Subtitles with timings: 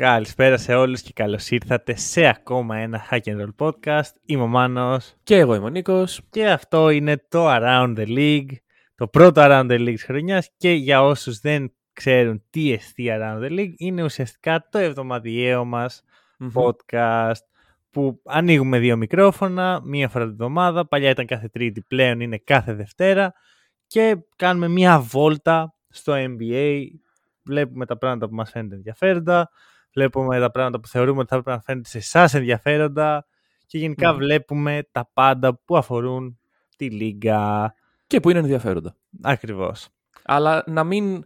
[0.00, 4.10] Καλησπέρα σε όλους και καλώς ήρθατε σε ακόμα ένα Hack and Roll podcast.
[4.24, 5.14] Είμαι ο Μάνος.
[5.22, 6.20] Και εγώ είμαι ο Νίκος.
[6.30, 8.52] και αυτό είναι το Around the League,
[8.94, 10.50] το πρώτο Around the League της χρονιάς.
[10.56, 16.02] Και για όσους δεν ξέρουν τι εστί Around the League είναι ουσιαστικά το εβδομαδιαίο μας
[16.54, 17.44] podcast
[17.90, 22.74] που ανοίγουμε δύο μικρόφωνα, μία φορά την εβδομάδα, παλιά ήταν κάθε τρίτη, πλέον είναι κάθε
[22.74, 23.32] Δευτέρα.
[23.86, 26.82] Και κάνουμε μία βόλτα στο NBA,
[27.44, 29.50] βλέπουμε τα πράγματα που μας φαίνεται ενδιαφέροντα,
[29.94, 33.26] βλέπουμε τα πράγματα που θεωρούμε ότι θα πρέπει να φαίνεται σε εσάς ενδιαφέροντα
[33.66, 34.18] και γενικά Μμμ.
[34.18, 36.38] βλέπουμε τα πάντα που αφορούν
[36.76, 37.74] τη λίγα.
[38.06, 38.96] Και που είναι ενδιαφέροντα.
[39.22, 39.88] Ακριβώς.
[40.24, 41.24] Αλλά να μην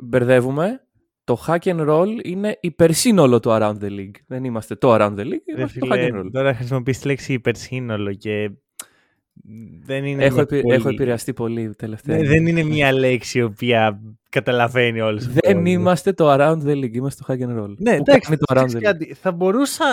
[0.00, 0.84] μπερδεύουμε,
[1.24, 4.14] το hack and roll είναι υπερσύνολο του Around the League.
[4.26, 6.28] Δεν είμαστε το Around the League, Ρε είμαστε το φίλε, hack and roll.
[6.32, 8.50] τώρα χρησιμοποιείς τη λέξη υπερσύνολο και
[9.82, 12.16] δεν είναι, Έχω, μια επι- πολύ- έχω επηρεαστεί πολύ τελευταία.
[12.16, 15.26] Ναι, δεν είναι μια λέξη η οποία καταλαβαίνει όλους.
[15.26, 15.70] ο Δεν κόσμος.
[15.70, 17.74] είμαστε το Around the League, είμαστε το hack and roll.
[17.78, 18.98] Ναι, Που εντάξει, κάνει το Around ξέρεις the League.
[18.98, 19.84] κάτι, θα μπορούσα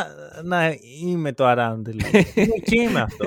[0.43, 2.23] να είμαι το Around the League.
[2.35, 3.25] είμαι ok με αυτό.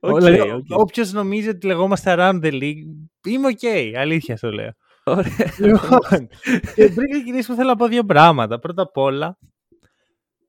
[0.00, 0.64] Οκ, δηλαδή, οκ.
[0.68, 2.82] Όποιος νομίζει ότι λεγόμαστε Around the League,
[3.26, 4.70] είμαι ok, αλήθεια το λέω.
[5.04, 5.26] Ωραία.
[5.58, 6.28] Λοιπόν,
[6.74, 8.58] και πριν ξεκινήσουμε θέλω να πω δύο πράγματα.
[8.58, 9.38] Πρώτα απ' όλα,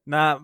[0.03, 0.37] να,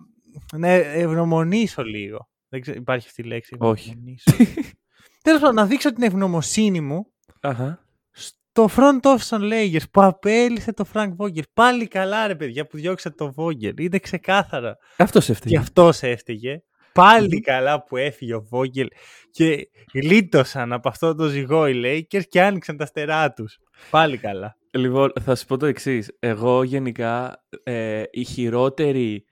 [0.56, 2.28] να ευγνωμονήσω λίγο.
[2.52, 3.56] Δεν ξέρω, υπάρχει αυτή η λέξη.
[3.58, 3.88] Όχι.
[3.88, 4.32] ευγνωμονήσω.
[5.24, 7.06] Τέλος πάντων, να δείξω την ευγνωμοσύνη μου
[7.40, 7.86] Αχα.
[8.10, 11.42] στο front office των Lakers που απέλησε το Frank Vogel.
[11.52, 13.80] Πάλι καλά ρε παιδιά που διώξατε το Vogel.
[13.80, 14.76] Είναι ξεκάθαρα.
[14.96, 15.58] Αυτός Και έφταιγε.
[15.58, 16.62] αυτός έφταιγε.
[16.92, 18.86] Πάλι καλά που έφυγε ο Vogel
[19.30, 23.58] και γλίτωσαν από αυτό το ζυγό οι Lakers και άνοιξαν τα στερά τους.
[23.90, 24.56] Πάλι καλά.
[24.70, 26.16] Λοιπόν, θα σου πω το εξής.
[26.18, 29.24] Εγώ γενικά ε, η χειρότερη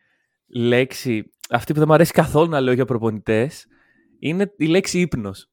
[0.47, 3.67] λέξη, αυτή που δεν μου αρέσει καθόλου να λέω για προπονητές,
[4.19, 5.49] είναι η λέξη ύπνος.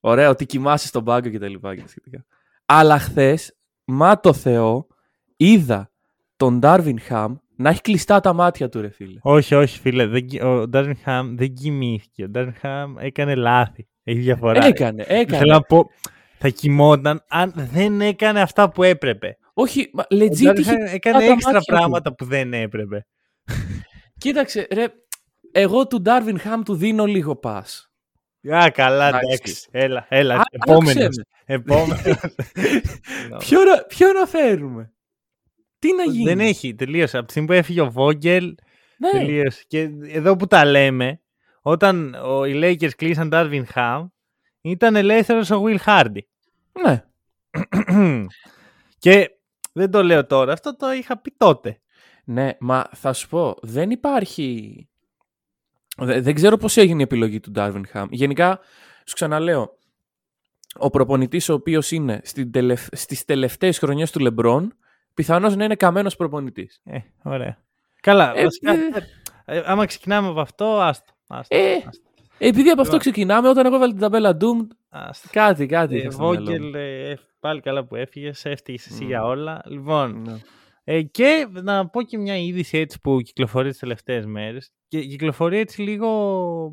[0.00, 2.24] Ωραία, ότι κοιμάσαι στον πάγκο και τα λοιπά και τα σχετικά.
[2.66, 4.86] Αλλά χθες, μα το Θεό,
[5.36, 5.90] είδα
[6.36, 9.18] τον Ντάρβιν Χαμ να έχει κλειστά τα μάτια του, ρε φίλε.
[9.22, 10.06] Όχι, όχι, φίλε.
[10.06, 12.24] Δεν, κι- ο Ντάρβιν Χαμ δεν κοιμήθηκε.
[12.24, 13.88] Ο Ντάρβιν Χαμ έκανε λάθη.
[14.04, 14.64] Έχει διαφορά.
[14.66, 15.38] Έκανε, έκανε.
[15.38, 15.90] Θέλω να πω,
[16.38, 19.38] θα κοιμόταν αν δεν έκανε αυτά που έπρεπε.
[19.54, 21.64] Όχι, μα Ο legit Ντάρβιν είχε Χαμ κλειστά έκανε τα έξτρα μάτια του.
[21.64, 23.06] πράγματα που δεν έπρεπε.
[24.18, 24.84] Κοίταξε, ρε,
[25.56, 27.88] εγώ του Ντάρβιν Χαμ του δίνω λίγο πας.
[28.54, 29.26] Α, καλά, Εντάξει.
[29.30, 29.68] εντάξει.
[29.70, 30.34] Έλα, έλα.
[30.36, 30.96] Α, Επόμενος.
[30.96, 31.54] άκουσε με.
[31.54, 32.00] Επόμενος.
[33.44, 34.92] Ποιο, να- ποιο να φέρουμε;
[35.78, 37.16] Τι να γίνει; δεν έχει, τελείωσε.
[37.16, 38.54] Από τη στιγμή που έφυγε ο Βόγγελ,
[38.98, 39.10] Ναι.
[39.10, 39.64] τελείωσε.
[39.66, 41.20] Και εδώ που τα λέμε,
[41.62, 44.06] όταν ο, οι Lakers κλείσαν Darvin Ham,
[44.60, 46.18] ήταν ελεύθερος ο Will Hardy.
[46.84, 47.04] ναι.
[48.98, 49.30] και
[49.72, 51.78] δεν το λέω τώρα, αυτό το είχα πει τότε.
[52.24, 54.88] Ναι, μα θα σου πω, δεν υπάρχει...
[55.96, 58.06] Δε- δεν ξέρω πώς έγινε η επιλογή του Darvin Ham.
[58.10, 58.58] Γενικά,
[59.06, 59.78] σου ξαναλέω,
[60.78, 62.86] ο προπονητής ο οποίος είναι στην τελευ...
[62.92, 64.66] στις τελευταίες χρονιές του LeBron,
[65.14, 66.80] πιθανώς να είναι καμένος προπονητής.
[66.84, 67.58] Ε, ωραία.
[68.00, 68.78] Καλά, Ε, βασικά, ε.
[69.44, 71.12] ε, άμα ξεκινάμε από αυτό, άστο.
[71.26, 72.02] άστο, Ε, άστο,
[72.38, 72.98] Επειδή από αυτό Λοιπόν.
[73.12, 75.28] ξεκινάμε, όταν εγώ έβαλε την ταμπέλα Doom, άστο.
[75.32, 75.94] κάτι, κάτι.
[75.94, 76.46] Ε, είχα στο μυαλό μου.
[76.56, 79.06] Βόγγελ, ε, πάλι καλά που έφυγες, έφυγε εσύ Μμ.
[79.06, 79.62] για όλα.
[79.66, 80.34] Λοιπόν, Ναι.
[80.84, 85.58] Ε, και να πω και μια είδηση έτσι που κυκλοφορεί τις τελευταίες μέρες και κυκλοφορεί
[85.58, 86.70] έτσι λίγο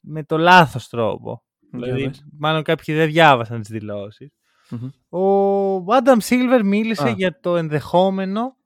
[0.00, 1.44] με το λάθος τρόπο.
[1.70, 2.24] Για δηλαδή, πες.
[2.38, 4.30] μάλλον κάποιοι δεν διάβασαν τις δηλώσεις.
[4.70, 5.18] Μμμ.
[5.20, 7.10] Ο Adam Silver μίλησε Α.
[7.10, 8.56] για το ενδεχόμενο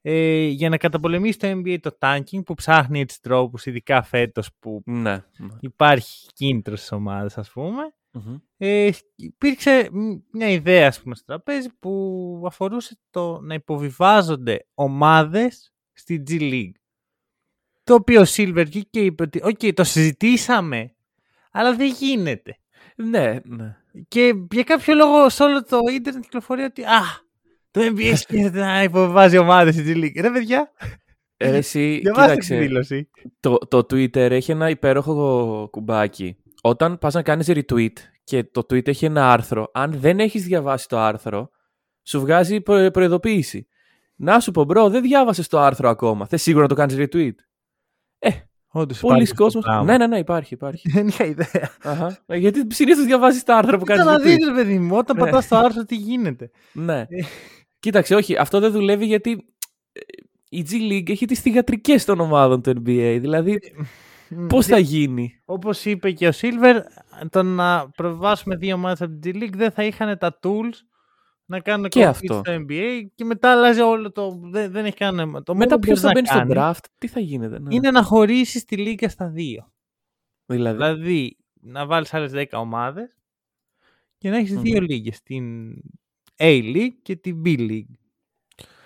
[0.00, 4.82] ε, για να καταπολεμήσει το NBA το tanking που ψάχνει έτσι τρόπους, ειδικά φέτος που
[4.84, 5.10] Ναι.
[5.10, 5.48] ναι.
[5.60, 7.82] υπάρχει κίνητρο στις ομάδες ας πούμε.
[8.26, 8.36] Μμμ.
[8.56, 15.72] Ε, υπήρξε μ, μια ιδέα ας πούμε, στο τραπέζι που αφορούσε το να υποβιβάζονται ομάδες
[15.92, 16.72] στη G League.
[17.84, 20.94] Το οποίο ο Silver βγήκε και είπε ότι «Ok, το συζητήσαμε,
[21.52, 22.56] αλλά δεν γίνεται».
[22.96, 23.76] Ναι, ναι.
[24.08, 27.00] Και για κάποιο λόγο σε όλο το ίντερνετ κυκλοφορεί ότι «Α,
[27.70, 30.20] το NBA σκέφτεται να υποβιβάζει ομάδες στη G League».
[30.20, 30.72] Ρε παιδιά,
[31.36, 33.10] Ε, εσύ, διαβάστε τη κοίταξε, δήλωση.
[33.40, 36.36] το, το Twitter έχει ένα υπέροχο κουμπάκι.
[36.62, 37.92] Όταν πας να κάνεις retweet
[38.28, 41.50] και το tweet έχει ένα άρθρο, αν δεν έχεις διαβάσει το άρθρο,
[42.02, 43.66] σου βγάζει προ- προειδοποίηση.
[44.16, 46.26] Να σου πω, bro, δεν διάβασες το άρθρο ακόμα.
[46.26, 47.32] Θες σίγουρα να το κάνεις retweet;
[48.18, 48.28] Ε,
[48.70, 49.64] Όντως πολλοί υπάρχει αυτό το κόσμος...
[49.64, 49.84] πράγμα.
[49.84, 50.88] Ναι, ναι, ναι, υπάρχει, υπάρχει.
[50.94, 51.70] Δεν είχα ιδέα.
[51.82, 52.18] Αχα.
[52.26, 54.48] Ε, Γιατί συνήθως διαβάζεις τα άρθρα που κάνεις Κοίτα να δεις retweet.
[54.48, 55.22] ρε παιδί μου, όταν Ναι.
[55.22, 56.98] πατάς το άρθρο τι γίνεται; Ναι.
[57.00, 57.06] Ε.
[57.78, 59.30] Κοίταξε, όχι, αυτό δεν δουλεύει γιατί
[59.92, 60.00] ε,
[60.48, 63.18] η G League έχει τις θηγατρικές των ομάδων του NBA.
[63.20, 63.60] Δηλαδή,
[64.48, 66.80] πώς θα γίνει; Όπως είπε και ο Silver,
[67.30, 70.72] το να προβάσουμε δύο ομάδες από την G League δεν θα είχαν τα tools
[71.44, 72.34] να κάνουν Και compete αυτό.
[72.44, 74.38] στο NBA και μετά αλλάζει όλο το...
[74.42, 75.42] Δεν, δεν έχει κανένα...
[75.42, 77.58] Το μόνο Μετά που ποιος μπορείς θα να μπαίνει στο κάνεις draft, τι θα γίνεται.
[77.58, 77.74] ναι.
[77.74, 79.72] Είναι να χωρίσεις τη λίγα στα δύο.
[80.46, 83.16] Δηλαδή, Δηλαδή, να βάλεις άλλες 10 ομάδες
[84.18, 84.62] και να έχεις Μμμ.
[84.62, 85.22] δύο λίγες.
[85.22, 85.74] Την
[86.36, 87.94] A-League και την B-League.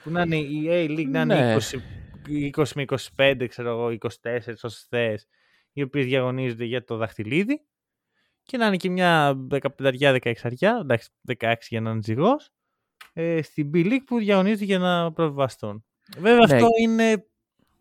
[0.04, 1.56] Που να είναι η A-League να είναι Ναι.
[1.56, 1.78] 20,
[2.28, 2.84] 20 με
[3.16, 4.08] 25, ξέρω εγώ, 24
[4.62, 5.26] όσες θες,
[5.72, 7.62] οι οποίες διαγωνίζονται για το δαχτυλίδι
[8.42, 11.08] και να είναι και μια 15-16, εντάξει
[11.40, 12.50] 16 για να είναι ζυγός,
[13.12, 15.84] ε, στην B-League που διαγωνίζονται για να προβιβαστούν.
[16.18, 16.54] Βέβαια Ναι.
[16.54, 17.26] αυτό είναι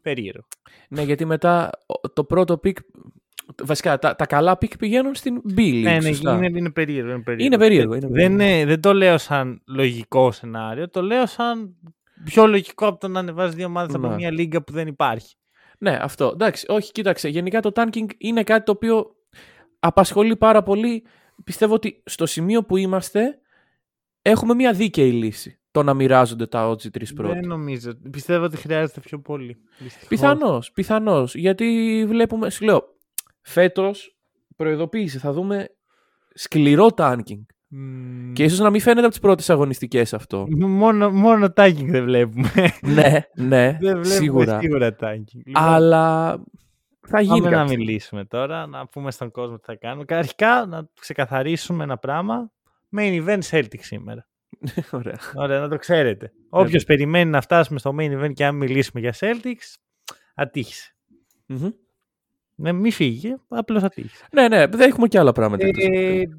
[0.01, 0.47] περίεργο.
[0.89, 2.75] Ναι, γιατί μετά ο- το πρώτο pick.
[3.63, 5.81] Βασικά, τα, τα καλά pick πηγαίνουν στην B League.
[5.83, 6.35] Ναι, ναι, σωστά.
[6.35, 7.11] είναι, είναι περίεργο.
[7.11, 7.45] Είναι περίεργο.
[7.45, 8.43] Είναι περίεργο, είναι δεν, περίεργο.
[8.43, 11.75] είναι- δεν το λέω σαν λογικό σενάριο, το λέω σαν
[12.23, 14.15] πιο λογικό από το να ανεβάζεις δύο ομάδες από Ναι.
[14.15, 15.35] μια λίγα που δεν υπάρχει.
[15.77, 16.29] Ναι, αυτό.
[16.33, 17.27] Εντάξει, όχι, κοίταξε.
[17.29, 19.15] Γενικά το tanking είναι κάτι το οποίο
[19.79, 21.03] απασχολεί πάρα πολύ.
[21.43, 23.39] Πιστεύω ότι στο σημείο που είμαστε
[24.21, 25.55] έχουμε μια δίκαιη λύση.
[25.71, 27.33] Το να μοιράζονται τα OG3 πρώτα.
[27.33, 27.91] Δεν νομίζω.
[28.11, 29.57] Πιστεύω ότι χρειάζεται πιο πολύ.
[29.77, 30.07] δυστυχώς.
[30.07, 31.35] Πιθανώς, πιθανώς.
[31.35, 32.83] Γιατί βλέπουμε, σου λέω,
[33.41, 34.17] φέτος
[34.55, 35.69] προειδοποίηση, θα δούμε
[36.33, 37.45] σκληρό tanking.
[37.73, 38.33] Μμμ.
[38.33, 40.47] Και ίσως να μην φαίνεται από τις πρώτες αγωνιστικές αυτό.
[40.57, 42.51] Μόνο, μόνο tagging δεν βλέπουμε.
[42.81, 44.59] ναι, ναι, δεν βλέπουμε σίγουρα.
[44.59, 45.41] σίγουρα tagging.
[45.45, 46.39] Λοιπόν, Αλλά
[47.07, 47.77] θα γίνει Πάμε να κάτι.
[47.77, 50.05] μιλήσουμε τώρα, να πούμε στον κόσμο τι θα κάνουμε.
[50.09, 52.51] Αρχικά να ξεκαθαρίσουμε ένα πράγμα.
[52.97, 54.27] Main event Celtic σήμερα.
[54.91, 55.15] Ωραία.
[55.35, 56.31] Ωραία, να το ξέρετε.
[56.49, 59.75] Όποιος περιμένει να φτάσουμε στο main event και αν μιλήσουμε για Celtics,
[60.35, 60.95] ατύχησε.
[61.45, 61.69] Μμμ.
[62.55, 64.25] Ναι, μη φύγει, απλώς ατύχησε.
[64.31, 65.65] Ναι, ναι, δεν έχουμε και άλλα πράγματα.
[65.65, 66.37] εκτός από Ε, αυτό.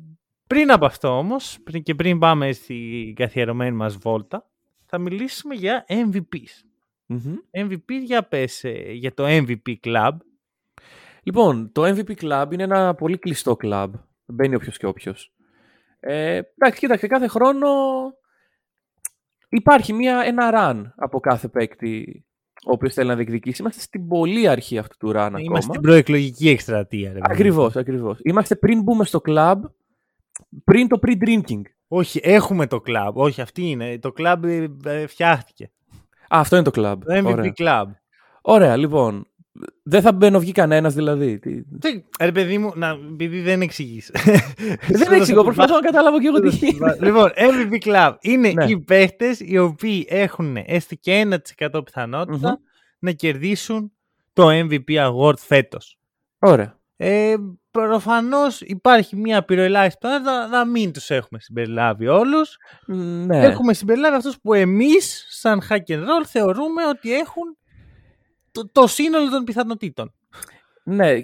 [0.52, 4.50] Πριν από αυτό όμως, πριν και πριν πάμε στην καθιερωμένη μας βόλτα,
[4.86, 6.64] θα μιλήσουμε για MVPs.
[7.06, 7.34] Μμμ.
[7.50, 10.10] MVP για πες, ε, για το MVP Club.
[11.22, 13.90] Λοιπόν, το MVP Club είναι ένα πολύ κλειστό club.
[14.26, 15.32] Μπαίνει όποιος και όποιος.
[16.00, 17.68] Ε, εντάξει, κοίταξε, κάθε χρόνο
[19.48, 22.24] υπάρχει μια, ένα run από κάθε παίκτη
[22.66, 23.62] ο οποίος θέλει να διεκδικήσει.
[23.62, 25.40] Είμαστε στην πολύ αρχή αυτού του run ακόμα.
[25.40, 27.12] Είμαστε στην προεκλογική εκστρατεία.
[27.12, 27.32] Ρε, παιδί.
[27.32, 28.18] Ακριβώς, ακριβώς.
[28.22, 29.56] Είμαστε πριν μπούμε στο club,
[30.64, 31.62] πριν το pre-drinking.
[31.88, 33.12] Όχι, έχουμε το club.
[33.12, 33.98] Όχι, αυτή είναι.
[33.98, 35.64] Το club ε, ε, φτιάχτηκε.
[36.22, 36.96] Α, αυτό είναι το club.
[37.04, 37.52] Το MVP Ωραία.
[37.56, 37.84] Club.
[38.42, 39.26] Ωραία, λοιπόν.
[39.82, 41.38] Δεν θα μπαίνω βγει κανένας δηλαδή.
[41.38, 44.10] Τι- Τι- Ρε παιδί μου, να, επειδή δεν εξηγείς.
[44.88, 46.96] Δεν εξηγώ, προσπαθώ να καταλάβω και εγώ τι γίνεται.
[47.04, 48.64] λοιπόν, MVP Club είναι Ναι.
[48.64, 51.20] οι παίχτες οι οποίοι έχουν έστω και
[51.60, 52.54] 1% πιθανότητα Μμμ.
[52.98, 53.92] να κερδίσουν
[54.32, 55.98] το MVP Award φέτος.
[56.38, 56.78] Ωραία.
[56.96, 57.34] Ε,
[57.72, 62.56] Προφανώς υπάρχει μια απειροελάχιστη πιθανότητα να μην τους έχουμε συμπεριλάβει όλους.
[62.86, 63.44] Ναι.
[63.44, 67.56] Έχουμε συμπεριλάβει αυτούς που εμείς σαν hack and roll θεωρούμε ότι έχουν
[68.52, 70.14] το, το σύνολο των πιθανότητων.
[70.84, 71.20] Ναι,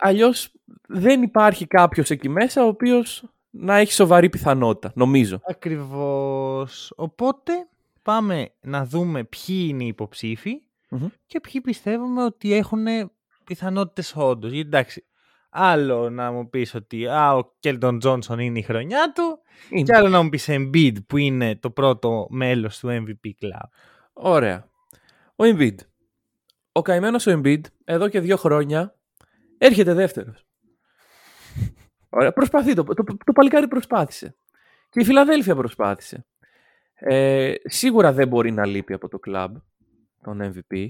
[0.00, 0.52] αλλιώς
[0.88, 5.40] δεν υπάρχει κάποιος εκεί μέσα ο οποίος να έχει σοβαρή πιθανότητα, νομίζω.
[5.48, 6.92] Ακριβώς.
[6.96, 7.52] Οπότε
[8.02, 10.60] πάμε να δούμε ποιοι είναι οι υποψήφοι
[10.90, 11.06] Μμμ.
[11.26, 12.86] και ποιοι πιστεύουμε ότι έχουν
[13.44, 14.50] πιθανότητες όντως.
[14.50, 15.04] Γιατί εντάξει,
[15.50, 19.38] άλλο να μου πεις ότι α, ο Κέλτον Τζόνσον είναι η χρονιά του
[19.70, 19.82] Είναι.
[19.82, 23.68] και άλλο να μου πεις Embiid που είναι το πρώτο μέλος του MVP Club.
[24.12, 24.68] Ωραία.
[25.36, 25.74] Ο Embiid.
[26.72, 28.94] Ο καημένος ο Embiid, εδώ και δύο χρόνια,
[29.58, 30.44] έρχεται δεύτερος.
[32.08, 32.32] Ωραία.
[32.32, 34.36] Προσπαθεί το, το, το παλικάρι προσπάθησε.
[34.90, 36.26] Και η Φιλαδέλφια προσπάθησε.
[36.94, 39.56] Ε, σίγουρα δεν μπορεί να λείπει από το κλαμπ
[40.22, 40.86] τον MVP,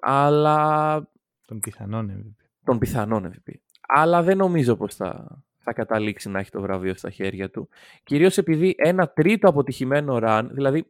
[0.00, 1.08] αλλά
[1.46, 2.44] Των πιθανών MVP.
[2.64, 3.52] των πιθανών MVP.
[3.94, 7.68] Αλλά δεν νομίζω πως θα, θα καταλήξει να έχει το βραβείο στα χέρια του.
[8.04, 10.84] Κυρίως επειδή ένα τρίτο αποτυχημένο run, δηλαδή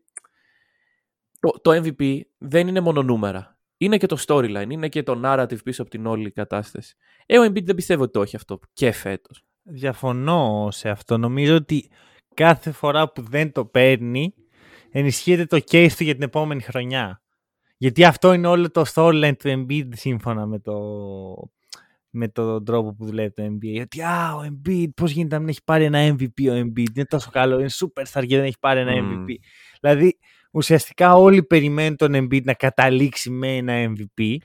[1.40, 3.56] το, το MVP δεν είναι μόνο νούμερα.
[3.76, 6.96] Είναι και το storyline, είναι και το narrative πίσω από την όλη κατάσταση.
[7.26, 9.44] Ε, ο Embiid δεν πιστεύω ότι το έχει αυτό και φέτος.
[9.62, 11.18] Διαφωνώ σε αυτό.
[11.18, 11.90] Νομίζω ότι
[12.34, 14.34] κάθε φορά που δεν το παίρνει
[14.90, 17.22] ενισχύεται το case του για την επόμενη χρονιά.
[17.76, 20.74] Γιατί αυτό είναι όλο το storyline του Embiid σύμφωνα με το
[22.14, 23.80] με τον τρόπο που δουλεύει το NBA.
[23.82, 27.06] Ότι α, ο Embiid, πώς γίνεται να μην έχει πάρει ένα MVP ο Embiid; Είναι
[27.08, 29.24] τόσο καλό, είναι superstar και δεν έχει πάρει ένα Μμμ.
[29.24, 29.28] MVP.
[29.80, 30.18] Δηλαδή,
[30.52, 34.36] ουσιαστικά όλοι περιμένουν τον Embiid να καταλήξει με ένα MVP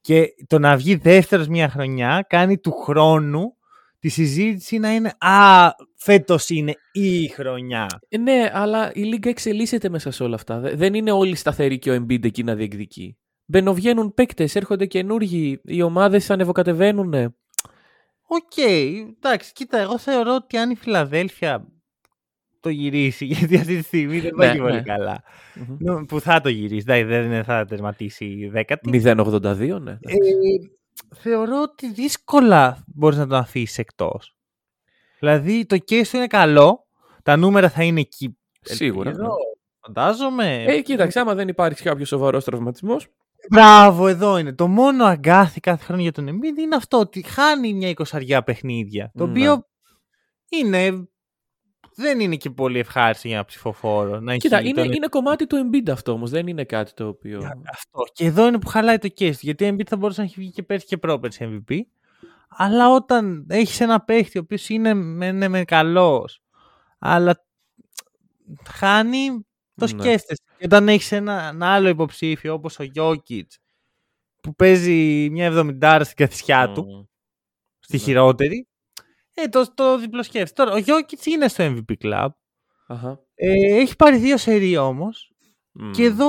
[0.00, 3.54] και το να βγει δεύτερος μια χρονιά κάνει του χρόνου
[3.98, 7.86] τη συζήτηση να είναι «Α, φέτος είναι η χρονιά».
[8.08, 10.58] Ε, ναι, αλλά η Λίγκα εξελίσσεται μέσα σε όλα αυτά.
[10.60, 13.16] Δε- Δεν είναι όλοι σταθεροί και ο Embiid εκεί να διεκδικεί.
[13.50, 17.14] Μπαινοβγαίνουν παίκτες, έρχονται καινούργοι, οι ομάδες ανεβοκατεβαίνουν.
[18.26, 18.56] Οκ,
[19.16, 21.66] εντάξει, κοίτα, εγώ θεωρώ ότι αν η Φιλαδέλφια
[22.60, 24.82] το γυρίσει, γιατί αυτή τη στιγμή δεν πάει Ναι, και πολύ ναι.
[24.82, 25.22] καλά.
[25.54, 25.76] Μμμ.
[25.78, 28.90] Νο- Που θα το γυρίσει, δηλαδή δεν θα τερματίσει δέκατη.
[29.04, 29.90] 0,82, ναι.
[29.90, 29.96] Ε,
[31.16, 34.36] θεωρώ ότι δύσκολα μπορείς να τον αφήσεις εκτός.
[35.18, 36.86] Δηλαδή το case του είναι καλό,
[37.22, 38.38] τα νούμερα θα είναι εκεί.
[38.60, 39.32] Σίγουρα, Ελπίζω, ναι.
[39.80, 40.64] Φαντάζομαι.
[40.66, 43.08] Ε, κοίταξε, άμα δεν υπάρχει κάποιος σοβαρός τραυματισμός.
[43.50, 44.52] Μπράβο, εδώ είναι.
[44.52, 49.10] Το μόνο αγκάθι κάθε χρόνο για τον Embiid είναι αυτό ότι χάνει μια εικοσαριά παιχνίδια.
[49.14, 49.30] Το Ναι.
[49.30, 49.66] οποίο
[50.50, 51.08] είναι.
[51.96, 54.20] Δεν είναι και πολύ ευχάριστο για ένα ψηφοφόρο.
[54.20, 56.30] Να Κοίτα, έχει είναι, τον- είναι κομμάτι του Embiid αυτό όμως.
[56.30, 57.38] Δεν είναι κάτι το οποίο.
[57.72, 58.00] Αυτό.
[58.12, 59.30] Και εδώ είναι που χαλάει το case.
[59.32, 61.76] του, Γιατί ο Embiid θα μπορούσε να έχει βγει και πέρσι και πρόπερσι MVP.
[62.48, 66.42] Αλλά όταν έχεις ένα παίχτη ο οποίος είναι με, ναι, με καλός,
[66.98, 67.44] αλλά
[68.68, 69.46] χάνει,
[69.86, 70.02] το Ναι.
[70.02, 70.42] σκέφτεσαι.
[70.58, 73.42] Και όταν έχεις ένα, ένα άλλο υποψήφιο όπως ο Jokic
[74.40, 77.02] που παίζει μια εβδομηντάρα στην καθισιά του, Μμμ.
[77.80, 78.02] στη Ναι.
[78.02, 78.68] χειρότερη,
[79.34, 80.52] ε, το, το διπλό σκέφτεσαι.
[80.54, 82.28] Τώρα, ο Jokic είναι στο MVP Club.
[82.86, 83.20] Αχα.
[83.34, 85.32] Ε, έχει πάρει δύο σερί όμως
[85.72, 85.90] Μμ.
[85.90, 86.26] και εδώ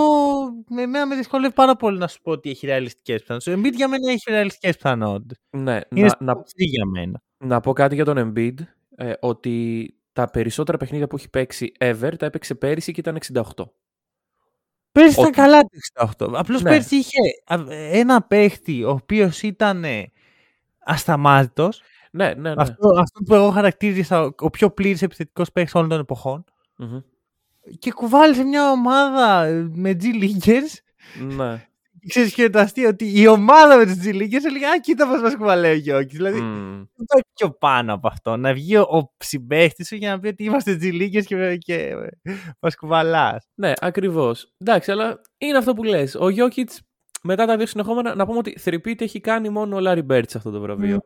[0.70, 3.56] με εμένα με δυσκολεύει πάρα πολύ να σου πω ότι έχει ρεαλιστικές πιθανότητες.
[3.56, 5.38] Ο Embiid για μένα έχει ρεαλιστικές πιθανότητες.
[5.50, 7.22] Ναι, Είναι να, στο να, top 3 για μένα.
[7.38, 8.54] να πω κάτι για τον Embiid.
[8.96, 13.42] Ε, ότι τα περισσότερα παιχνίδια που έχει παίξει ever τα έπαιξε πέρυσι και ήταν 68.
[14.92, 15.68] Πέρσι ήταν Ότι- καλά το
[16.28, 16.34] 68.
[16.38, 16.70] Απλώς Ναι.
[16.70, 17.58] πέρσι είχε α,
[17.92, 19.86] ένα παίχτη ο οποίος ήταν
[20.80, 21.82] ασταμάτητος.
[22.12, 22.62] Ναι, ναι, ναι.
[22.62, 26.44] Αυτό, αυτό που εγώ χαρακτήριζα ο πιο πλήρης επιθετικός παίχτης όλων των εποχών.
[26.78, 27.00] Μμμ.
[27.80, 30.74] Και κουβάλισε μια ομάδα ε, με G Leaguers.
[31.36, 31.66] ναι.
[32.08, 35.22] Ξέρεις και το αστείο ότι η ομάδα με του G Leaguers έλεγε Α, κοίτα πώς
[35.22, 36.16] μας κουβαλάει ο Γιώκη.
[36.16, 36.72] Δηλαδή, Μμ.
[36.96, 38.38] Δεν πάει πιο πάνω από αυτό.
[38.38, 41.94] Να βγει ο, ο συμπαίχτης σου για να πει ότι είμαστε τζιλίκες και, και
[42.60, 43.48] μας κουβαλάς.
[43.56, 44.54] Ναι, ακριβώς.
[44.58, 46.16] Εντάξει, αλλά είναι αυτό που λες.
[46.16, 46.82] Ο Γιώκητς
[47.24, 50.38] μετά τα δύο συνεχόμενα, να πούμε ότι θρυπήτη έχει κάνει μόνο ο Λάρι Μπέρτς σε
[50.38, 51.00] αυτό το βραβείο.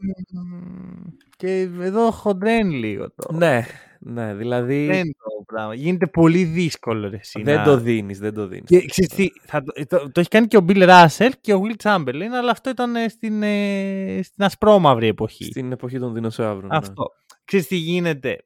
[1.37, 3.33] Και εδώ χοντρένει λίγο το.
[3.33, 3.65] Ναι,
[3.99, 4.85] ναι, δηλαδή.
[4.85, 5.73] Δεν το πράγμα.
[5.73, 8.69] Γίνεται πολύ δύσκολο ρε, εσύ, δεν να- το δίνεις, δεν το δίνεις.
[8.69, 11.61] Και, ξέρεις τι, θα το, το, το έχει κάνει και ο Bill Russell και ο
[11.63, 15.43] Will Chamberlain, αλλά αυτό ήταν ε, στην, ε, στην ασπρόμαυρη εποχή.
[15.43, 16.69] Στην εποχή των δεινοσαύρων.
[16.69, 16.77] ναι.
[16.77, 17.05] Αυτό.
[17.45, 18.37] Ξέρεις τι γίνεται;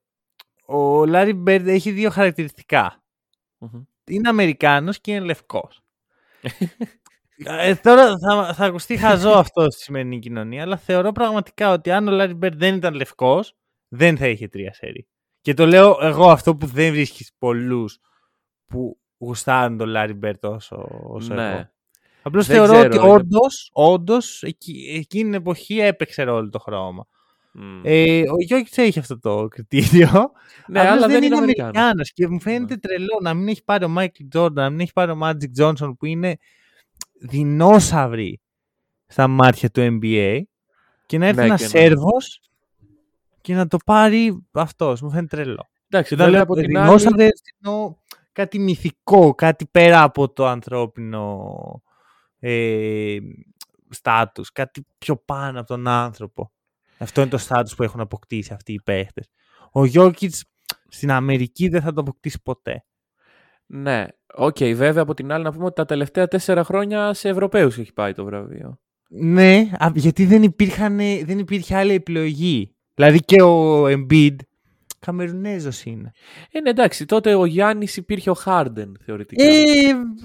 [0.65, 3.03] Ο Larry Bird έχει δύο χαρακτηριστικά.
[3.57, 3.81] Μμμ.
[4.07, 5.81] είναι Αμερικάνος και είναι λευκός.
[7.45, 12.07] ε, τώρα θα, θα ακουστεί χαζό αυτό στη σημερινή κοινωνία, αλλά θεωρώ πραγματικά ότι αν
[12.07, 13.53] ο Λάρι Μπέρντ δεν ήταν λευκός,
[13.87, 15.07] δεν θα είχε τρία σερί.
[15.41, 17.97] Και το λέω εγώ αυτό που δεν βρίσκεις πολλούς
[18.67, 21.49] που γουστάρουν τον Λάρι Μπέρντ όσο, όσο Ναι.
[21.51, 21.69] εγώ.
[22.21, 26.59] Απλώς Δεν θεωρώ ξέρω, ότι είναι- όντως, όντως εκεί, εκείνη την εποχή έπαιξε ρόλο το
[26.59, 27.05] χρώμα.
[27.51, 27.81] Μμ.
[27.83, 30.09] Ε, ο Γιώκητς έχει αυτό το κριτήριο.
[30.67, 32.11] ναι, Απλώς αλλά δεν είναι Αμερικάνος Αμερικάνος.
[32.13, 35.11] και μου φαίνεται τρελό να μην έχει πάρει ο Μάικλ Τζόρνταν, να μην έχει πάρει
[35.11, 36.37] ο Μάτζικ Τζόνσον που είναι
[37.19, 38.41] δεινόσαυροι
[39.07, 40.41] στα μάτια του NBA
[41.05, 42.41] και να έρθει Ναι, ένα και να- Σέρβος
[43.41, 45.01] και να το πάρει αυτός.
[45.01, 45.67] Μου φαίνεται τρελό.
[45.89, 46.85] Εντάξει, Και όταν βέβαια λέω από την άλλη.
[46.87, 47.29] δεινόσαυροι
[47.61, 47.95] εννοώ
[48.31, 51.53] κάτι μυθικό, κάτι πέρα από το ανθρώπινο
[52.39, 53.17] ε,
[53.89, 56.51] στάτους, κάτι πιο πάνω από τον άνθρωπο.
[56.97, 59.29] Αυτό είναι το στάτους που έχουν αποκτήσει αυτοί οι παίχτες.
[59.71, 60.45] Ο Γιόκιτς
[60.87, 62.83] στην Αμερική δεν θα το αποκτήσει ποτέ.
[63.71, 67.77] Ναι, οκ, βέβαια από την άλλη να πούμε ότι τα τελευταία τέσσερα χρόνια σε Ευρωπαίους
[67.77, 68.79] έχει πάει το βραβείο.
[69.09, 72.75] Ναι, α, γιατί δεν, υπήρχαν, δεν υπήρχε άλλη επιλογή.
[72.93, 74.35] Δηλαδή και ο Embiid
[74.99, 76.11] Καμερουνέζος είναι.
[76.51, 79.43] Ε, ναι, εντάξει, τότε ο Γιάννης υπήρχε ο Χάρντεν θεωρητικά.
[79.43, 79.53] Ε,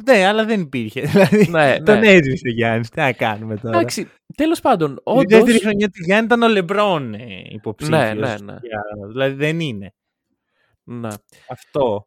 [0.05, 1.01] ναι, αλλά δεν υπήρχε.
[1.07, 2.09] Δηλαδή, Ναι, τον ναι.
[2.09, 2.89] έσβησε ο Γιάννης.
[2.89, 3.77] Τι να κάνουμε τώρα.
[3.77, 5.25] Εντάξει, τέλος πάντων, Η όντως...
[5.29, 8.01] δεύτερη χρονιά του Γιάννη ήταν ο Λεμπρόν ε, υποψήφιος.
[8.01, 8.57] Ναι, ναι, ναι.
[8.63, 9.93] για- Δηλαδή δεν είναι.
[10.85, 11.09] Ναι.
[11.49, 12.07] Αυτό.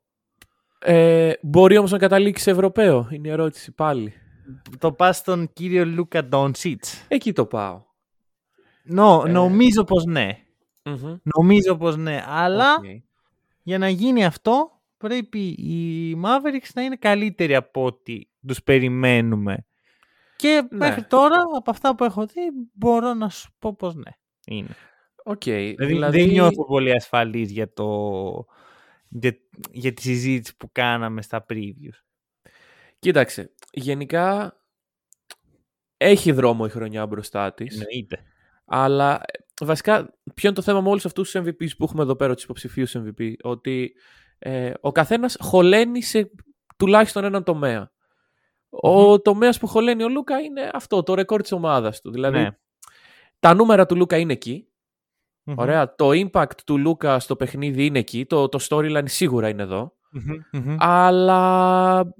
[0.79, 4.13] Ε, μπορεί όμως να καταλήξει σε Ευρωπαίο, είναι η ερώτηση πάλι.
[4.79, 7.05] Το πας στον κύριο Λούκα Ντόνσιτς.
[7.07, 7.84] Εκεί το πάω.
[8.84, 9.31] Νο, Ε.
[9.31, 10.39] Νομίζω πως ναι.
[10.84, 11.15] Μμμ.
[11.38, 12.24] Νομίζω πως ναι.
[12.27, 12.84] Αλλά Οκ.
[13.63, 19.65] για να γίνει αυτό πρέπει οι Mavericks να είναι καλύτεροι από ό,τι τους περιμένουμε.
[20.36, 20.77] Και Ναι.
[20.77, 22.41] μέχρι τώρα από αυτά που έχω δει
[22.74, 24.12] μπορώ να σου πω πως ναι.
[24.46, 24.75] Είναι.
[25.24, 25.43] Οκ,
[25.77, 27.86] Δηλαδή, δεν νιώθω πολύ ασφαλής για, το,
[29.10, 29.38] για,
[29.72, 32.04] για τη συζήτηση που κάναμε στα previews.
[33.00, 34.56] Κοίταξε, γενικά
[35.98, 37.74] έχει δρόμο η χρονιά μπροστά της.
[37.82, 38.24] Εννοείται.
[38.66, 42.16] Αλλά ε, βασικά, ποιο είναι το θέμα με όλους αυτούς τους MVPs που έχουμε εδώ
[42.16, 43.94] πέρα, τους υποψηφίους MVP, ότι
[44.40, 46.32] ε, ο καθένας χωλαίνει σε
[46.78, 47.92] τουλάχιστον έναν τομέα.
[48.70, 52.12] Ο τομέας που χωλαίνει ο Λούκα είναι αυτό, το ρεκόρ της ομάδας του.
[52.12, 52.50] Δηλαδή, Ναι.
[53.40, 54.68] τα νούμερα του Λούκα είναι εκεί.
[55.48, 55.56] Μμμ.
[55.58, 55.96] Ωραία.
[55.96, 58.25] Το impact του Λούκα στο παιχνίδι είναι εκεί.
[58.25, 59.94] Το, το storyline σίγουρα είναι εδώ.
[60.12, 60.75] Μμμ, μμμ.
[60.80, 62.13] Αλλά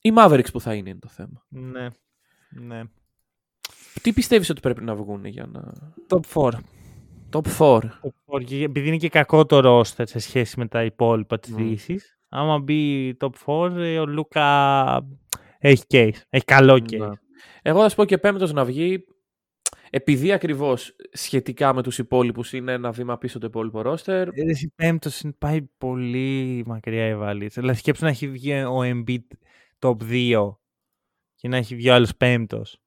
[0.00, 1.44] οι Mavericks που θα είναι είναι το θέμα.
[1.48, 1.88] Ναι.
[2.50, 2.82] ναι.
[4.02, 5.72] Τι πιστεύεις ότι πρέπει να βγουν για να...
[6.08, 6.50] Top 4.
[7.32, 7.80] Top 4.
[8.50, 11.56] Επειδή είναι και κακό το roster σε σχέση με τα υπόλοιπα της Mm.
[11.56, 15.08] Δύσης, άμα μπει top 4, ε, ο Λούκα
[15.58, 16.10] έχει case.
[16.28, 16.98] Έχει καλό case.
[16.98, 17.08] Ναι.
[17.62, 19.04] Εγώ θα σου πω και πέμπτος να βγει,
[19.90, 24.08] επειδή ακριβώς σχετικά με τους υπόλοιπους είναι ένα βήμα πίσω το υπόλοιπο roster.
[24.08, 27.60] Ε, Εσύ πέμπτος είναι- πάει πολύ μακριά η βαλίτσα.
[27.60, 29.24] Δηλαδή σκέψου να έχει βγει ο Embiid
[29.78, 30.58] top 2
[31.34, 32.80] και να έχει βγει ο άλλος πέμπτος.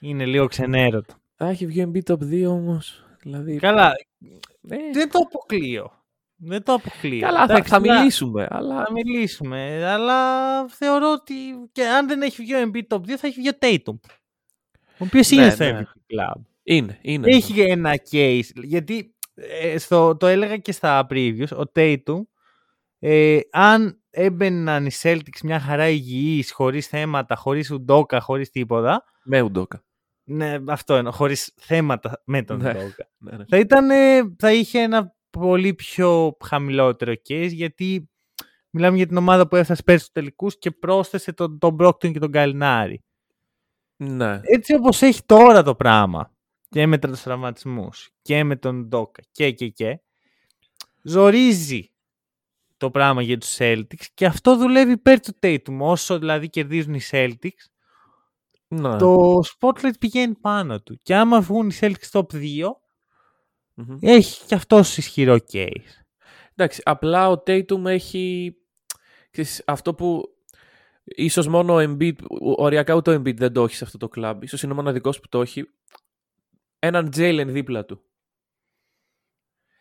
[0.00, 1.14] Είναι λίγο ξενέρωτο.
[1.34, 3.04] Θα έχει βγει ο Embiid top 2 όμως.
[3.22, 3.92] Δηλαδή, Καλά,
[4.68, 5.92] ε, δεν το αποκλείω.
[6.40, 7.20] Δεν το αποκλείω.
[7.20, 8.84] καλά θα, Εντάξει, θα να- μιλήσουμε, αλλά...
[8.84, 11.34] Θα μιλήσουμε, αλλά θεωρώ ότι
[11.72, 13.94] και αν δεν έχει βγει ο Embiid top 2 θα έχει βγει ο Tatum.
[15.00, 15.80] Ο οποίος είναι Ναι, στο ναι.
[15.82, 16.40] MVP Club.
[16.62, 17.28] Είναι, είναι.
[17.36, 18.48] Έχει ένα case.
[18.62, 22.20] Γιατί ε, στο, το έλεγα και στα previews, ο Tatum,
[22.98, 29.40] ε, αν έμπαιναν οι Celtics μια χαρά υγιείς, χωρίς θέματα, χωρίς ουντόκα, χωρίς τίποτα, Με
[29.40, 29.82] ουντόκα.
[30.24, 32.70] ναι, αυτό εννοώ, χωρίς θέματα με τον Ναι.
[32.70, 33.44] ουντόκα, Ναι, ναι.
[33.48, 38.10] θα, ήταν, ε, θα είχε ένα πολύ πιο χαμηλότερο case, γιατί
[38.70, 42.18] μιλάμε για την ομάδα που έφτασε πέρσι στους τελικούς και πρόσθεσε τον, τον Brockton και
[42.18, 43.02] τον Καλινάρη.
[43.98, 44.40] Ναι.
[44.42, 46.32] έτσι όπως έχει τώρα το πράγμα
[46.68, 50.00] και με τους τραυματισμούς και με τον Ντόκα και και και
[51.02, 51.90] ζορίζει
[52.76, 57.00] το πράγμα για τους Celtics και αυτό δουλεύει υπέρ του Tatum όσο δηλαδή κερδίζουν οι
[57.10, 57.64] Celtics
[58.68, 58.96] ναι.
[58.96, 62.42] το spotlight πηγαίνει πάνω του και άμα βγουν οι Celtics top 2
[63.74, 63.96] Μμμ.
[64.00, 65.98] έχει και αυτός ισχυρό case
[66.60, 68.54] Εντάξει, απλά ο Tatum έχει
[69.30, 70.22] ξέρεις, αυτό που
[71.16, 72.12] ίσως μόνο ο Embiid,
[72.56, 74.42] οριακά ούτε ο Embiid δεν το έχει σε αυτό το κλαμπ.
[74.42, 75.64] Ίσως είναι ο μοναδικός που το έχει.
[76.78, 78.00] Έναν Jalen δίπλα του.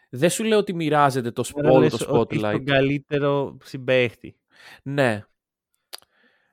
[0.09, 2.51] Δεν σου λέω ότι μοιράζεται το Άρα όλο λες το ότι έχει spotlight.
[2.51, 4.35] τον καλύτερο συμπαίχτη
[4.83, 5.23] Ναι,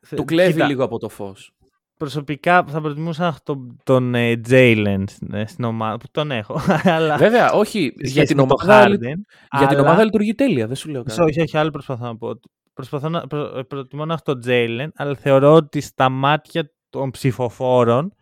[0.00, 1.52] Θε- του κλέβει κοίτα, λίγο από το φως.
[1.96, 6.60] προσωπικά θα προτιμούσα να έχω τον, τον ε, Jalen στην, στην ομάδα που τον έχω
[6.84, 9.16] αλλά Βέβαια, όχι, σε για σχέση την, με το ομάδα, λει- Harden,
[9.58, 11.20] για την αλλά- ομάδα λειτουργεί τέλεια, δεν σου λέω κάτι.
[11.22, 12.40] Όχι, όχι, άλλο προσπαθώ να πω.
[12.74, 18.14] Προσπαθώ να, προ, προτιμώ να έχω τον Jalen, αλλά θεωρώ ότι στα μάτια των ψηφοφόρων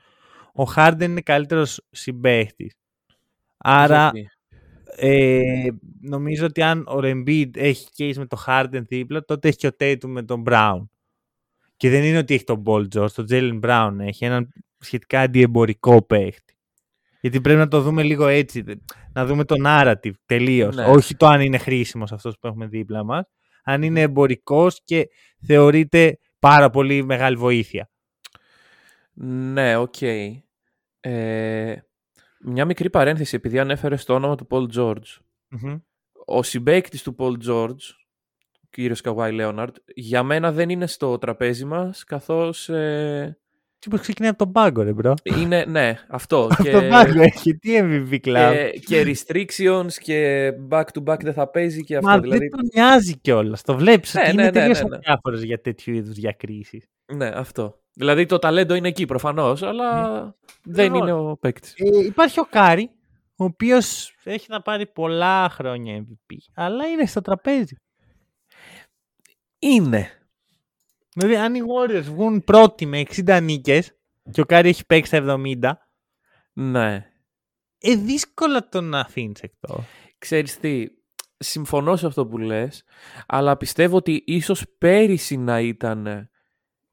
[0.55, 2.75] ο Harden είναι καλύτερος συμπαίχτης.
[3.57, 4.31] Άρα Γιατί;
[4.97, 5.69] ε,
[6.01, 9.71] νομίζω ότι αν ο Embiid έχει case με το Harden δίπλα, τότε έχει και ο
[9.79, 10.87] Tatum με τον Brown.
[11.77, 16.03] Και δεν είναι ότι έχει τον Paul George, τον Jalen Brown έχει έναν σχετικά αντιεμπορικό
[16.03, 16.57] παίχτη.
[17.21, 18.65] Γιατί πρέπει να το δούμε λίγο έτσι,
[19.13, 20.77] να δούμε το narrative τελείως.
[20.77, 20.85] Ναι.
[20.85, 23.27] Όχι το αν είναι χρήσιμος αυτός που έχουμε δίπλα μας,
[23.63, 25.09] αν είναι εμπορικός και
[25.47, 27.91] θεωρείται πάρα πολύ μεγάλη βοήθεια.
[29.15, 30.03] Ναι, οκ.
[31.01, 31.77] Ε,
[32.41, 35.21] μια μικρή παρένθεση, επειδή ανέφερες το όνομα του Paul George.
[35.49, 35.79] Μμμ.
[36.25, 37.83] Ο συμπαίκτης του Paul George,
[38.55, 43.39] ο κύριος Καουάι Λέοναρντ, για μένα δεν είναι στο τραπέζι μας, καθώς ε,
[43.83, 45.15] Τι πως ξεκινάει από τον πάγκο, ρε bro.
[45.23, 46.49] είναι, ναι, αυτό.
[46.59, 48.71] Από τον πάγκο έχει, τι MVP club.
[48.73, 52.09] και, και restrictions και back to back δεν θα παίζει και αυτό.
[52.09, 53.63] Μα δηλαδή, δεν τον νοιάζει κιόλας.
[53.63, 54.97] Το βλέπεις Ναι, ότι ναι, είναι ναι, τελείως ναι, ναι.
[54.97, 56.85] αδιάφορος για τέτοιου είδους διακρίσεις.
[57.15, 57.81] Ναι, αυτό.
[57.93, 60.21] Δηλαδή το ταλέντο είναι εκεί προφανώς, αλλά
[60.65, 61.75] δεν Λοιπόν, είναι ο παίκτης.
[61.77, 62.91] Ε, υπάρχει ο Κάρι,
[63.37, 67.77] ο οποίος έχει να πάρει πολλά χρόνια MVP, αλλά είναι στο τραπέζι.
[69.59, 70.11] Είναι.
[71.15, 73.93] Δηλαδή, αν οι Warriors βγουν πρώτοι με 60 νίκες
[74.31, 75.73] και ο Κάρι έχει παίξει τα 70,
[76.53, 77.07] Ναι.
[77.79, 79.85] ε, δύσκολα τον αφήνεις εκτός.
[80.19, 80.87] Ξέρεις τι,
[81.39, 82.83] συμφωνώ σε αυτό που λες,
[83.27, 86.07] αλλά πιστεύω ότι ίσως πέρυσι να ήταν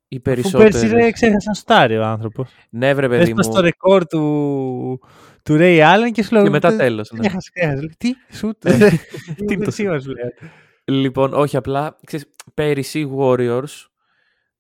[0.08, 0.72] οι Αφού περισσότερες...
[0.80, 2.50] πέρσι ρε, ξέχασαν στάρι ο άνθρωπος.
[2.70, 3.40] Ναι βρε παιδί μου.
[3.40, 5.00] Έσπασε το ρεκόρ του,
[5.44, 6.44] του Ray Allen και σου λέω.
[6.44, 7.12] Και μετά «Τε- τέλος.
[7.12, 7.20] Ναι.
[7.20, 7.82] Ξέχασες, ξέχασες.
[7.82, 8.66] Λέω, Τι, σουτ.
[9.46, 10.16] Τι είναι το σίγουρος, λέω.
[10.86, 13.86] Λοιπόν, όχι απλά, ξέρεις, πέρυσι οι Warriors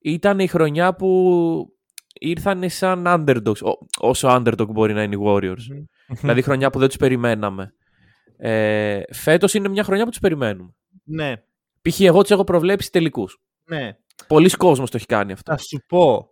[0.01, 1.73] ήταν η χρονιά που
[2.13, 5.85] ήρθαν σαν underdogs, ό- όσο underdog μπορεί να είναι οι Warriors.
[6.07, 7.73] δηλαδή χρονιά που δεν τους περιμέναμε.
[8.37, 10.73] Ε, φέτος είναι μια χρονιά που τους περιμένουμε.
[11.03, 11.33] Ναι,
[11.81, 11.99] Π.χ.
[11.99, 13.37] εγώ τους έχω προβλέψει τελικούς.
[13.63, 13.97] ναι.
[14.27, 15.51] Πολλοί κόσμος το έχει κάνει αυτό.
[15.51, 16.29] Θα σου πω.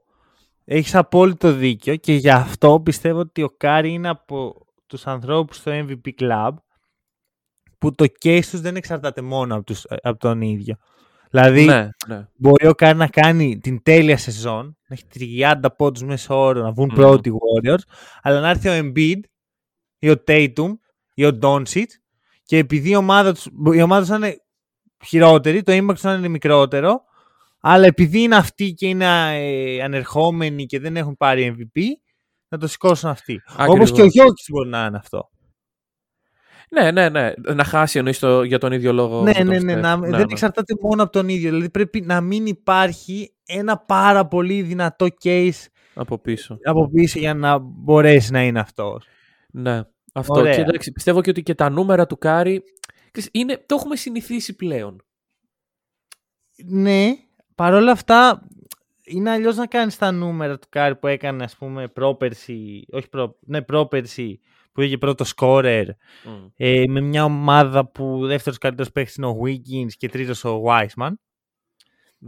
[0.66, 5.72] Έχεις απόλυτο δίκιο και γι' αυτό πιστεύω ότι ο Κάρι είναι από τους ανθρώπους στο
[5.74, 6.50] MVP Club
[7.78, 10.76] που το case τους δεν εξαρτάται μόνο από, τους, από τον ίδιο.
[11.30, 12.28] Δηλαδή ναι, ναι.
[12.36, 16.72] μπορεί ο Κάρι να κάνει την τέλεια σεζόν, να έχει 30 πόντους μέσα όρο, να
[16.72, 16.96] βγουν Μμμ.
[16.96, 17.82] πρώτοι οι Warriors,
[18.22, 19.20] αλλά να έρθει ο Embiid
[20.00, 20.74] ή ο Tatum
[21.14, 21.86] ή ο Doncic
[22.44, 24.38] και επειδή η ομάδα τους, η ομάδα τους να είναι
[25.06, 27.02] χειρότερη, το impact τους να είναι μικρότερο,
[27.60, 31.82] αλλά επειδή είναι αυτοί και είναι ε, ανερχόμενοι και δεν έχουν πάρει MVP,
[32.48, 33.42] να το σηκώσουν αυτοί.
[33.52, 33.92] Όπως Ακριβώς.
[33.92, 35.30] και ο Γιώκης μπορεί να είναι αυτό.
[36.70, 37.32] Ναι, ναι, ναι.
[37.54, 39.22] Να χάσει εννοείς το, για τον ίδιο λόγο.
[39.22, 39.82] ναι, με τον ναι, ναι, Steph.
[39.82, 40.26] να, Ναι, δεν ναι.
[40.32, 41.50] εξαρτάται μόνο από τον ίδιο.
[41.50, 46.58] Δηλαδή πρέπει να μην υπάρχει ένα πάρα πολύ δυνατό case Από πίσω.
[46.64, 49.06] από πίσω για να μπορέσει να είναι αυτός.
[49.52, 49.82] Ναι.
[50.14, 50.34] Αυτό.
[50.34, 50.56] Ωραία.
[50.56, 52.64] Και εντάξει, πιστεύω και ότι και τα νούμερα του Κάρι
[53.12, 55.02] ξέρεις, είναι, το έχουμε συνηθίσει πλέον.
[56.66, 57.10] Ναι,
[57.56, 58.48] παρόλα αυτά
[59.04, 62.86] είναι αλλιώς να κάνεις τα νούμερα του Κάρι που έκανε, ας πούμε, πρόπερση.
[62.92, 64.40] Όχι προ, ναι, πρόπερση
[64.78, 65.86] που είχε πρώτο σκόρερ.
[66.24, 66.46] Μμ.
[66.56, 71.12] Ε, με μια ομάδα που δεύτερος καλύτερος παίχτης είναι ο Wiggins και τρίτος ο Wiseman.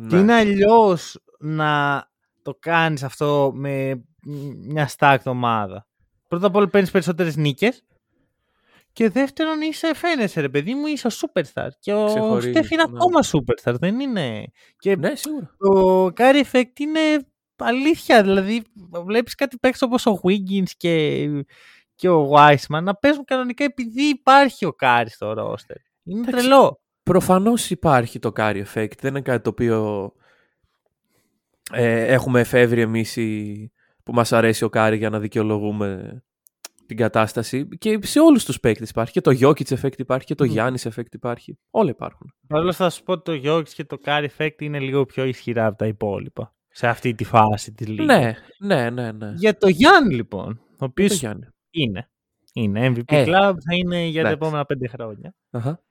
[0.10, 0.18] Και Ναι.
[0.18, 2.04] είναι αλλιώς να
[2.42, 4.04] το κάνεις αυτό με
[4.68, 5.88] μια stacked ομάδα.
[6.28, 7.84] Πρώτα απ' όλα παίρνεις περισσότερες νίκες.
[8.94, 11.68] Και δεύτερον, είσαι φαίνεσαι, ρε παιδί μου, είσαι ο superstar.
[11.80, 12.98] Και ο Ξεχωρίζεις, Στεφ είναι ναι.
[12.98, 14.44] ακόμα superstar, δεν είναι.
[14.78, 15.56] Και Ναι, σίγουρα.
[15.58, 17.00] το Curry Effect είναι
[17.56, 18.22] αλήθεια.
[18.24, 18.62] Δηλαδή,
[19.06, 21.26] βλέπεις κάτι παίξει όπως ο Wiggins και,
[22.00, 25.76] και ο Wiseman να παίζουν κανονικά επειδή υπάρχει ο Curry στο roster.
[26.04, 26.32] Είναι Εντάξει.
[26.32, 26.82] τρελό.
[27.04, 28.98] Προφανώς υπάρχει το Curry effect.
[29.00, 30.12] Δεν είναι κάτι το οποίο
[31.72, 33.18] ε, έχουμε εφεύρει εμείς
[34.04, 36.22] που μας αρέσει ο Κάρι για να δικαιολογούμε
[36.86, 37.68] την κατάσταση.
[37.78, 39.12] Και σε όλους τους παίκτες υπάρχει.
[39.12, 40.52] Και το Jokic effect υπάρχει και το Μμμ.
[40.52, 41.60] Γιάννης effect υπάρχει.
[41.70, 42.34] Όλα υπάρχουν.
[42.48, 45.06] Παρ' όλα αυτά, θα σου πω ότι το Jokic και το Curry Effect είναι λίγο
[45.06, 46.54] πιο ισχυρά από τα υπόλοιπα.
[46.70, 48.04] Σε αυτή τη φάση της λίγα.
[48.04, 49.12] Ναι, ναι, ναι.
[49.12, 49.34] ναι.
[49.36, 51.48] Για το Γιάννη, λοιπόν, ο οποίο το Γιάννη.
[51.72, 52.10] Είναι.
[52.54, 54.34] Είναι MVP Ε, Club, θα είναι για τα εντάξει.
[54.34, 55.36] επόμενα πέντε χρόνια.
[55.50, 55.84] Αχα.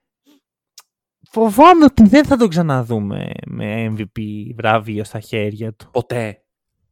[1.31, 4.21] Φοβάμαι ότι δεν θα τον ξαναδούμε με MVP
[4.55, 5.91] βραβείο στα χέρια του.
[5.91, 6.43] Ποτέ.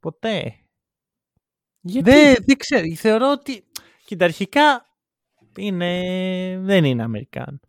[0.01, 0.55] Ποτέ.
[1.81, 2.95] Γιατί; Δεν, δεν ξέρω.
[2.95, 3.65] Θεωρώ ότι.
[4.05, 4.87] Κοίτα, αρχικά
[5.57, 6.59] είναι...
[6.63, 7.61] δεν είναι Αμερικάνο.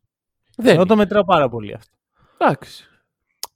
[0.57, 0.75] Δεν.
[0.75, 1.97] Εγώ το μετράω πάρα πολύ αυτό.
[2.37, 2.85] Εντάξει.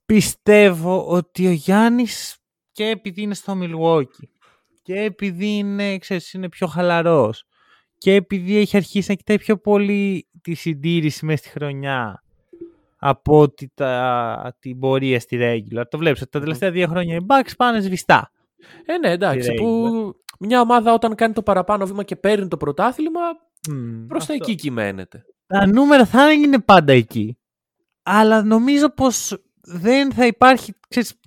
[0.05, 2.37] Πιστεύω ότι ο Γιάννης
[2.71, 4.27] και επειδή είναι στο Milwaukee
[4.81, 7.45] και επειδή είναι, ξέρεις, είναι πιο χαλαρός
[8.01, 12.23] και επειδή έχει αρχίσει να κοιτάει πιο πολύ τη συντήρηση μέσα στη χρονιά
[12.97, 15.83] από ότι τα, την πορεία στη regular.
[15.89, 18.31] Το βλέπεις ότι τα τελευταία δύο χρόνια οι Bucks πάνε σβηστά.
[18.85, 19.49] Ε, ναι, εντάξει.
[19.49, 23.21] Τη Που μια ομάδα όταν κάνει το παραπάνω βήμα και παίρνει το πρωτάθλημα,
[23.69, 24.45] Μμμ, προς τα αυτό.
[24.45, 25.25] εκεί κυμαίνεται.
[25.47, 27.37] Τα νούμερα θα είναι πάντα εκεί.
[28.03, 31.19] Αλλά νομίζω πως δεν θα υπάρχει ξέρεις,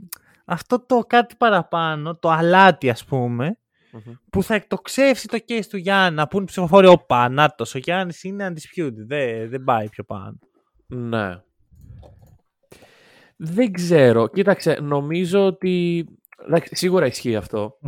[0.45, 3.59] αυτό το κάτι παραπάνω, το αλάτι ας πούμε,
[3.95, 4.15] Μμμ.
[4.31, 6.17] που θα εκτοξεύσει το case του Γιάννη.
[6.17, 10.39] Να πούνε ψηφοφόροι, όπα, νάτος, ο Γιάννης είναι undisputed, δεν, δεν πάει πιο πάνω.
[10.87, 11.43] Ναι.
[13.37, 14.29] Δεν ξέρω.
[14.29, 16.05] Κοίταξε, νομίζω ότι.
[16.47, 17.79] εντάξει, σίγουρα ισχύει αυτό.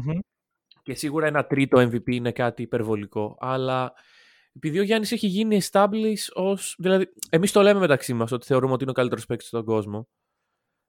[0.82, 3.36] Και σίγουρα ένα τρίτο MVP είναι κάτι υπερβολικό.
[3.40, 3.92] Αλλά
[4.52, 6.74] επειδή ο Γιάννης έχει γίνει establish ως...
[6.78, 10.08] Δηλαδή, εμείς το λέμε μεταξύ μας ότι θεωρούμε ότι είναι ο καλύτερος παίκτης στον κόσμο.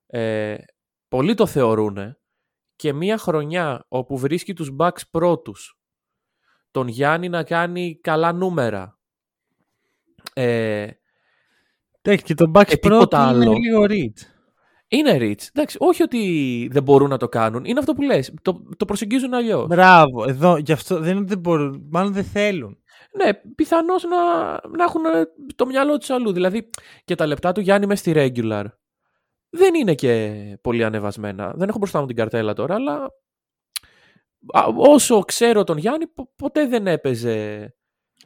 [0.07, 0.55] Ε,
[1.07, 2.17] πολλοί το θεωρούν.
[2.77, 5.79] Και μία χρονιά όπου βρίσκει τους Bucks πρώτους,
[6.71, 8.99] τον Γιάννη να κάνει καλά νούμερα,
[10.33, 10.87] ε,
[12.01, 13.53] Εντάξει, και το Bucks Και πρώτο τίποτα είναι άλλο.
[13.53, 14.21] λίγο rich.
[14.87, 15.47] Είναι rich.
[15.53, 17.65] Εντάξει, όχι ότι δεν μπορούν να το κάνουν.
[17.65, 18.33] Είναι αυτό που λες.
[18.41, 19.67] Το, το προσεγγίζουν αλλιώς.
[19.67, 22.77] Μπράβο, εδώ, γι' αυτό δεν είναι ότι δεν μπορούν, μάλλον δεν θέλουν.
[23.23, 24.17] Ναι, πιθανώς να,
[24.77, 26.31] να έχουν ε, το μυαλό τους αλλού.
[26.31, 26.69] Δηλαδή
[27.05, 28.65] και τα λεπτά του Γιάννη μέσα στη regular
[29.49, 31.53] δεν είναι και πολύ ανεβασμένα.
[31.55, 32.93] Δεν έχω μπροστά μου την καρτέλα τώρα, αλλά
[34.53, 37.65] α, όσο ξέρω τον Γιάννη, πο- ποτέ δεν έπαιζε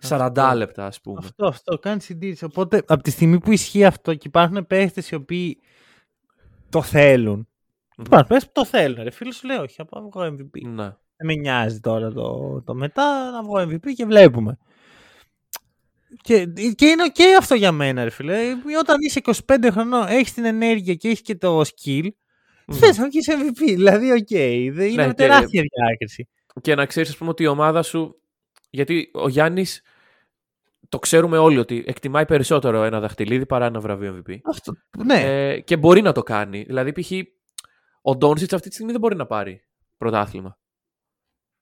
[0.07, 0.57] 40 Αυτό.
[0.57, 1.19] λεπτά, ας πούμε.
[1.23, 2.45] Αυτό, αυτό, κάνει συντήρηση.
[2.45, 5.61] Οπότε, από τη στιγμή που ισχύει αυτό και υπάρχουν παίχτες οι οποίοι
[6.69, 7.47] το θέλουν.
[7.97, 9.03] Υπάρχουν παίχτες που το θέλουν.
[9.03, 10.61] Ρε φίλο σου λέει, Όχι, θα πάω να βγω MVP.
[10.67, 10.83] Ναι.
[11.15, 14.57] Δεν με νοιάζει τώρα το, το μετά, να βγω MVP και βλέπουμε.
[16.21, 16.45] Και,
[16.75, 18.37] και είναι ok αυτό για μένα, ρε φίλε.
[18.79, 22.07] Όταν είσαι 25 χρονών, έχεις την ενέργεια και έχεις και το skill,
[22.67, 22.77] Μμμ.
[22.77, 23.59] θες να βγεις MVP.
[23.65, 24.27] Δηλαδή, οκ.
[24.75, 26.29] δεν είναι Ναι, και- τεράστια διάκριση.
[26.61, 28.21] Και να ξέρεις, ας πούμε, ότι η ομάδα σου...
[28.69, 29.81] Γιατί ο Γιάννης,
[30.89, 34.37] το ξέρουμε όλοι ότι εκτιμάει περισσότερο ένα δαχτυλίδι παρά ένα βραβείο MVP.
[34.43, 34.73] Αυτό,
[35.05, 35.49] ναι.
[35.49, 36.63] Ε, και μπορεί να το κάνει.
[36.63, 37.11] Δηλαδή, π.χ.
[38.01, 39.63] ο Ντόνσιτς αυτή τη στιγμή δεν μπορεί να πάρει
[39.97, 40.59] πρωτάθλημα.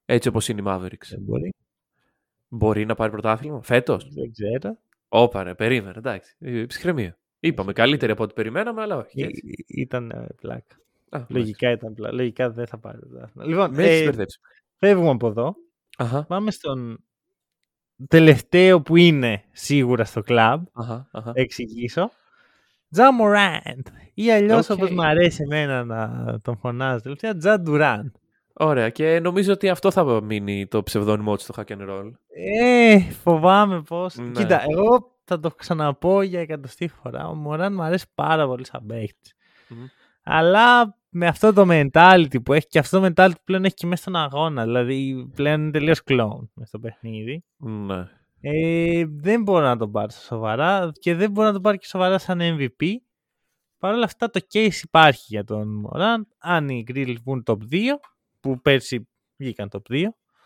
[0.05, 1.07] Έτσι όπως είναι η Mavericks.
[1.09, 1.53] δεν μπορεί.
[2.49, 4.77] Μπορεί να πάρει πρωτάθλημα φέτος; Δεν ξέρω.
[5.09, 6.35] Όπα, ρε, περίμενε, εντάξει.
[6.39, 7.17] Ε, Ψυχραιμία.
[7.39, 9.19] Είπαμε καλύτερη από ό,τι περιμέναμε, αλλά όχι.
[9.19, 9.41] Ή- έτσι.
[9.45, 10.75] ή- Ήταν ε, πλάκα.
[11.09, 12.15] Α, Λογικά ήταν πλάκα.
[12.15, 13.47] Λογικά δεν θα πάρει το πρωτάθλημα.
[13.47, 14.39] Λοιπόν, Με έχεις ε, μπερδέψει.
[14.77, 15.55] φεύγουμε από εδώ.
[15.97, 17.03] Αχα, Πάμε στον
[18.07, 20.63] τελευταίο που είναι σίγουρα στο κλαμπ.
[20.73, 21.31] αχα, αχα.
[21.35, 22.11] εξηγήσω.
[22.91, 23.87] Τζα Μοράντ.
[24.13, 24.77] Ή αλλιώς Οκ.
[24.77, 28.09] όπως μου αρέσει εμένα να τον φωνάζω τελευταία, Τζα Ντουράντ.
[28.61, 28.89] Ωραία.
[28.89, 32.11] Και νομίζω ότι αυτό θα μείνει το ψευδόνυμό του στο Hack and Roll.
[32.59, 34.15] Ε, φοβάμαι πώς.
[34.15, 34.31] Ναι.
[34.31, 37.27] Κοίτα, εγώ θα το ξαναπώ για εκατοστή φορά.
[37.27, 39.33] Ο Μωράν μου αρέσει πάρα πολύ σαν παίκτης.
[39.67, 39.85] Μμμ.
[40.23, 43.87] Αλλά με αυτό το mentality που έχει και αυτό το mentality που πλέον έχει και
[43.87, 44.63] μέσα στον αγώνα.
[44.63, 47.43] Δηλαδή πλέον είναι τελείως κλόουν με στο παιχνίδι.
[47.57, 48.07] Ναι.
[48.41, 51.85] Ε, δεν μπορώ να τον πάρω στα σοβαρά και δεν μπορώ να τον πάρω και
[51.85, 52.85] σοβαρά σαν MVP.
[53.77, 56.27] Παρ' όλα αυτά το case υπάρχει για τον Μωράν.
[56.37, 57.77] Αν οι Grills βγουν top 2,
[58.39, 60.03] που πέρσι βγήκαν top 2,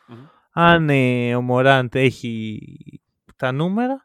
[0.07, 0.17] Μμμ.
[0.51, 2.59] αν ε, ο Μωράντ έχει
[3.33, 4.03] στα νούμερα,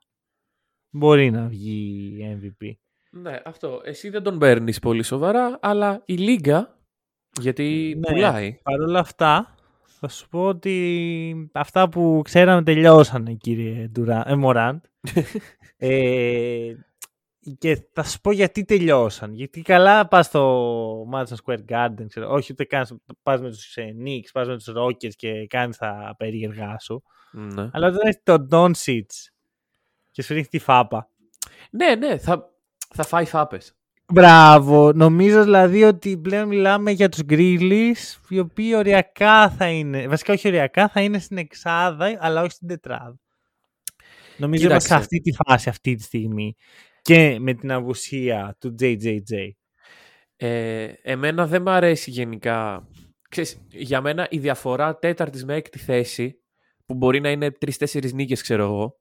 [0.91, 2.71] μπορεί να βγει MVP.
[3.11, 3.81] Ναι, αυτό.
[3.85, 6.79] Εσύ δεν τον παίρνεις πολύ σοβαρά, αλλά η Λίγκα,
[7.41, 8.59] γιατί Ναι, πουλάει.
[8.63, 9.55] Παρ' όλα αυτά,
[10.01, 14.85] θα σου πω ότι αυτά που ξέραμε τελειώσανε, κύριε Ντουρά, ε, Μωράντ.
[15.77, 16.75] ε,
[17.59, 19.35] και θα σου πω γιατί τελειώσαν.
[19.35, 23.95] Γιατί καλά πας στο Madison Square Garden, ξέρω, όχι ούτε καν πας με τους ε,
[24.05, 27.03] Knicks, πας με τους Rockets και κάνεις τα περίεργά σου.
[27.33, 27.71] Ναι.
[27.73, 29.07] Αλλά όταν έχεις τον Doncic
[30.11, 31.11] και σου ρίχνει τη φάπα.
[31.71, 32.51] ναι, ναι, θα,
[32.95, 33.73] θα φάει φάπες.
[34.13, 34.93] Μπράβο.
[34.93, 40.49] Νομίζω δηλαδή ότι πλέον μιλάμε για τους Grizzlies, οι οποίοι οριακά θα είναι, βασικά όχι
[40.49, 43.19] οριακά, θα είναι στην εξάδα, αλλά όχι στην τετράδα.
[44.37, 44.95] Νομίζω είμαστε σε Κοίταξε.
[44.95, 46.57] αυτή τη φάση αυτή τη στιγμή
[47.09, 49.51] και με την απουσία του JJJ.
[50.37, 52.89] Ε, εμένα δεν μ' αρέσει γενικά.
[53.29, 56.41] Ξέρεις, για μένα η διαφορά τέταρτης με έκτη θέση,
[56.87, 58.99] που μπορεί να είναι τρεις-τέσσερις νίκες, ξέρω εγώ,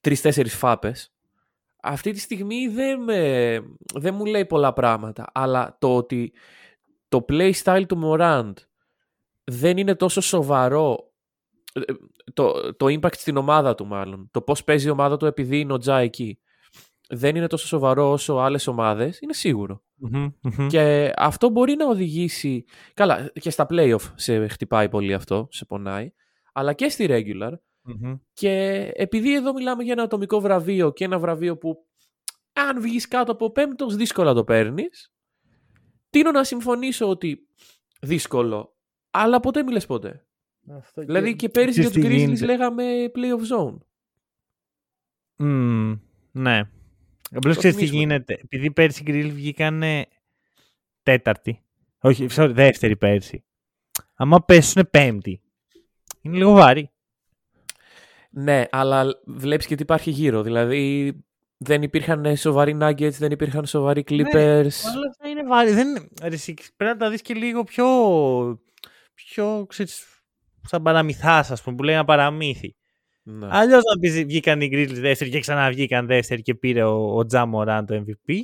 [0.00, 1.14] τρεις-τέσσερις φάπες,
[1.82, 3.60] αυτή τη στιγμή δεν, με,
[3.94, 5.26] δεν μου λέει πολλά πράγματα.
[5.32, 6.32] Αλλά το ότι
[7.08, 8.52] το play style του Morant
[9.44, 11.12] δεν είναι τόσο σοβαρό,
[11.72, 11.80] ε,
[12.32, 15.72] το, το impact στην ομάδα του μάλλον, το πώς παίζει η ομάδα του επειδή είναι
[15.72, 16.40] ο Τζα εκεί,
[17.08, 19.82] δεν είναι τόσο σοβαρό όσο άλλες ομάδες, είναι σίγουρο.
[19.94, 20.66] Μμμ, μμμ.
[20.66, 22.64] Και αυτό μπορεί να οδηγήσει.
[22.94, 26.12] Καλά, και στα playoff σε χτυπάει πολύ αυτό, σε πονάει.
[26.52, 27.52] Αλλά και στη regular.
[27.82, 28.14] Μμμ.
[28.32, 31.86] Και επειδή εδώ μιλάμε για ένα ατομικό βραβείο και ένα βραβείο που
[32.52, 35.12] αν βγεις κάτω από πέμπτος δύσκολα το παίρνεις,
[36.10, 37.48] τίνω να συμφωνήσω ότι
[38.00, 38.76] δύσκολο,
[39.10, 40.26] αλλά ποτέ μιλες ποτέ.
[40.76, 42.44] Αυτό Δηλαδή και πέρυσι για ξέρεις τους τι Grizzlies γίνεται.
[42.44, 43.76] λέγαμε playoff zone.
[45.36, 45.98] Μμμ,
[46.32, 46.70] ναι.
[47.30, 47.98] Απλώς Το ξέρεις τι θυμίσουμε.
[47.98, 48.38] γίνεται.
[48.42, 49.82] Επειδή πέρσι οι Grizzlies βγήκαν
[51.02, 51.60] τέταρτη.
[52.00, 53.44] Όχι, sorry, δεύτερη πέρσι.
[54.14, 55.40] Άμα πέσουν πέμπτη.
[56.20, 56.90] Είναι λίγο βαρύ.
[58.30, 60.42] Ναι, αλλά βλέπεις και τι υπάρχει γύρω.
[60.42, 61.12] Δηλαδή
[61.56, 64.76] δεν υπήρχαν σοβαροί Nuggets, δεν υπήρχαν σοβαροί Clippers.
[64.94, 65.72] Όλα αυτά είναι βαρύ.
[65.72, 66.08] Δεν...
[66.22, 67.86] Ρε, εσύ, πρέπει να τα δεις και λίγο πιο.
[69.14, 70.06] πιο ξέρεις,
[70.62, 72.76] σαν παραμυθάς, ας πούμε, που λέει ένα παραμύθι.
[73.28, 73.46] Ναι.
[73.50, 77.86] Αλλιώς να πει βγήκαν οι Grizzlies δεύτεροι και ξαναβγήκαν δεύτεροι και πήρε ο, ο Τζαμοράν
[77.86, 78.34] το MVP.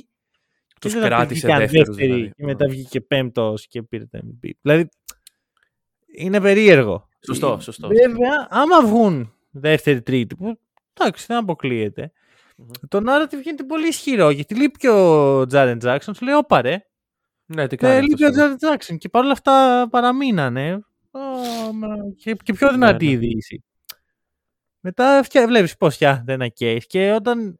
[0.81, 2.31] Τους Και δεν θα πει κράτησε βγήκαν δεύτερους, δεύτεροι δηλαδή.
[2.35, 4.49] Και μετά βγήκε πέμπτος και πήρε το MVP.
[4.61, 4.89] Δηλαδή
[6.15, 7.07] είναι περίεργο.
[7.25, 7.87] Σωστό, σωστό.
[7.87, 10.59] Βέβαια, άμα βγουν δεύτερη, τρίτη, που
[10.99, 12.11] εντάξει δεν αποκλείεται,
[12.87, 16.13] το narrative γίνεται πολύ ισχυρό γιατί λείπει και ο Τζάρεν Τζάξον.
[16.13, 16.85] Σου λέει, Όπα ρε,
[17.45, 18.97] Ναι, τι ε, κάνει λείπει ο αυτός, Τζάρεν Τζάξον.
[18.97, 20.85] Και παρόλα αυτά παραμείνανε.
[21.11, 23.19] Ω, μα, και, και πιο δυνατή Ναι, η ναι.
[23.19, 23.63] δύση.
[24.85, 25.47] Μετά φτια...
[25.47, 27.59] βλέπεις πώς φτιάχνεται ένα case και όταν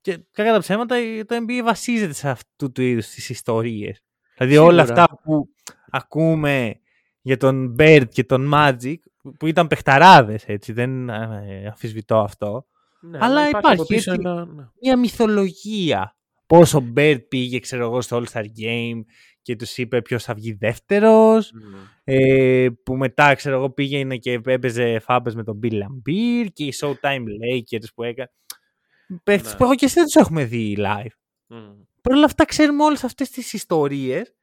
[0.00, 4.02] και κακά τα ψέματα το NBA βασίζεται σε αυτού του είδους τις ιστορίες.
[4.36, 5.02] Δηλαδή όλα Σίγουρα.
[5.02, 5.48] αυτά που
[5.90, 6.74] ακούμε
[7.20, 8.96] για τον Bird και τον Magic
[9.38, 12.66] που ήταν παιχταράδες έτσι, δεν ε, αμφισβητώ αυτό.
[13.00, 14.24] Ναι, Αλλά από υπάρχει πίσω έτσι.
[14.28, 14.44] ένα...
[14.46, 14.64] ναι.
[14.80, 16.16] Μια μυθολογία.
[16.46, 19.00] Πώς ο Bird πήγε ξέρω εγώ στο All-Star Game
[19.42, 21.52] και τους είπε ποιος θα βγει δεύτερος
[22.04, 26.72] ε, που μετά ξέρω εγώ πήγαινε και έπαιζε φάμπες με τον Bill Laimbeer και οι
[26.80, 28.30] Showtime Lakers που έκανε.
[29.22, 29.56] Παίχτες Ναι.
[29.58, 31.14] που εγώ και εσύ δεν τους έχουμε δει live.
[31.46, 31.56] Μμ.
[32.02, 34.34] Παρ' όλα αυτά ξέρουμε όλες αυτές τις ιστορίες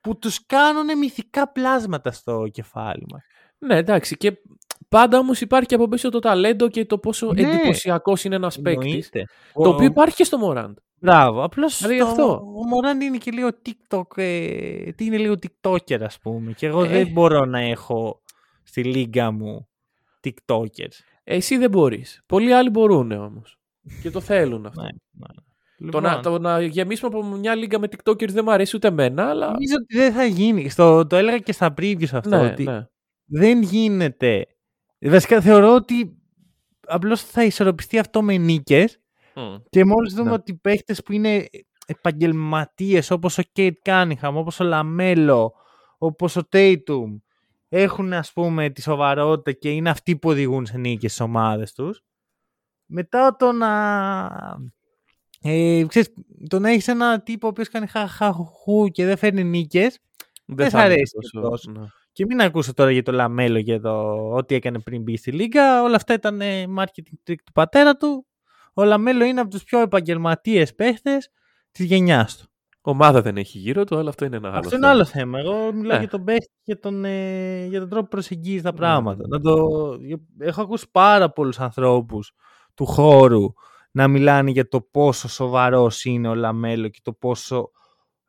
[0.00, 3.22] που τους κάνουν μυθικά πλάσματα στο κεφάλι μας.
[3.58, 4.16] Ναι, εντάξει.
[4.16, 4.32] Και
[4.88, 7.40] πάντα όμως υπάρχει και από πίσω το ταλέντο και το πόσο Ναι.
[7.42, 8.84] εντυπωσιακός είναι ένας παίκτης.
[8.84, 9.24] Εννοείται.
[9.54, 10.76] Το Ο- οποίο υπάρχει και στο Μωράντ.
[11.00, 11.42] Μπράβο.
[11.42, 12.32] Απλώς Δηλαδή το- αυτό.
[12.56, 16.52] ο Μωράν είναι και λίγο TikTok, ε, τι είναι λίγο TikToker ας πούμε.
[16.52, 16.88] Και εγώ Ε.
[16.88, 18.22] δεν μπορώ να έχω
[18.62, 19.68] στη λίγα μου
[20.24, 20.98] TikTokers.
[21.24, 22.22] Εσύ δεν μπορείς.
[22.26, 23.58] Πολλοί άλλοι μπορούν όμως.
[24.02, 24.82] Και το θέλουν αυτό.
[24.82, 25.90] Ναι, ναι.
[25.90, 26.22] Το, να, Λοιπόν.
[26.32, 29.46] το να γεμίσουμε από μια λίγα με TikTokers δεν μου αρέσει ούτε εμένα, αλλά.
[29.46, 30.68] Νομίζω ότι δεν θα γίνει.
[30.68, 32.28] Στο, το έλεγα και στα previews αυτό.
[32.28, 32.86] Ναι, ότι ναι.
[33.24, 34.46] δεν γίνεται.
[35.00, 36.18] Βασικά θεωρώ ότι
[36.86, 39.00] απλώς θα ισορροπιστεί αυτό με νίκες
[39.40, 39.54] Μμ.
[39.70, 40.34] και μόλις δούμε Ναι.
[40.34, 41.46] ότι οι παίχτες που είναι
[41.86, 45.52] επαγγελματίες όπως ο Κέιντ Κάνιγχαμ, όπως ο Λαμέλο,
[45.98, 47.18] όπως ο Τέιτουμ
[47.68, 52.02] έχουν ας πούμε τη σοβαρότητα και είναι αυτοί που οδηγούν σε νίκες στις ομάδες τους
[52.86, 53.68] μετά το να
[55.42, 56.12] ε, ξέρεις,
[56.48, 59.98] το να έχεις ένα τύπο ο οποίος κάνει χαχαχου και δεν φέρνει νίκες
[60.44, 61.70] δεν σ' θα είναι αρέσει και τόσο.
[61.70, 61.86] ναι.
[62.12, 64.00] και μην ακούσω τώρα για το Λαμέλο και το
[64.34, 65.82] ό,τι έκανε πριν μπει στη Λίγκα.
[65.82, 68.26] Όλα αυτά ήταν ε, marketing trick του πατέρα του.
[68.78, 71.30] Ο Λαμέλο είναι από τους πιο επαγγελματίες παίχτες
[71.70, 72.48] της γενιάς του.
[72.80, 74.58] Ομάδα δεν έχει γύρω του, αλλά αυτό είναι ένα άλλο.
[74.58, 74.94] Αυτό είναι θέμα.
[74.94, 75.38] άλλο θέμα.
[75.38, 75.98] Εγώ μιλάω Ναι.
[75.98, 79.22] για τον παίχτη και τον, ε, για τον τρόπο που προσεγγίζει τα Ναι, πράγματα.
[79.28, 79.66] ναι, Να το,
[80.38, 82.32] έχω ακούσει πάρα πολλούς ανθρώπους
[82.74, 83.44] του χώρου
[83.90, 87.70] να μιλάνε για το πόσο σοβαρός είναι ο Λαμέλο και το πόσο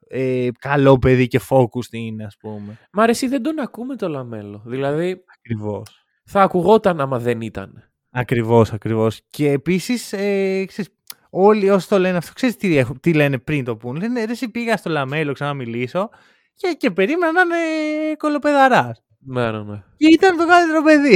[0.08, 2.78] ε, καλό παιδί και focused είναι, ας πούμε.
[2.92, 4.62] Μα ρε, εσύ δεν τον ακούμε το Λαμέλο.
[4.66, 6.06] Δηλαδή, Ακριβώς.
[6.24, 7.84] θα ακουγόταν άμα δεν ήταν.
[8.12, 9.22] Ακριβώς, ακριβώς.
[9.30, 10.92] Και επίσης, ε, ξέρεις,
[11.30, 13.96] όλοι όσοι το λένε αυτό, ξέρεις τι, έχουν- τι λένε πριν το πούν.
[13.96, 16.10] Λένε, ρε εσύ πήγα στο Λαμέλο ξανά μιλήσω
[16.56, 19.04] και, και περίμενα να είναι κωλοπαιδαράς.
[19.20, 19.84] Ναι, ναι, ναι.
[19.98, 21.16] Και ήταν το καλύτερο παιδί.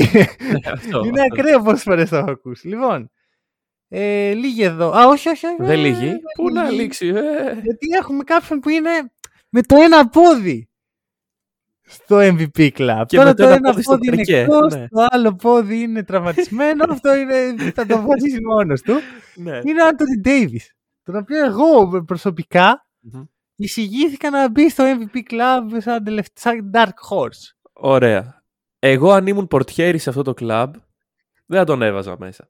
[0.52, 1.34] Ναι, αυτό, είναι αυτό.
[1.40, 2.68] ακραίο πόσες φορές το έχω ακούσει.
[2.68, 3.12] Λοιπόν,
[3.88, 4.92] ε, λήγει εδώ.
[4.92, 5.46] Α, όχι, όχι.
[5.46, 6.06] όχι, Δεν ε, λήγει.
[6.08, 6.82] δεν Πού να λήγει.
[6.82, 7.54] λήξει, ε.
[7.64, 8.90] Γιατί έχουμε κάποιον που είναι
[9.50, 10.70] με το ένα πόδι
[11.88, 13.04] στο MVP Club.
[13.08, 14.88] Και Τώρα με το το ένα ένα πόδι στο πόδι είναι παρκέ, εκτός, ναι.
[14.88, 16.86] το άλλο πόδι είναι τραυματισμένο.
[16.90, 18.94] αυτό είναι, θα το αποφασίσει μόνος του.
[19.36, 19.60] Ναι.
[19.64, 20.74] Είναι ο Άντωνι Ντέιβις.
[21.04, 23.24] Τον οποίο εγώ προσωπικά Μμμ.
[23.56, 27.52] εισηγήθηκα να μπει στο MVP Club σαν, τελευτ- σαν Dark Horse.
[27.74, 28.44] Ωραία.
[28.80, 30.74] Εγώ αν ήμουν πορτιέρη σε αυτό το κλαμπ,
[31.46, 32.50] δεν θα τον έβαζα μέσα.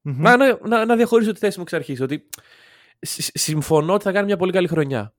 [0.00, 0.20] Μμμ.
[0.22, 2.28] Να, να, να, να διαχωρίσω τη θέση μου εξ αρχής, ότι
[3.00, 5.14] συ- συμφωνώ ότι θα κάνει μια πολύ καλή χρονιά.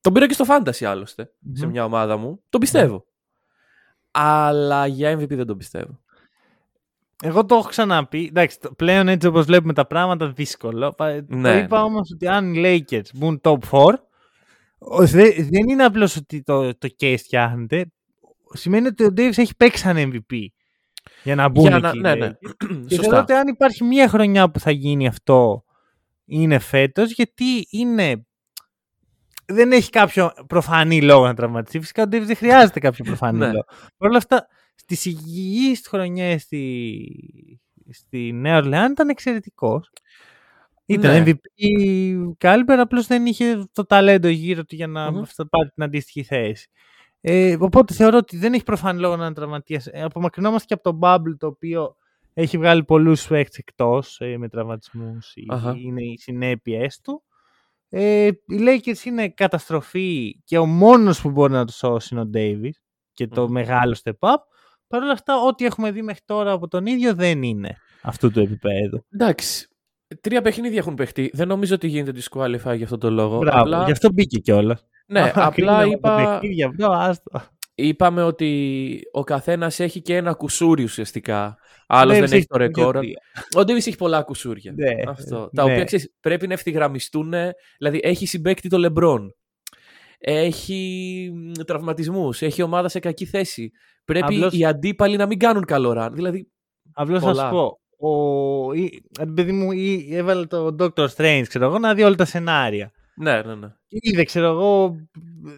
[0.00, 1.70] Τον πήρα και στο Fantasy άλλωστε, σε Μμμ.
[1.72, 2.42] μια ομάδα μου.
[2.48, 3.04] Τον πιστεύω.
[4.10, 6.00] Αλλά για MVP δεν τον πιστεύω.
[7.22, 8.26] Εγώ το έχω ξαναπεί.
[8.28, 10.92] Εντάξει, το- πλέον έτσι όπως βλέπουμε τα πράγματα δύσκολο.
[10.96, 11.84] Πα- Το Ναι, είπα ναι.
[11.84, 14.06] όμως ότι αν οι Lakers μπουν top 4,
[14.78, 17.86] ο- δε- δεν είναι απλώς ότι το, το case φτιάχνεται.
[18.52, 20.46] Σημαίνει ότι ο Davis έχει παίξει σαν MVP.
[21.22, 21.98] Για να μπουν Για να- εκεί.
[21.98, 22.26] οι ναι, ναι.
[22.26, 22.66] Lakers.
[22.86, 23.02] Και Σωστά.
[23.02, 25.64] θεωρώ ότι αν υπάρχει μία χρονιά που θα γίνει αυτό
[26.24, 28.25] είναι φέτος γιατί είναι...
[29.46, 31.80] Δεν έχει κάποιο προφανή λόγο να τραυματιστεί.
[31.80, 33.46] Φυσικά ο Davis δεν χρειάζεται κάποιο προφανή Ναι.
[33.46, 33.64] λόγο.
[33.96, 39.90] Παρ' όλα αυτά, στις υγιείς χρονιές στη, στη Νέα Ορλεάν ήταν εξαιρετικός.
[40.86, 41.32] Ήταν Ναι.
[41.32, 45.22] MVP caliber, απλώς δεν είχε το ταλέντο γύρω του για να Μμμ.
[45.24, 46.68] θα πάρει την αντίστοιχη θέση.
[47.20, 49.86] Ε, οπότε θεωρώ ότι δεν έχει προφανή λόγο να είναι τραυματίας.
[49.86, 51.96] Ε, απομακρυνόμαστε και από το Bubble το οποίο
[52.34, 55.32] έχει βγάλει πολλούς παίκτες εκτός ε, με τραυματισμούς.
[55.34, 55.74] ή- Αχα.
[55.76, 57.22] Είναι οι συνέπειες του.
[57.88, 62.30] Ε, οι Lakers είναι καταστροφή και ο μόνος που μπορεί να το σώσει είναι ο
[62.34, 62.70] Davis
[63.12, 63.52] και το Μμμ.
[63.52, 64.36] μεγάλο step up.
[64.88, 68.40] Παρ' όλα αυτά, ό,τι έχουμε δει μέχρι τώρα από τον ίδιο δεν είναι αυτού του
[68.40, 69.04] επίπεδου.
[69.10, 69.68] Εντάξει.
[70.20, 71.30] Τρία παιχνίδια έχουν παιχτεί.
[71.34, 73.38] Δεν νομίζω ότι γίνεται disqualify για αυτό το λόγο.
[73.38, 74.86] Μπράβο, Απλά, γι' αυτό μπήκε κιόλας.
[75.06, 76.40] ναι, απλά είπα,
[76.78, 77.30] άστο.
[77.74, 81.56] είπαμε ότι ο καθένας έχει και ένα κουσούρι ουσιαστικά.
[81.86, 82.92] Άλλος Davis δεν έχει το έχει ρεκόρ.
[82.92, 83.20] δύο-τρία.
[83.56, 84.72] Ο Ντέβι έχει πολλά κουσούρια.
[84.76, 85.50] Ναι, Αυτό.
[85.54, 85.72] Τα ναι.
[85.72, 87.34] οποία ξέρεις, πρέπει να ευθυγραμμιστούν.
[87.78, 89.34] Δηλαδή έχει συμπέκτη το Λεμπρόν.
[90.18, 91.32] Έχει
[91.66, 92.42] τραυματισμούς.
[92.42, 93.70] Έχει ομάδα σε κακή θέση.
[94.04, 96.08] Πρέπει Απλώς- οι αντίπαλοι να μην κάνουν καλό run.
[96.12, 96.50] Δηλαδή.
[96.92, 97.50] Απλώς θα σου πολλά.
[97.50, 97.80] πω.
[97.98, 102.14] Ο, ή, ρε παιδί μου, ή, έβαλε το Doctor Strange, ξέρω εγώ, να δει όλα
[102.14, 102.90] τα σενάρια.
[103.16, 103.66] Ναι, ναι, ναι.
[103.88, 104.96] Και είδε, ξέρω εγώ,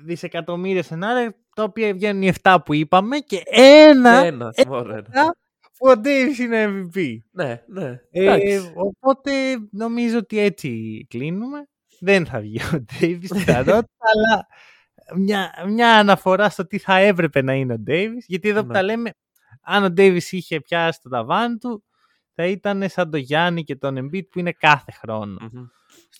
[0.05, 5.35] δισεκατομμύρια σενάρια, τα οποία βγαίνουν οι 7 που είπαμε και ένα, Ένα, μόνο ένα.
[5.79, 7.17] Που ο Davis είναι MVP.
[7.31, 7.85] Ναι, ναι.
[8.11, 8.73] Ε, Εντάξει.
[8.75, 9.31] οπότε
[9.71, 11.69] νομίζω ότι έτσι κλείνουμε.
[12.01, 14.47] Δεν θα βγει ο Davis πιθανότητα, αλλά
[15.17, 18.23] μια, μια αναφορά στο τι θα έπρεπε να είναι ο Davis.
[18.27, 18.73] Γιατί εδώ που Ναι.
[18.73, 19.11] τα λέμε,
[19.63, 21.85] αν ο Davis είχε πιάσει το ταβάνι του,
[22.35, 25.37] θα ήταν σαν τον Γιάννη και τον Embiid που είναι κάθε χρόνο.
[25.53, 25.67] Μμμ.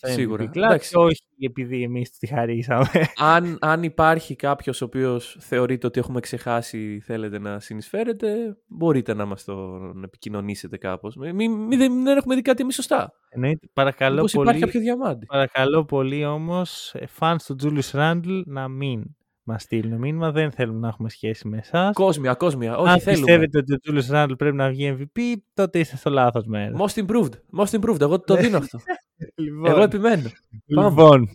[0.01, 0.43] Στο Σίγουρα.
[0.43, 0.89] MVP Club Εντάξει.
[0.89, 2.85] και όχι επειδή εμείς τη χαρίσαμε.
[3.33, 9.25] αν, αν υπάρχει κάποιος ο οποίος θεωρείτε ότι έχουμε ξεχάσει θέλετε να συνεισφέρετε, μπορείτε να
[9.25, 11.15] μας τον επικοινωνήσετε κάπως.
[11.15, 13.13] Μην μη, μη- δεν, δεν έχουμε δει κάτι εμείς σωστά.
[13.29, 15.25] Εννοείται, παρακαλώ Μήπως πολύ, υπάρχει κάποιο διαμάντι.
[15.25, 19.03] παρακαλώ πολύ όμως, φανς του Julius Randle να μην
[19.51, 20.31] μας στείλουν μήνυμα.
[20.31, 21.93] Δεν θέλουμε να έχουμε σχέση με εσάς.
[21.93, 22.77] Κόσμια, κόσμια.
[22.77, 23.25] Όχι, Αν θέλουμε.
[23.25, 25.19] πιστεύετε ότι ο Julius Randle πρέπει να βγει MVP,
[25.53, 26.79] τότε είστε στο λάθος μέρος.
[26.81, 27.31] Most improved.
[27.59, 28.01] Most improved.
[28.01, 28.79] Εγώ το δίνω αυτό.
[29.35, 30.29] Λοιπόν, Εγώ επιμένω.
[30.75, 30.89] Πάμε.
[30.89, 31.29] λοιπόν,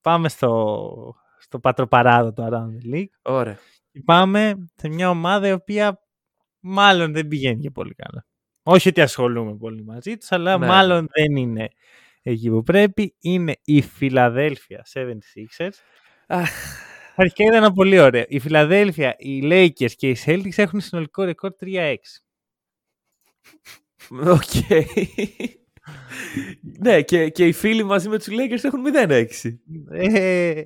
[0.00, 3.08] πάμε στο, στο πατροπαράδοτο Around the League.
[3.22, 3.58] Ωραία.
[3.92, 6.00] Και πάμε σε μια ομάδα η οποία
[6.60, 8.26] μάλλον δεν πηγαίνει και πολύ καλά.
[8.62, 10.66] Όχι ότι ασχολούμαι πολύ μαζί τους, αλλά Ναι.
[10.66, 11.68] μάλλον δεν είναι
[12.22, 13.16] εκεί που πρέπει.
[13.20, 15.70] Είναι η Philadelphia 76ers.
[16.26, 16.50] Αχ,
[17.14, 18.24] Αρχικά ήταν ένα πολύ ωραίο.
[18.28, 21.94] Η Φιλαδέλφια, οι Lakers και οι Celtics έχουν συνολικό ρεκόρ 3-6.
[24.10, 24.40] Οκ.
[26.78, 29.26] ναι, και, και οι Philly μαζί με τους Lakers έχουν 0-6.
[29.90, 30.64] Ε, Ωραία.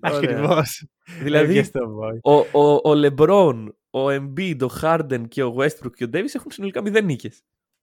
[0.00, 0.86] Ακριβώς.
[1.22, 2.18] Δηλαδή, Έβγες το boy.
[2.22, 6.50] ο, ο, ο LeBron, ο Embiid, ο Harden και ο Westbrook και ο Davis έχουν
[6.50, 7.42] συνολικά 0 νίκες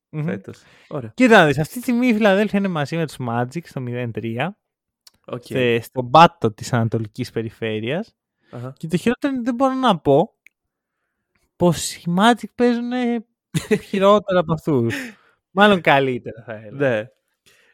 [0.09, 0.23] Μμμ.
[0.23, 0.61] φέτος.
[0.87, 1.11] Ωραία.
[1.15, 4.47] Κοίτα να δεις, αυτή τη στιγμή η Φιλαδέλφια είναι μαζί με τους Magic στο 0-3,
[5.31, 5.43] Οκ.
[5.43, 8.15] σε- στον πάτο της Ανατολικής Περιφέρειας.
[8.51, 8.73] Αχα.
[8.77, 10.33] Και το χειρότερο είναι ότι δεν μπορώ να πω
[11.55, 12.91] πως οι Magic παίζουν
[13.89, 14.95] χειρότερα από αυτούς.
[15.51, 16.89] Μάλλον καλύτερα θα έλεγα.
[16.89, 17.07] Ναι.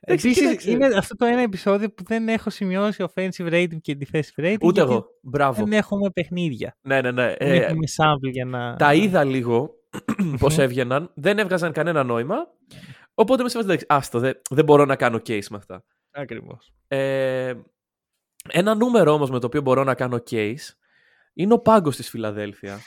[0.06, 0.72] Εντάξει, Επίσης κοίταξε.
[0.72, 4.58] είναι αυτό το ένα επεισόδιο που δεν έχω σημειώσει offensive rating και defensive rating.
[4.62, 5.06] Ούτε γιατί εγώ.
[5.22, 5.64] Μπράβο.
[5.64, 6.78] Δεν έχουμε παιχνίδια.
[6.82, 7.26] Ναι, ναι, ναι.
[7.40, 8.76] Δεν Ε, έχουμε sample για να...
[8.76, 9.74] τα είδα λίγο
[10.40, 11.12] πώς έβγαιναν.
[11.14, 12.36] Δεν έβγαζαν κανένα νόημα.
[13.14, 15.84] Οπότε με σε φάση, εντάξει, άστο, δεν, δεν μπορώ να κάνω case με αυτά.
[16.14, 16.74] Ακριβώς.
[16.88, 17.54] Ε,
[18.50, 20.74] ένα νούμερο όμως με το οποίο μπορώ να κάνω case
[21.34, 22.80] είναι ο πάγκος της Φιλαδέλφια.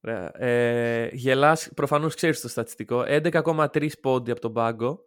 [0.00, 0.42] Ωραία.
[0.42, 3.04] Ε, γελάς, προφανώς ξέρεις το στατιστικό.
[3.06, 5.04] 11,3 πόντι από τον πάγκο.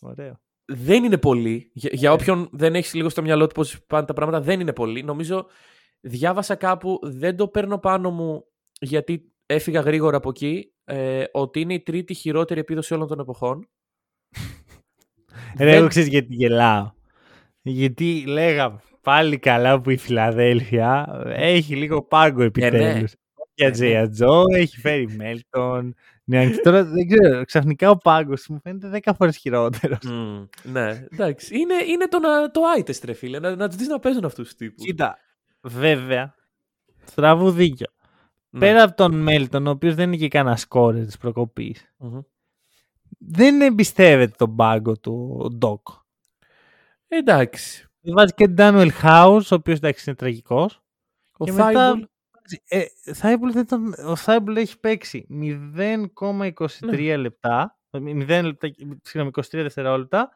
[0.00, 0.40] Ωραίο.
[0.64, 1.70] Δεν είναι πολύ.
[1.74, 4.72] Για, για όποιον δεν έχει λίγο στο μυαλό του πώς πάνε τα πράγματα, δεν είναι
[4.72, 5.02] πολύ.
[5.02, 5.46] Νομίζω
[6.00, 8.44] διάβασα κάπου, δεν το παίρνω πάνω μου
[8.80, 13.68] γιατί έφυγα γρήγορα από εκεί, ε, ότι είναι η τρίτη χειρότερη επίδοση όλων των εποχών.
[15.58, 16.90] Ρε, Δεν- εγώ ξέρεις γιατί γελάω.
[17.62, 23.12] Γιατί λέγαμε πάλι καλά που η Φιλαδέλφια έχει λίγο πάγκο επιτέλους.
[23.54, 23.70] Για Ε, ναι.
[23.70, 25.94] Τζέια Τζο, έχει φέρει Μέλτον.
[26.24, 29.98] Ναι, και τώρα δεν ξέρω, ξαφνικά ο πάγκος μου φαίνεται 10 φορές χειρότερος.
[30.04, 31.58] Μμμ, ναι, εντάξει.
[31.58, 33.38] Είναι, είναι το, να, το άιτες, ρε φίλε.
[33.38, 34.84] Να, να τους δεις να παίζουν αυτούς τους τύπους.
[34.84, 35.18] Κοίτα,
[35.60, 36.34] βέβαια,
[37.04, 37.86] στραβού δίκιο.
[38.50, 38.58] Ναι.
[38.60, 42.18] Πέρα από τον Μέλτον, ο οποίος δεν είναι και κανένα σκόρερ της προκοπής, Μμμ.
[43.18, 45.88] Δεν εμπιστεύεται τον πάγκο του ο Ντόκ.
[47.08, 47.84] Εντάξει.
[48.00, 50.82] Βάζει και τον Ντάνουελ House, ο οποίος εντάξει είναι τραγικός.
[51.38, 52.02] Ο Και μετά- Θάιμπουλ.
[52.68, 52.84] Ε,
[53.22, 58.68] Thibault δεν τον, ο Thibault έχει παίξει 0,23 λεπτά, 0 λεπτά,
[59.02, 60.30] συγγνώμη, 23 δευτερόλεπτα,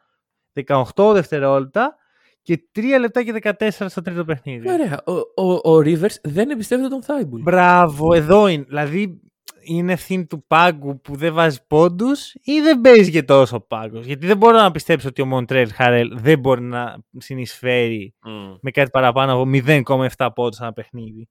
[0.53, 1.95] 18 δευτερόλεπτα
[2.41, 4.69] και 3 λεπτά και 14 στο τρίτο παιχνίδι.
[4.69, 5.01] Ωραία.
[5.05, 5.11] Ο,
[5.43, 7.41] ο, ο Rivers δεν εμπιστεύεται τον Θάιμπουλ.
[7.41, 8.63] Μπράβο, εδώ είναι.
[8.67, 9.21] Δηλαδή
[9.65, 14.27] είναι ευθύνη του πάγκου που δεν βάζει πόντους ή δεν παίζει και τόσο πάγκος; Γιατί
[14.27, 18.55] δεν μπορώ να πιστέψω ότι ο Μοντρέλ Χαρέλ δεν μπορεί να συνεισφέρει Μμ.
[18.61, 21.29] με κάτι παραπάνω από 0,7 πόντους ένα παιχνίδι.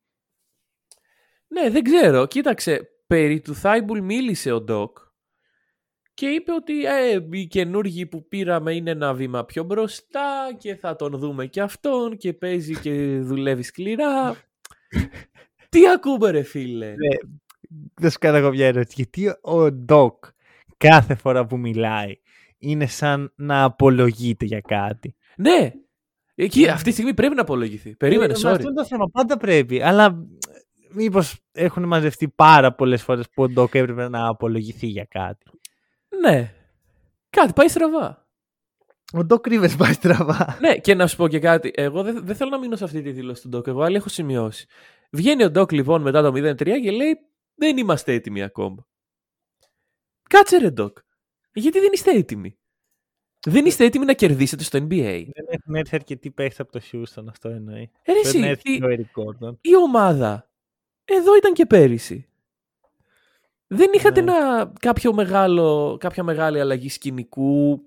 [1.49, 2.27] Ναι, δεν ξέρω.
[2.27, 4.99] Κοίταξε, περί του Θάιμπουλ μίλησε ο Ντοκ
[6.15, 10.97] και είπε ότι ε, οι καινούργοι που πήραμε είναι ένα βήμα πιο μπροστά και θα
[10.97, 14.37] τον δούμε και αυτόν και παίζει και δουλεύει σκληρά.
[15.69, 16.95] Τι ακούμε ρε φίλε;
[17.95, 18.95] Δεν σου κάνω εγώ μια ερώτηση.
[18.97, 20.25] Γιατί ο Ντοκ
[20.77, 22.19] κάθε φορά που μιλάει
[22.59, 25.73] είναι σαν να απολογείται για κάτι; Ναι,
[26.35, 27.97] εκεί αυτή τη στιγμή πρέπει να απολογηθεί.
[27.97, 28.47] Περίμενε, Ε, sorry.
[28.51, 29.11] Αυτό είναι το θέμα.
[29.11, 29.83] Πάντα πρέπει.
[29.83, 30.27] Αλλά
[30.95, 35.51] μήπως έχουν μαζευτεί πάρα πολλές φορές που ο Ντοκ έπρεπε να απολογηθεί για κάτι.
[36.23, 36.53] Ναι,
[37.31, 38.29] κάτι πάει στραβά.
[39.13, 40.57] Ο Ντοκ Ρίβερς πάει στραβά.
[40.61, 41.71] Ναι, και να σου πω και κάτι.
[41.75, 43.67] Εγώ δεν, δεν θέλω να μείνω σε αυτή τη δήλωση του Ντοκ.
[43.67, 44.67] Εγώ άλλη έχω σημειώσει.
[45.11, 47.19] Βγαίνει ο Ντοκ λοιπόν μετά το 0-3 και λέει:
[47.55, 48.87] Δεν είμαστε έτοιμοι ακόμα.
[50.29, 50.99] Κάτσε ρε Ντοκ.
[51.53, 52.59] Γιατί δεν είστε έτοιμοι;
[53.47, 55.25] Δεν είστε έτοιμοι να κερδίσετε στο NBA.
[55.35, 57.91] Δεν έχουν έρθει αρκετοί παίχτες από το Houston, αυτό εννοεί.
[58.03, 59.55] Ε, ρε, Πρέπει να εσύ, έρθει η, και ο Eric Gordon.
[59.61, 60.51] η ομάδα
[61.05, 62.29] εδώ ήταν και πέρυσι.
[63.67, 64.33] Δεν είχατε Ναι.
[64.33, 67.81] ένα, κάποιο μεγάλο, κάποια μεγάλη αλλαγή σκηνικού.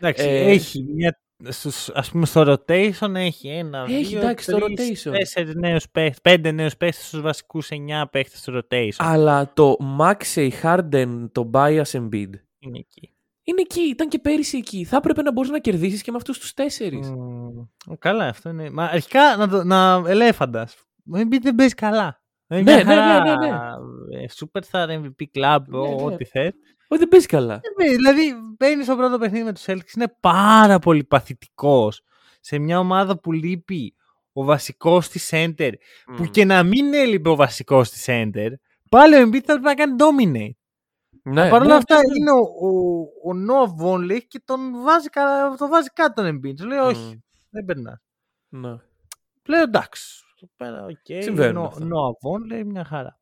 [0.00, 1.18] Εντάξει, Ε, έχει μια.
[1.48, 5.10] Στους, ας πούμε στο rotation έχει ένα, Έχει, δύο, εντάξει, στο τρεις, rotation.
[5.12, 8.90] τέσσερις νέους παίχτες, πέντε νέους παίχτες στους βασικούς εννιά παίχτες στο rotation.
[8.96, 13.14] Αλλά το Maxey, Harden, το Bias Embiid Είναι εκεί.
[13.42, 14.84] είναι εκεί, ήταν και πέρυσι εκεί.
[14.84, 17.10] Θα έπρεπε να μπορείς να κερδίσεις και με αυτούς τους τέσσερις.
[17.10, 17.64] Μμμ,
[17.98, 18.70] καλά, αυτό είναι.
[18.70, 20.74] Μα αρχικά να, το, να ελέφαντας.
[21.14, 22.20] Ο Embiid δεν παίζει καλά.
[22.48, 23.56] Είναι Ναι, μια ναι, χαρά, ναι, ναι,
[24.22, 26.02] ε, Superstar, MVP Club, Ναι, ό- ναι.
[26.14, 26.52] ό,τι θες.
[26.88, 27.60] Όχι, δεν παίζει καλά.
[27.62, 27.94] Δεν παίζει.
[27.94, 32.02] Δηλαδή, μπαίνει στο πρώτο παιχνίδι με τους Celtics, είναι πάρα πολύ παθητικός
[32.40, 33.94] σε μια ομάδα που λείπει
[34.32, 35.72] ο βασικός της center.
[36.16, 38.48] Που και να μην έλειπε ο βασικός της center,
[38.90, 40.50] πάλι ο Embiid θα πρέπει να κάνει dominate.
[41.22, 42.18] Ναι, Παρ' όλα ναι, αυτά ναι, ναι.
[42.18, 46.54] είναι ο, ο, ο Noah Vonleh και τον βάζει, κα- τον βάζει κάτω τον Embiid.
[46.56, 47.18] Του λέει όχι, Μμ.
[47.50, 47.98] δεν περνάς.
[48.48, 48.74] Ναι.
[49.48, 50.24] Λέω εντάξει.
[50.36, 51.22] εδώ Πέρα, οκ.
[51.22, 51.84] Συμβαίνουν Νο- αυτά.
[51.84, 53.18] Noah Vonleh, μια χαρά.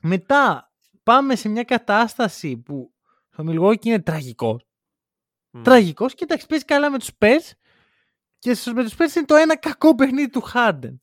[0.00, 0.69] Μετά
[1.02, 2.92] πάμε σε μια κατάσταση που
[3.30, 4.60] στο Milwaukee είναι τραγικό.
[5.50, 5.62] Μμ.
[5.62, 7.50] Τραγικός και εντάξει, παίζει καλά με τους Spurs
[8.38, 10.94] και στους, με τους Spurs είναι το ένα κακό παιχνίδι του Harden.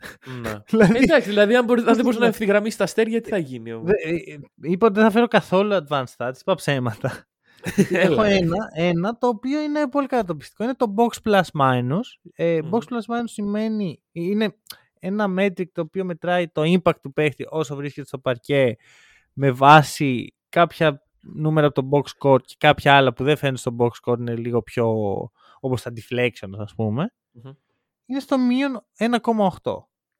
[0.41, 0.53] Ναι.
[0.69, 3.73] δηλαδή, Εντάξει, δηλαδή αν, μπορεί, αν δεν μπορεί να ευθυγραμμίσει τα αστέρια, τι θα γίνει
[3.73, 7.25] όμως; δε- ε, είπα ότι δεν θα φέρω καθόλου advanced stats, είπα ψέματα.
[7.91, 8.25] Έχω Έλα.
[8.27, 10.63] ένα, ένα το οποίο είναι πολύ κατατοπιστικό.
[10.63, 11.99] Είναι το box plus minus.
[12.35, 12.69] Ε, Μμμ.
[12.73, 14.55] Box plus minus σημαίνει, είναι
[14.99, 18.75] ένα metric το οποίο μετράει το impact του παίχτη όσο βρίσκεται στο παρκέ
[19.39, 23.75] με βάση κάποια νούμερα από το box score και κάποια άλλα που δεν φαίνονται στο
[23.79, 24.93] box score είναι λίγο πιο
[25.59, 27.13] όπως τα deflections ας πούμε.
[27.31, 27.51] Μμμ.
[28.05, 29.73] Είναι στο μείον 1,8.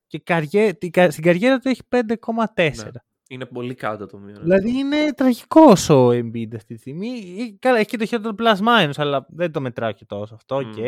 [0.08, 2.84] Και καριέ, την κα- στην καριέρα του έχει 5,4.
[2.84, 2.90] Ναι.
[3.30, 4.42] Είναι πολύ κάτω το μείον.
[4.42, 7.36] Δηλαδή είναι τραγικό ο Embiid αυτή τη στιγμή.
[7.40, 10.56] Ε, Καλά, έχει και το χειρότερο plus minus, αλλά δεν το μετράω και τόσο αυτό.
[10.56, 10.64] οκ.
[10.78, 10.82] Μμ.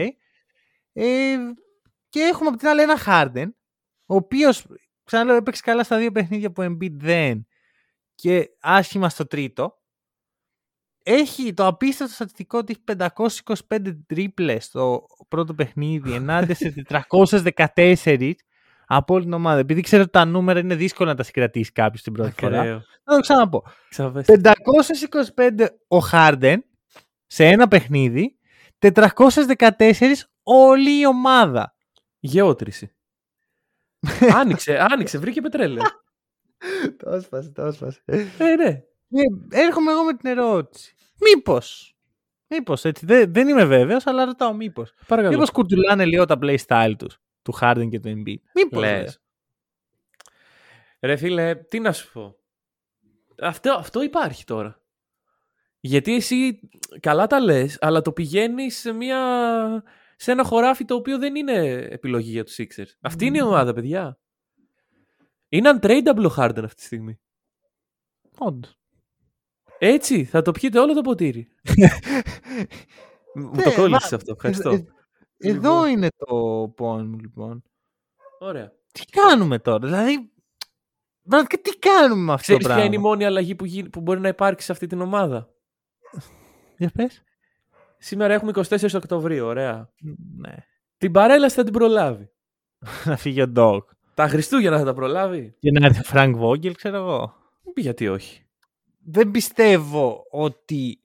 [0.93, 1.35] Ε,
[2.09, 3.47] και έχουμε από την άλλη ένα Harden,
[4.05, 4.65] ο οποίος
[5.03, 7.47] ξαναλέω έπαιξε καλά στα δύο παιχνίδια που Embiid δεν
[8.21, 9.77] και άσχημα στο τρίτο.
[11.03, 12.97] Έχει το απίστευτο στατιστικό ότι έχει
[13.69, 16.73] 525 τρίπλες στο πρώτο παιχνίδι ενάντια σε
[17.75, 18.31] 414
[18.85, 19.59] από όλη την ομάδα.
[19.59, 22.59] Επειδή ξέρω ότι τα νούμερα είναι δύσκολο να τα συγκρατήσει κάποιος την πρώτη φορά.
[22.59, 22.79] Ακραίο.
[23.03, 23.63] Θα το ξαναπώ.
[23.89, 24.25] Ξαπες.
[25.35, 26.65] 525 ο Χάρντεν
[27.27, 28.37] σε ένα παιχνίδι,
[28.79, 29.69] 414
[30.43, 31.75] όλη η ομάδα.
[32.19, 32.95] Γεώτρηση.
[34.39, 35.83] άνοιξε, άνοιξε, βρήκε πετρέλαιο.
[37.03, 38.01] Το έσπασε, το έσπασε.
[38.05, 38.83] Ε, ναι.
[39.09, 40.93] Ε, έρχομαι εγώ με την ερώτηση.
[41.19, 41.97] Μήπως.
[42.47, 43.05] Μήπως έτσι.
[43.05, 44.93] Δεν, δεν είμαι βέβαιος, αλλά ρωτάω μήπως.
[45.07, 45.33] Παρακαλώ.
[45.33, 47.21] Μήπως κουρτουλάνε λίγο τα playstyle τους.
[47.41, 48.41] Του Harden και του Embiid.
[48.53, 48.81] Μήπως.
[48.81, 49.21] Λες.
[51.01, 52.35] Ρε φίλε, τι να σου πω.
[53.41, 54.81] Αυτό, αυτό υπάρχει τώρα.
[55.79, 56.59] Γιατί εσύ
[56.99, 59.19] καλά τα λες, αλλά το πηγαίνεις σε, μια,
[60.15, 62.91] σε ένα χωράφι το οποίο δεν είναι επιλογή για τους Sixers.
[63.01, 64.19] Αυτή είναι η ομάδα, παιδιά.
[65.49, 67.19] Είναι untradeable ο Harden αυτή τη στιγμή.
[68.37, 68.77] Όντως.
[69.77, 71.47] Έτσι, θα το πιείτε όλο το ποτήρι.
[73.35, 74.69] Μου το Ναι, κόλλησες μα- αυτό, ευχαριστώ.
[74.69, 74.75] Ε,
[75.37, 76.35] ε, Εδώ είναι το
[76.75, 77.63] πόν μου, λοιπόν.
[78.39, 78.71] Ωραία.
[78.91, 80.31] Τι κάνουμε τώρα, δηλαδή.
[81.29, 83.09] Πραγματικά τι κάνουμε με αυτό Ξέρεις το ποια είναι η πράγμα.
[83.09, 85.49] μόνη αλλαγή που, γι- που μπορεί να υπάρξει σε αυτή την ομάδα;
[86.77, 87.23] Για πες.
[87.97, 89.93] Σήμερα έχουμε 24 Οκτωβρίου, ωραία.
[90.37, 90.55] Ναι.
[90.97, 92.29] Την παρέλαση θα την προλάβει.
[93.05, 93.79] Να φύγει ο Dog.
[94.19, 95.55] Τα Χριστούγεννα θα τα προλάβει.
[95.59, 97.33] Και να έρθει ο Frank Vogel, ξέρω εγώ.
[97.75, 98.43] Γιατί όχι.
[99.05, 100.99] Δεν πιστεύω ότι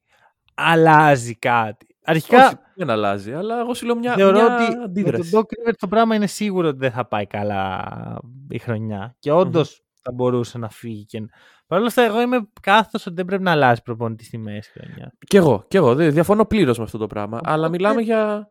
[0.55, 1.87] αλλάζει κάτι.
[2.05, 5.31] Αρχικά Όχι, δεν αλλάζει, αλλά εγώ σου λέω μια, θεωρώ μια ότι με αντίδραση.
[5.31, 7.85] τον Doc Rivers το πράγμα είναι σίγουρο ότι δεν θα πάει καλά
[8.49, 9.17] η χρονιά.
[9.19, 11.05] Και όντως θα μπορούσε να φύγει.
[11.05, 11.19] Και...
[11.67, 15.13] Παρ' όλα αυτά, εγώ είμαι κάθο ότι δεν πρέπει να αλλάζει προπονητής στη μέση χρονιά.
[15.27, 15.95] Κι εγώ, κι εγώ.
[15.95, 17.41] δεν- Διαφωνώ πλήρως με αυτό το πράγμα.
[17.45, 18.49] Αλλά μιλάμε για,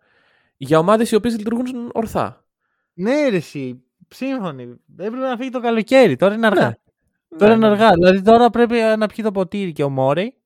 [0.58, 2.46] για ομάδες οι οποίες λειτουργούν ορθά.
[2.94, 3.84] Ναι, ρε, εσύ.
[4.14, 4.64] Σύμφωνοι.
[4.98, 6.16] Έπρεπε να φύγει το καλοκαίρι.
[6.16, 6.68] Τώρα είναι αργά.
[6.68, 7.38] Ναι.
[7.38, 7.84] Τώρα Ναι, είναι ναι.
[7.84, 7.94] αργά.
[7.94, 10.38] Δηλαδή τώρα πρέπει να πιει το ποτήρι και ο Μόρεϊ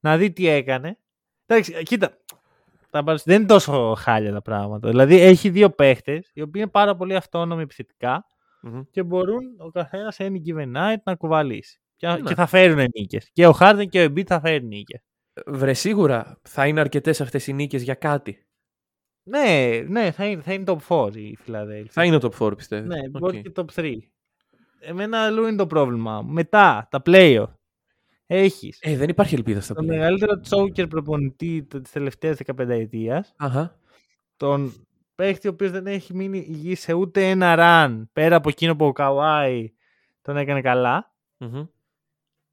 [0.00, 0.98] να δει τι έκανε.
[1.46, 2.16] Εντάξει, κοίτα.
[2.90, 4.88] τα παρουσ- Δεν είναι τόσο χάλια τα πράγματα.
[4.88, 8.24] Δηλαδή έχει δύο παίχτες οι οποίοι είναι πάρα πολύ αυτόνομοι επιθετικά
[8.62, 8.80] Μμμ.
[8.90, 11.80] και μπορούν ο καθένας σε any given night να κουβαλήσει.
[11.96, 12.20] Και, Ναι.
[12.20, 13.30] και θα φέρουν νίκες.
[13.32, 15.00] Και ο Χάρντεν και ο Embiid θα φέρουν νίκες.
[15.46, 18.46] Βρε, σίγουρα θα είναι αρκετές αυτές οι νίκες για κάτι.
[19.22, 21.90] Ναι, ναι, θα είναι, θα είναι top 4 η Φιλαδέλφια.
[21.92, 22.86] Θα είναι top 4, πιστεύω.
[22.86, 23.08] Ναι, Οκ.
[23.18, 23.96] μπορεί και top 3.
[24.80, 26.32] Εμένα αλλού είναι το πρόβλημά μου.
[26.32, 27.46] Μετά, τα playoff.
[28.26, 29.98] Έχεις Ε, δεν υπάρχει ελπίδα στα το πλέον.
[29.98, 33.26] μεγαλύτερο choker προπονητή της τελευταίας 15 ετία.
[33.36, 33.78] Αχα.
[34.36, 34.72] Τον
[35.14, 38.84] παίχτη ο οποίος δεν έχει μείνει υγιής σε ούτε ένα run πέρα από εκείνο που
[38.86, 39.72] ο Καουάι
[40.22, 41.12] τον έκανε καλά.
[41.38, 41.64] Μμμ.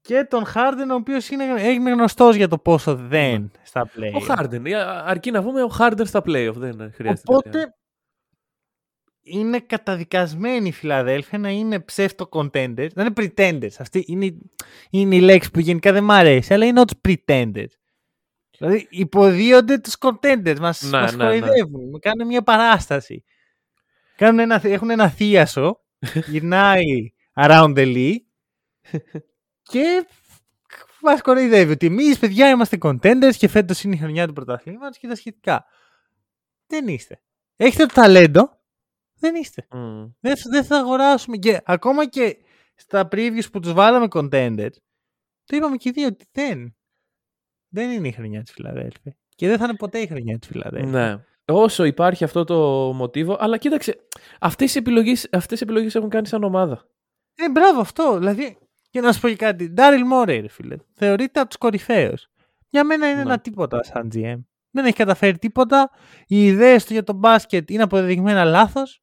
[0.10, 4.12] Και τον Harden ο οποίος έγινε γνωστός για το πόσο δεν στα play.
[4.14, 4.64] Ο Χάρντεν.
[5.06, 6.54] Αρκεί να πούμε ο Χάρντεν στα playoff.
[6.56, 7.22] Δεν χρειάζεται.
[7.26, 7.78] Οπότε τέτοια.
[9.22, 12.94] είναι καταδικασμένη η Φιλαδέλφια να είναι ψεύτο contenders.
[12.94, 13.74] Να είναι pretenders.
[13.80, 14.38] Αυτή είναι,
[14.90, 17.74] είναι η λέξη που γενικά δεν μ' αρέσει, αλλά είναι όντως pretenders.
[18.58, 21.40] Δηλαδή υποδίονται τους contenders, μας, Ναι, μας ναι, ναι.
[21.40, 23.24] κοροϊδεύουν, κάνουν μια παράσταση.
[24.16, 25.80] Κάνουν ένα, έχουν ένα θίασο,
[26.32, 28.28] γυρνάει around the league
[29.70, 30.08] και
[31.02, 35.08] μας κοροϊδεύει ότι εμείς παιδιά είμαστε contenders και φέτος είναι η χρονιά του πρωταθλήματος και
[35.08, 35.66] τα σχετικά.
[36.68, 37.22] Δεν είστε.
[37.56, 38.60] Έχετε το ταλέντο,
[39.20, 39.68] δεν είστε.
[39.72, 40.06] Μμ.
[40.20, 41.38] Δεν, δεν θα αγοράσουμε.
[41.38, 42.38] Και ακόμα και
[42.76, 44.74] στα previews που τους βάλαμε contenders,
[45.46, 46.76] το είπαμε και οι δύο ότι δεν.
[47.70, 49.18] Δεν είναι η χρονιά της Φιλαδέλφια.
[49.36, 50.90] Και δεν θα είναι ποτέ η χρονιά της Φιλαδέλφια.
[50.90, 51.24] Ναι.
[51.46, 52.58] Όσο υπάρχει αυτό το
[52.94, 54.06] μοτίβο, αλλά κοίταξε,
[54.40, 56.88] αυτές οι επιλογές, αυτές οι επιλογές έχουν κάνει σαν ομάδα.
[57.36, 58.18] Ε, μπράβο αυτό.
[58.18, 58.58] Δηλαδή,
[58.90, 59.70] και να σου πω και κάτι.
[59.70, 60.76] Ντάριλ Μόρεϊ, ρε φίλε.
[60.94, 62.28] Θεωρείται από τους κορυφαίους.
[62.70, 63.22] Για μένα είναι Ναι.
[63.22, 64.38] ένα τίποτα σαν GM.
[64.72, 65.90] Δεν έχει καταφέρει τίποτα.
[66.28, 69.02] Οι ιδέες του για το μπάσκετ είναι αποδεδειγμένα λάθος.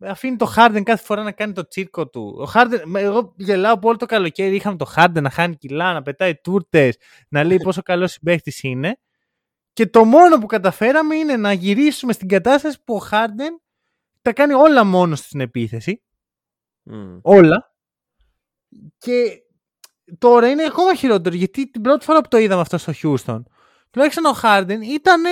[0.00, 2.36] Αφήνει το Harden κάθε φορά να κάνει το τσίρκο του.
[2.46, 5.92] Ο Harden, μα εγώ γελάω που όλο το καλοκαίρι είχαμε το Harden να χάνει κιλά,
[5.92, 6.96] να πετάει τούρτες,
[7.28, 8.98] να λέει πόσο καλός συμπαίχτης είναι.
[9.72, 13.60] Και το μόνο που καταφέραμε είναι να γυρίσουμε στην κατάσταση που ο Harden
[14.22, 16.02] τα κάνει όλα μόνος στην επίθεση
[16.82, 17.18] Μμ.
[17.22, 17.75] όλα.
[18.98, 19.42] Και
[20.18, 23.42] τώρα είναι ακόμα χειρότερο γιατί την πρώτη φορά που το είδαμε αυτό στο Houston,
[23.90, 25.22] τουλάχιστον ο Harden ήταν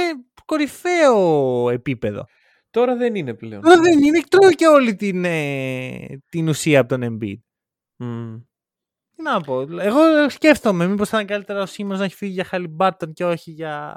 [0.45, 2.26] κορυφαίο επίπεδο.
[2.70, 3.62] Τώρα δεν είναι πλέον.
[3.62, 7.38] Τώρα δεν είναι, τρώει και όλη την, ε, την ουσία από τον Embiid.
[7.97, 8.36] Μμ.
[9.16, 12.47] Τι να πω, εγώ σκέφτομαι μήπως θα είναι καλύτερα ο Simmons να έχει φύγει για
[12.51, 13.97] Halliburton και όχι για,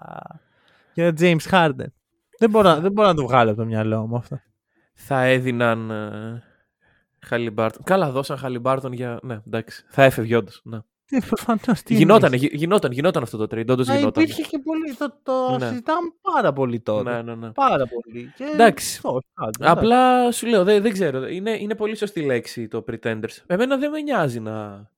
[0.94, 1.92] για James Harden.
[2.40, 4.42] Δεν μπορώ, δεν μπορώ να το βγάλω από το μυαλό μου αυτό.
[4.94, 6.44] Θα έδιναν ε,
[7.26, 7.84] Χαλιμπάρτον.
[7.84, 9.20] Καλά, δώσαν Χαλιμπάρτον για.
[9.24, 9.86] Ναι, εντάξει.
[9.90, 10.62] Θα έφευγε όντως.
[10.64, 10.80] Ναι.
[11.06, 12.52] Τι προφανώς, τι Γινόταν, εννοείς.
[12.54, 13.68] γινόταν, γινόταν αυτό το trade.
[13.70, 14.24] Όντως Α, γινόταν.
[14.24, 15.68] υπήρχε και πολύ, το, το Ναι.
[15.68, 17.12] συζητάμε πάρα πολύ τότε.
[17.12, 17.52] Ναι, ναι, ναι.
[17.52, 18.34] Πάρα πολύ.
[18.36, 18.44] Και...
[18.54, 18.96] Εντάξει.
[18.96, 19.72] αυτό, άντε, εντάξει.
[19.78, 21.28] Απλά σου λέω, δεν, δεν ξέρω.
[21.28, 23.38] Είναι, είναι πολύ σωστή λέξη το pretenders.
[23.46, 24.90] Εμένα δεν με νοιάζει να,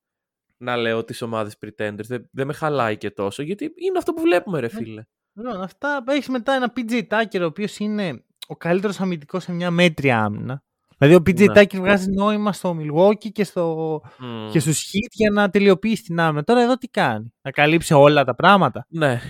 [0.57, 2.03] να λέω τις ομάδες pretenders.
[2.07, 5.03] Δεν, δεν με χαλάει και τόσο, γιατί είναι αυτό που βλέπουμε, ρε φίλε.
[5.33, 9.71] Λοιπόν, αυτά έχεις μετά ένα PJ Tucker ο οποίος είναι ο καλύτερος αμυντικός σε μια
[9.71, 10.63] μέτρια άμυνα.
[10.99, 11.61] Δηλαδή ο PJ Ναι.
[11.61, 14.01] Tucker βγάζει νόημα στο Milwaukee και, στο...
[14.17, 14.49] Μμ.
[14.51, 16.43] και στους Heat για να τελειοποιήσει την άμυνα.
[16.43, 19.21] Τώρα εδώ τι κάνει, να καλύψει όλα τα πράγματα; Ναι.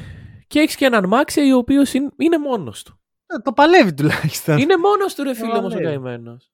[0.47, 2.99] Και έχεις και έναν Μάξε ο οποίος είναι, είναι μόνος του.
[3.28, 4.57] Ε, το παλεύει τουλάχιστον.
[4.57, 5.93] είναι μόνος του, ρε φίλε, όμως ο Βαλεύει.
[5.93, 6.51] καημένος.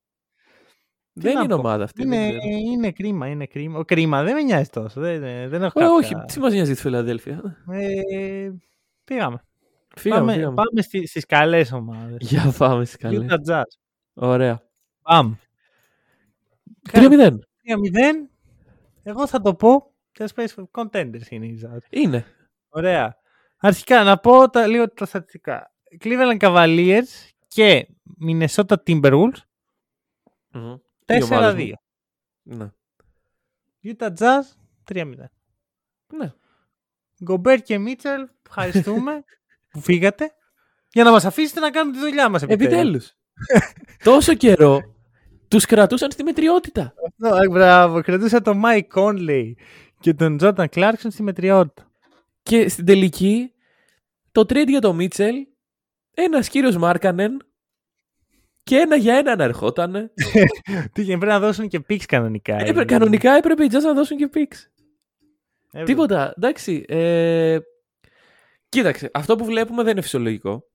[1.13, 1.59] Τι δεν να είναι πω.
[1.59, 2.01] ομάδα αυτή.
[2.01, 2.55] Είναι, δεν ξέρω.
[2.74, 3.80] είναι κρίμα, είναι κρίμα.
[3.80, 5.01] Ο, κρίμα δεν με νοιάζει τόσο.
[5.01, 5.95] Δεν, δεν, δεν έχω Ε, κάποια...
[5.95, 7.41] όχι, τι μας νοιάζει τη Φιλαδέλφια;
[7.72, 7.89] Ε,
[9.03, 9.39] πήγαμε.
[9.95, 10.55] Φύγαμε, πάμε φύγαμε.
[10.55, 12.18] πάμε στι, στις καλές ομάδες.
[12.20, 13.26] Για πάμε στις καλές.
[13.30, 13.63] Utah Jazz.
[14.13, 14.64] Ωραία.
[15.06, 15.39] Πάμε.
[16.91, 17.10] 3-0.
[17.10, 17.38] 3-0.
[19.03, 19.93] Εγώ θα το πω.
[20.12, 21.78] Και Space Contenders είναι η Jazz.
[21.89, 22.26] Είναι.
[22.70, 23.18] Ωραία.
[23.58, 25.72] Αρχικά να πω τα, λίγο τα στατιστικά.
[26.03, 27.88] Cleveland Cavaliers και
[28.28, 29.38] Minnesota Timberwolves
[30.51, 30.76] Μμμ.
[31.06, 31.72] Οι ομάδες 4-2.
[32.43, 32.58] μου.
[32.58, 32.72] Ναι.
[33.84, 34.43] Utah Jazz
[34.93, 35.14] 3-0.
[36.18, 36.34] Ναι.
[37.24, 39.24] Γκομπέρ και Μίτσελ, ευχαριστούμε
[39.72, 40.32] που φύγατε.
[40.91, 42.74] Για να μας αφήσετε να κάνουμε τη δουλειά μας επιτέλους.
[42.74, 43.16] Επιτέλους.
[44.03, 44.95] Τόσο καιρό
[45.48, 46.93] τους κρατούσαν στη μετριότητα.
[47.08, 49.52] Αυτό, α, Μπράβο, κρατούσα τον Mike Conley
[50.00, 51.91] και τον Jordan Clarkson στη μετριότητα.
[52.43, 53.52] Και στην τελική,
[54.32, 55.36] το trade για τον Μίτσελ,
[56.14, 57.46] ένας κύριος Μάρκανεν
[58.64, 60.12] και ένα για ένα να ερχότανε.
[60.93, 62.56] Τι και πρέπει να δώσουν και picks κανονικά.
[62.56, 62.86] Έπρεπε, ε.
[62.86, 64.58] κανονικά έπρεπε οι Jazz να δώσουν και picks.
[65.68, 65.86] Έπρεπε.
[65.86, 66.34] Τίποτα.
[66.38, 66.86] Εντάξει.
[66.88, 67.58] Ε...
[68.70, 70.68] Κοίταξε, αυτό που βλέπουμε δεν είναι φυσιολογικό.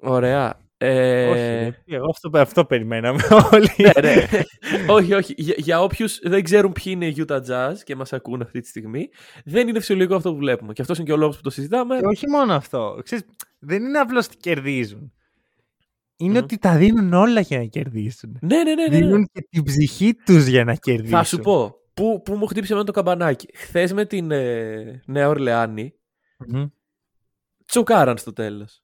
[0.00, 0.58] Ωραία.
[0.78, 1.28] Ε...
[1.28, 1.96] Όχι, ρε.
[1.96, 3.22] εγώ αυτό, αυτό περιμέναμε
[3.52, 3.68] όλοι.
[3.76, 4.26] ναι, ναι.
[4.88, 5.34] όχι, όχι.
[5.36, 8.68] Για, για όποιους δεν ξέρουν ποιοι είναι οι Utah Jazz και μας ακούν αυτή τη
[8.68, 9.08] στιγμή,
[9.44, 10.72] δεν είναι φυσιολογικό αυτό που βλέπουμε.
[10.72, 11.98] Και αυτός είναι και ο λόγος που το συζητάμε.
[11.98, 13.00] Και όχι μόνο αυτό.
[13.04, 13.24] Ξέρεις,
[13.58, 15.12] δεν είναι απλώς ότι κερδίζουν.
[16.16, 16.44] Είναι Μμμ.
[16.44, 18.38] ότι τα δίνουν όλα για να κερδίσουν.
[18.40, 18.74] Ναι, ναι, ναι.
[18.74, 18.96] ναι, ναι.
[18.96, 21.16] Δίνουν και την ψυχή τους για να κερδίσουν.
[21.18, 21.74] Θα σου πω.
[21.94, 23.48] Πού, πού μου χτύπησε εμένα το καμπανάκι.
[23.56, 25.94] Χθες με την ε, Νέα Ορλεάνη,
[26.46, 26.64] Μμμ.
[27.66, 28.83] τσοκάραν στο τέλος.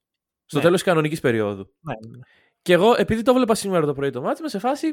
[0.50, 0.64] Στο Ναι.
[0.64, 1.74] τέλος της κανονικής περίοδου.
[1.80, 2.18] Ναι, ναι.
[2.62, 4.86] Και εγώ, επειδή το βλέπα σήμερα το πρωί το μάτι, είμαι σε φάση.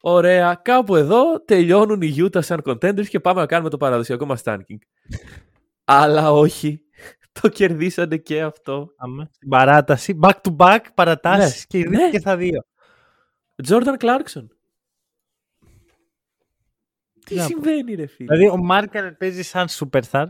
[0.00, 4.42] Ωραία, κάπου εδώ τελειώνουν οι Utah σαν contenders και πάμε να κάνουμε το παραδοσιακό μας
[4.44, 4.78] tanking.
[5.84, 6.80] Αλλά όχι.
[7.40, 8.86] Το κερδίσανε και αυτό.
[8.96, 9.28] Πάμε.
[9.32, 10.18] Στην παράταση.
[10.22, 11.64] Back to back παρατάσεις Ναι.
[11.68, 12.10] και κερδίσει Ναι.
[12.10, 12.64] και στα δύο.
[13.68, 14.46] Jordan Clarkson.
[17.24, 17.48] Τι να πω.
[17.48, 20.26] συμβαίνει, ρε φίλε; Δηλαδή ο Μάρκαρ παίζει σαν superstar.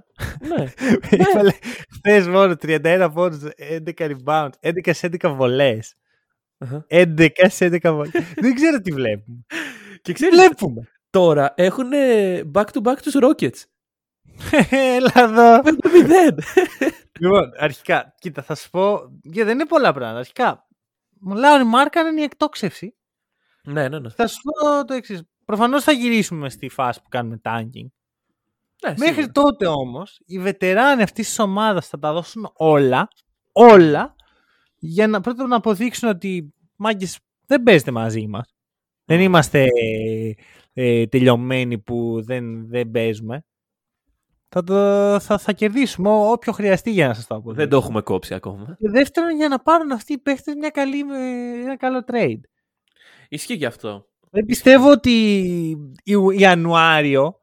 [0.48, 0.64] ναι.
[1.30, 1.52] Έβαλε
[1.94, 3.42] χθες μόνο 31 πόντους,
[3.96, 5.94] 11 rebounds, 11 σε 11 βολές.
[6.58, 6.86] Αχα.
[6.90, 8.10] 11 σε 11 βολές.
[8.36, 9.44] Δεν ξέρω τι βλέπουμε.
[9.92, 10.88] Και Τι ξέρεις, βλέπουμε.
[11.10, 11.90] τώρα έχουν
[12.54, 13.62] back-to-back τους Rockets.
[14.70, 15.60] Έλα εδώ.
[15.64, 16.38] 5-0.
[17.20, 18.98] λοιπόν, αρχικά, κοίτα, θα σου πω.
[19.22, 20.18] Γιατί δεν είναι πολλά πράγματα.
[20.18, 20.66] Αρχικά,
[21.20, 22.94] μου λέει ο Μάρκαρ είναι η εκτόξευση.
[23.64, 24.08] ναι, ναι, ναι.
[24.10, 25.22] Θα σου πω το εξής.
[25.44, 27.86] Προφανώς θα γυρίσουμε στη φάση που κάνουμε tanking.
[28.82, 29.32] ναι Μέχρι σίγουρα.
[29.32, 33.08] τότε όμως, οι βετεράνοι αυτής της ομάδας θα τα δώσουν όλα,
[33.52, 34.14] όλα,
[34.78, 38.54] για να πρώτα να αποδείξουν ότι μάγκες δεν παίζετε μαζί μας.
[39.04, 39.66] Δεν είμαστε
[40.72, 43.44] ε, τελειωμένοι που δεν, δεν παίζουμε.
[44.48, 44.74] Θα, το,
[45.20, 47.62] θα, θα κερδίσουμε ό- όποιο χρειαστεί για να σας το αποδείξουμε.
[47.62, 48.76] Δεν το έχουμε κόψει ακόμα.
[48.80, 52.40] Και δεύτερον, για να πάρουν αυτοί οι παίχτες μια καλή, ε, ένα καλό trade.
[53.28, 54.06] Ισχύει και αυτό.
[54.34, 55.12] Δεν πιστεύω ότι
[56.04, 57.38] Ιου- Ιανουάριο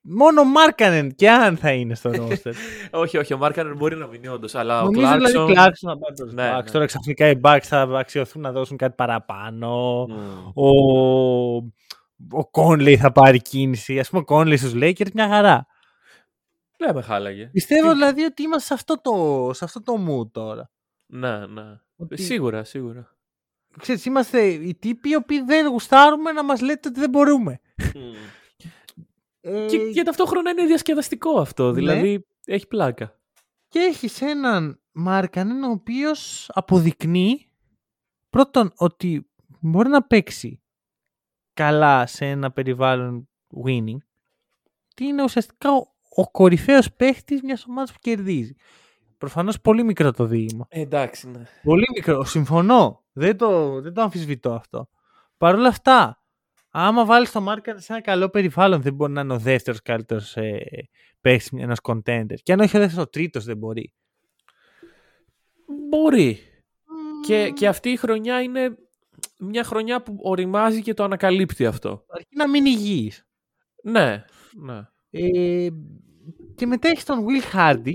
[0.00, 2.52] μόνο Μάρκανεν και αν θα είναι στο roster.
[2.90, 4.54] όχι, όχι, ο Μάρκανερ μπορεί να μείνει όντως.
[4.54, 5.50] Αλλά ο Νομίζω δηλαδή Clarkson...
[5.58, 6.64] Clarkson να πάρει τους Ναι, Bucks.
[6.64, 6.70] ναι.
[6.70, 10.06] Τώρα ξαφνικά οι Bucks θα αξιωθούν να δώσουν κάτι παραπάνω.
[10.08, 10.48] Μμμ.
[10.54, 10.68] Ο,
[12.40, 13.98] ο Conley θα πάρει κίνηση.
[13.98, 15.66] Α πούμε, ο Conley στους Lakers μια χαρά.
[16.78, 17.46] Ναι, με χάλαγε.
[17.52, 20.70] Πιστεύω δηλαδή ότι είμαστε σε αυτό το, σε αυτό το mood τώρα.
[21.06, 21.62] Ναι, ναι.
[21.96, 23.16] Ότι- Σίγουρα, σίγουρα.
[23.78, 27.60] Ξέρεις, είμαστε οι τύποι οι οποίοι δεν γουστάρουμε να μας λέτε ότι δεν μπορούμε.
[29.40, 31.66] Ε, και, και ταυτόχρονα είναι διασκεδαστικό αυτό.
[31.66, 31.72] Ναι.
[31.72, 33.20] Δηλαδή έχει πλάκα.
[33.68, 37.50] Και έχεις έναν Μάρκανεν ο οποίος αποδεικνύει
[38.30, 40.62] πρώτον ότι μπορεί να παίξει
[41.52, 43.28] καλά σε ένα περιβάλλον
[43.64, 43.98] winning
[44.90, 48.54] ότι είναι ουσιαστικά ο, ο κορυφαίος παίχτης μιας ομάδας που κερδίζει.
[49.18, 50.66] Προφανώς πολύ μικρό το δείγμα.
[50.68, 51.42] Ε, εντάξει, ναι.
[51.62, 52.24] Πολύ μικρό.
[52.24, 53.04] Συμφωνώ.
[53.12, 54.88] Δεν το, δεν το αμφισβητώ αυτό.
[55.36, 56.22] Παρ' όλα αυτά,
[56.70, 60.36] άμα βάλεις το Μάρκανεν σε ένα καλό περιβάλλον δεν μπορεί να είναι ο δεύτερος καλύτερος
[60.36, 60.60] ε,
[61.20, 62.34] παίχτης ενός contender.
[62.42, 63.92] Και αν όχι ο δεύτερος, ο τρίτος δεν μπορεί.
[65.88, 66.38] Μπορεί.
[67.26, 68.76] Και, και αυτή η χρονιά είναι
[69.38, 72.04] μια χρονιά που οριμάζει και το ανακαλύπτει αυτό.
[72.08, 73.26] Αρκεί να μην υγιής.
[73.82, 74.80] Ναι, ναι.
[75.10, 75.68] Ε,
[76.54, 77.94] και μετά έχεις τον Will Hardy,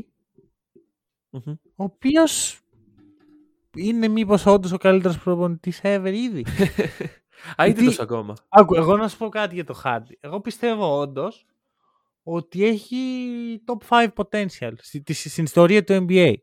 [1.33, 1.53] Μμμ.
[1.75, 2.59] ο οποίος
[3.75, 6.45] είναι μήπως όντως ο καλύτερος προπονητής ever ήδη.
[7.55, 8.33] Αήττητος ακόμα.
[8.49, 10.11] Άκου, εγώ να σου πω κάτι για το Hardy.
[10.19, 11.45] Εγώ πιστεύω όντως
[12.23, 12.97] ότι έχει
[13.65, 16.33] top 5 potential στη, τη- στην ιστορία του NBA.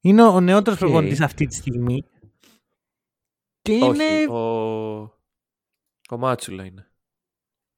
[0.00, 0.84] Είναι ο νεότερος Οκ.
[0.84, 2.04] προπονητής αυτή τη στιγμή.
[3.62, 4.32] Και Όχι, είναι...
[4.32, 4.38] ο...
[6.10, 6.88] ο Mazzulla είναι.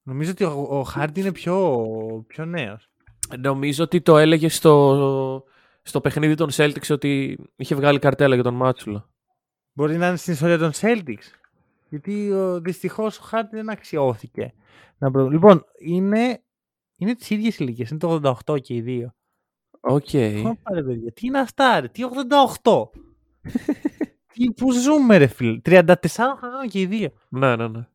[0.02, 1.76] Νομίζω ότι ο, ο Hardy είναι πιο,
[2.26, 2.90] πιο νέος.
[3.38, 5.44] Νομίζω ότι το έλεγε στο,
[5.86, 9.08] στο παιχνίδι των Celtics ότι είχε βγάλει καρτέλα για τον Mazzulla.
[9.72, 11.26] Μπορεί να είναι στην ιστορία των Celtics.
[11.88, 12.32] Γιατί
[12.62, 14.54] δυστυχώς ο Hardy δεν αξιώθηκε.
[14.98, 15.28] Να προ...
[15.28, 16.42] Λοιπόν, είναι,
[16.96, 17.90] είναι τις ίδιες ηλικίες.
[17.90, 19.14] Είναι το 88 και οι δύο.
[19.80, 20.08] OK.
[20.12, 20.52] Okay.
[20.62, 21.12] Πάρε, παιδιά.
[21.12, 22.02] Τι είναι αυτά, ρε; Τι
[22.62, 22.88] 88.
[24.32, 27.08] τι, πού ζούμε, ρε φίλε; 34 χρόνια και οι δύο.
[27.28, 27.88] Ναι, ναι, ναι.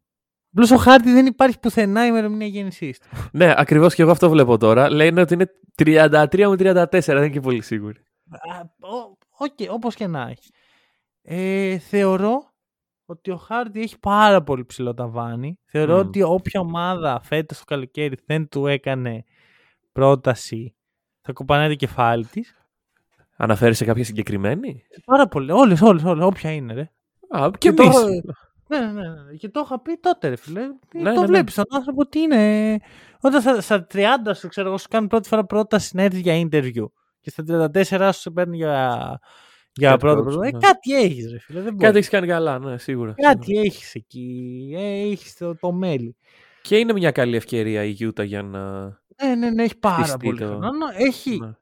[0.52, 3.08] Απλώς ο Hardy δεν υπάρχει πουθενά η ημερομηνία γέννησής του.
[3.32, 4.90] ναι, ακριβώς και εγώ αυτό βλέπω τώρα.
[4.90, 5.48] Λένε ότι είναι
[5.84, 8.04] 33 με 34, δεν είναι και πολύ σίγουροι.
[9.38, 10.52] OK, okay, όπως και να έχει.
[11.22, 12.52] Ε, θεωρώ
[13.06, 15.60] ότι ο Hardy έχει πάρα πολύ ψηλό ταβάνι.
[15.66, 16.06] Θεωρώ mm.
[16.06, 19.24] ότι όποια ομάδα φέτος το καλοκαίρι δεν του έκανε
[19.92, 20.76] πρόταση
[21.22, 22.56] θα κοπανάει το κεφάλι της.
[23.36, 25.52] Αναφέρει σε κάποια συγκεκριμένη; Πάρα πολύ.
[25.52, 26.26] Όλες, όλες, όλες.
[26.26, 26.92] Όποια είναι, ρε.
[27.30, 28.04] Α, και, και εμείς.
[28.04, 28.34] Ναι,
[28.80, 29.36] ναι, ναι, ναι.
[29.38, 30.62] Και το είχα πει τότε, ρε φίλε.
[30.94, 31.64] Ναι, το ναι, βλέπεις ναι.
[31.64, 32.80] τον άνθρωπο ότι είναι.
[33.22, 33.98] Όταν στα, στα 30
[34.36, 36.86] σου, ξέρω εγώ, σου κάνουν πρώτη φορά πρόταση να έρθει για interview.
[37.20, 37.44] Και στα
[37.74, 39.20] 34 σου σε παίρνει για,
[39.74, 40.42] για πρώτο πρώτο.
[40.42, 41.62] Ε, κάτι έχεις, ρε φίλε.
[41.62, 43.14] Δεν κάτι έχεις κάνει καλά, ναι, σίγουρα.
[43.14, 44.70] Κάτι έχεις εκεί.
[44.78, 46.16] Ε, έχεις το, το μέλι.
[46.62, 48.82] Και είναι μια καλή ευκαιρία η Γιούτα για να.
[49.24, 50.46] Ναι, ναι, ναι, έχει πάρα πολύ το...
[50.46, 50.86] χρόνο.
[50.98, 51.56] Έχει.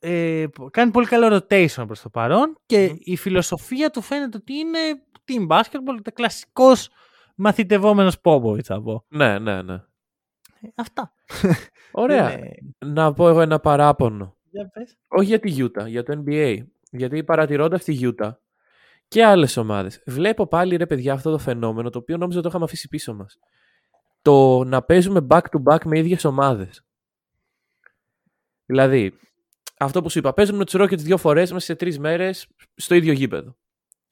[0.00, 0.10] Ναι.
[0.10, 4.78] Ε, κάνει πολύ καλό rotation προς το παρόν και η φιλοσοφία του φαίνεται ότι είναι
[5.24, 6.88] team basketball, το κλασικός
[7.34, 9.04] μαθητευόμενος Popovich θα πω.
[9.08, 9.74] Ναι, ναι, ναι.
[10.60, 11.12] Ε, αυτά.
[11.92, 12.38] Ωραία.
[12.78, 14.36] Να πω εγώ ένα παράπονο.
[14.50, 14.96] Για πες.
[15.08, 16.56] Όχι για τη Utah, για το NBA.
[16.90, 18.30] Γιατί παρατηρώντας τη Utah
[19.08, 22.64] και άλλες ομάδες, βλέπω πάλι ρε παιδιά αυτό το φαινόμενο το οποίο νόμιζα το είχαμε
[22.64, 23.38] αφήσει πίσω μας.
[24.22, 26.84] Το να παίζουμε back to back με ίδιες ομάδες.
[28.66, 29.18] Δηλαδή,
[29.80, 32.94] αυτό που σου είπα, παίζουμε με τους Rockets δύο φορές μέσα σε τρεις μέρες στο
[32.94, 33.56] ίδιο γήπεδο.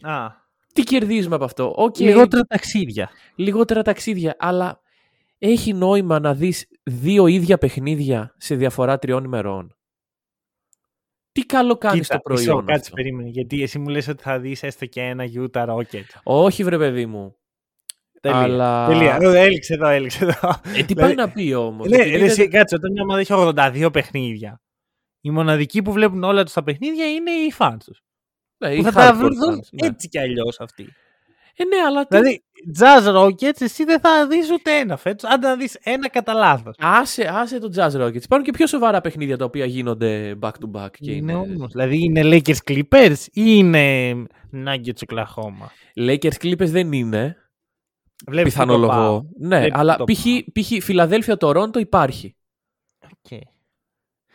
[0.02, 0.28] Α.
[0.72, 3.10] Τι κερδίζουμε από αυτό; Okay, λιγότερα ταξίδια.
[3.34, 4.80] Λιγότερα ταξίδια, αλλά
[5.38, 9.76] έχει νόημα να δεις δύο ίδια παιχνίδια σε διαφορά τριών ημερών;
[11.32, 12.66] Τι καλό κάνει το προϊόν.
[12.66, 13.28] Κάτσε περίμενε.
[13.28, 16.04] Γιατί εσύ μου λες ότι θα δεις έστω και ένα Utah Rocket.
[16.22, 17.36] Όχι, βρε παιδί μου.
[18.20, 18.38] Τέλεια.
[18.38, 18.86] Αλλά...
[18.86, 19.18] Τέλεια.
[19.20, 20.60] Έληξε εδώ, έληξε εδώ.
[20.76, 24.60] Ε, τι πάει να πει όμως; Ναι, εσύ, κάτσε, όταν μια ομάδα έχει 82 παιχνίδια,
[25.20, 28.02] οι μοναδικοί που βλέπουν όλα τους τα παιχνίδια είναι οι fans τους.
[28.58, 29.86] Ναι, που θα τα βρουν ναι.
[29.86, 30.88] έτσι κι αλλιώς αυτοί.
[31.60, 32.06] Ε, ναι, αλλά.
[32.08, 32.42] Δηλαδή,
[32.78, 35.30] Jazz Rockets, εσύ δεν θα δεις ούτε ένα φέτος.
[35.30, 36.74] Αν να δεις ένα κατά λάθος.
[36.78, 38.22] Άσε, άσε το Jazz Rockets.
[38.22, 40.90] Υπάρχουν και πιο σοβαρά παιχνίδια τα οποία γίνονται back to back.
[40.90, 41.34] Και είναι, είναι...
[41.34, 41.72] όμως.
[41.72, 44.12] Δηλαδή, είναι Lakers Clippers ή είναι
[44.52, 47.36] Nuggets Oklahoma; Lakers Clippers δεν είναι.
[48.26, 49.28] Βλέπεις πιθανολογώ.
[49.38, 49.96] Ναι, Βλέπεις αλλά
[50.52, 50.84] π.χ.
[50.84, 52.36] Φιλαδέλφια Τορόντο υπάρχει.
[53.06, 53.40] Okay.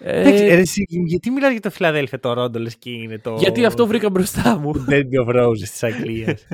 [0.06, 0.64] Ε...
[0.88, 3.36] γιατί μιλάς για το Φιλαδέλφια το Ρόντο, και είναι το...
[3.40, 4.72] Γιατί αυτό βρήκα μπροστά μου.
[4.90, 6.48] Derby of Roses της Αγγλίας.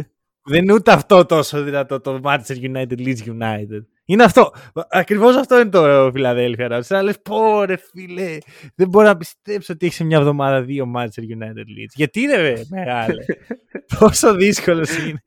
[0.44, 3.82] Δεν είναι ούτε αυτό τόσο δυνατό το Manchester United Leeds United.
[4.06, 4.54] Είναι αυτό.
[4.90, 6.86] Ακριβώς αυτό είναι το Φιλαδέλφια Roses.
[6.90, 8.38] Αλλά λες πω ρε φίλε,
[8.76, 11.94] δεν μπορώ να πιστέψω ότι έχεις μια εβδομάδα δύο Manchester United Leeds.
[11.96, 13.26] Γιατί είναι ρε μεγάλε.
[14.00, 15.24] Πόσο δύσκολος είναι.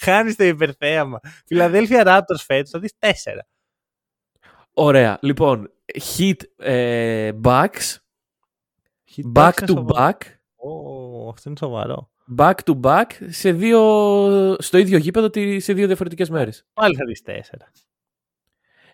[0.00, 1.20] Χάνεις το υπερθέαμα.
[1.46, 3.46] Φιλαδέλφια Raptors φέτος θα δεις τέσσερα.
[4.74, 5.18] Ωραία.
[5.22, 5.70] Λοιπόν,
[6.16, 7.96] hit ε, backs.
[9.16, 10.16] Hit back to back.
[10.56, 12.10] Oh, αυτό είναι σοβαρό.
[12.36, 16.66] Back to back σε δύο, στο ίδιο γήπεδο σε δύο διαφορετικές μέρες.
[16.72, 17.70] Πάλι θα δεις τέσσερα.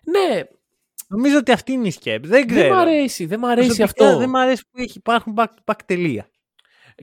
[0.03, 0.43] Ναι.
[1.07, 2.29] Νομίζω ότι αυτή είναι η σκέψη.
[2.29, 2.61] Δεν ξέρω.
[2.61, 4.17] Δεν μ' αρέσει, δεν μ' αρέσει αυτό.
[4.17, 6.29] Δεν μ' αρέσει που υπάρχουν back to back τελεία.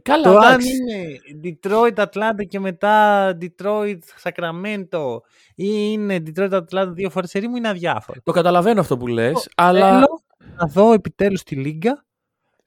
[0.02, 5.18] Καλά, το αν είναι Detroit, Atlanta και μετά Detroit, Sacramento
[5.54, 8.20] ή είναι Detroit, Atlanta δύο φορές σε μου είναι αδιάφορο.
[8.22, 9.90] Το καταλαβαίνω αυτό που λες, αλλά...
[9.90, 10.22] Θέλω
[10.56, 12.04] να δω επιτέλους τη Λίγκα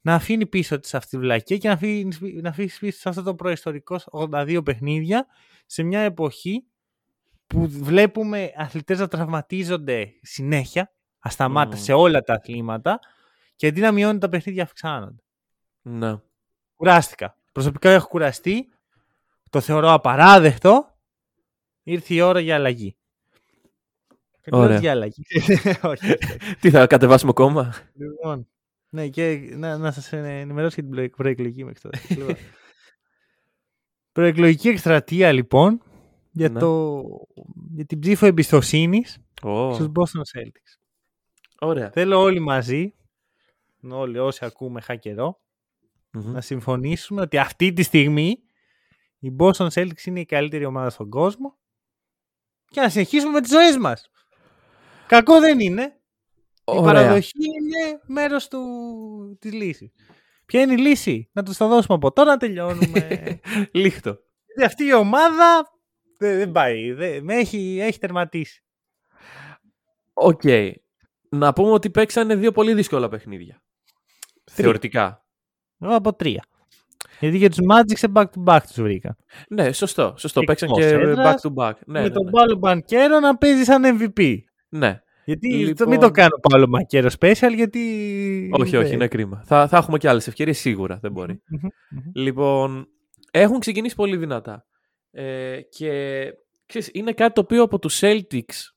[0.02, 3.22] να αφήνει πίσω της αυτή τη βλακία και να αφήνεις, να αφήσεις πίσω σε αυτό
[3.22, 5.28] το προϊστορικό 82 παιχνίδια
[5.66, 6.64] σε μια εποχή
[7.48, 11.80] που βλέπουμε αθλητές να τραυματίζονται συνέχεια, ασταμάτα mm.
[11.80, 13.00] σε όλα τα αθλήματα
[13.56, 15.24] και αντί να μειώνει τα παιχνίδια αυξάνονται.
[15.82, 16.16] Ναι.
[16.80, 17.38] Κουράστηκα.
[17.52, 18.70] Προσωπικά έχω κουραστεί.
[19.50, 20.96] Το θεωρώ απαράδεκτο.
[21.84, 22.96] Ήρθε η ώρα για αλλαγή.
[24.52, 24.80] Ωραία.
[24.80, 25.24] για αλλαγή.
[26.62, 28.48] Τι θα κατεβάσουμε ακόμα; Λοιπόν,
[28.90, 32.00] ναι, και να, να σας ενημερώσω για την προεκλογική μέχρι τώρα.
[32.10, 32.36] Λοιπόν.
[34.12, 35.82] προεκλογική εκστρατεία λοιπόν
[36.32, 36.60] για, ναι.
[36.60, 37.04] το,
[37.76, 39.72] για την ψήφο εμπιστοσύνης oh.
[39.74, 40.80] στους Boston Celtics.
[41.60, 41.90] Ωραία.
[41.92, 42.94] Θέλω όλοι μαζί,
[43.90, 44.96] όλοι όσοι ακούμε χα
[46.12, 48.44] καιρό, να συμφωνήσουμε ότι αυτή τη στιγμή
[49.20, 51.58] η Boston Celtics είναι η καλύτερη ομάδα στον κόσμο
[52.66, 54.12] και να συνεχίσουμε με τις ζωές μας.
[55.08, 55.94] Κακό δεν είναι.
[56.78, 58.60] Η παραδοχή είναι μέρος του...
[59.40, 59.92] της λύσης.
[60.46, 63.40] Ποια είναι η λύση; Να τους τα δώσουμε από τώρα να τελειώνουμε.
[63.72, 64.20] Λίχτο.
[64.46, 65.80] Γιατί αυτή η ομάδα
[66.18, 66.92] δεν, δεν πάει.
[66.92, 68.64] Δεν, έχει, έχει τερματίσει.
[70.14, 70.42] Οκ.
[71.30, 73.64] Να πούμε ότι παίξανε δύο πολύ δύσκολα παιχνίδια.
[74.52, 75.26] Θεωρητικά.
[75.80, 76.44] Από τρία.
[77.20, 79.18] Γιατί για τους Magic σε back-to-back τους βρήκαν.
[79.50, 80.14] Ναι, σωστό.
[80.18, 80.42] σωστό.
[80.42, 81.74] Παίξαν Εκτός και έδρας, back-to-back.
[81.86, 82.32] Ναι, με ναι, τον ναι.
[82.32, 84.38] Paolo Banchero να παίζει σαν MVP.
[84.70, 85.02] ναι.
[85.26, 87.80] Γιατί Λοιπόν- το, μην το κάνω Paolo Banchero special, γιατί.
[88.54, 89.42] Όχι, όχι, δεν- είναι κρίμα.
[89.46, 91.00] Θα, θα έχουμε και άλλες ευκαιρίες σίγουρα.
[91.02, 91.42] Δεν μπορεί.
[91.48, 91.60] Μμμ,
[91.90, 92.02] μμμ.
[92.14, 92.88] Λοιπόν,
[93.32, 94.66] έχουν ξεκινήσει πολύ δυνατά.
[95.12, 96.24] Ε, και
[96.66, 98.72] ξέρεις, είναι κάτι το οποίο από τους Celtics,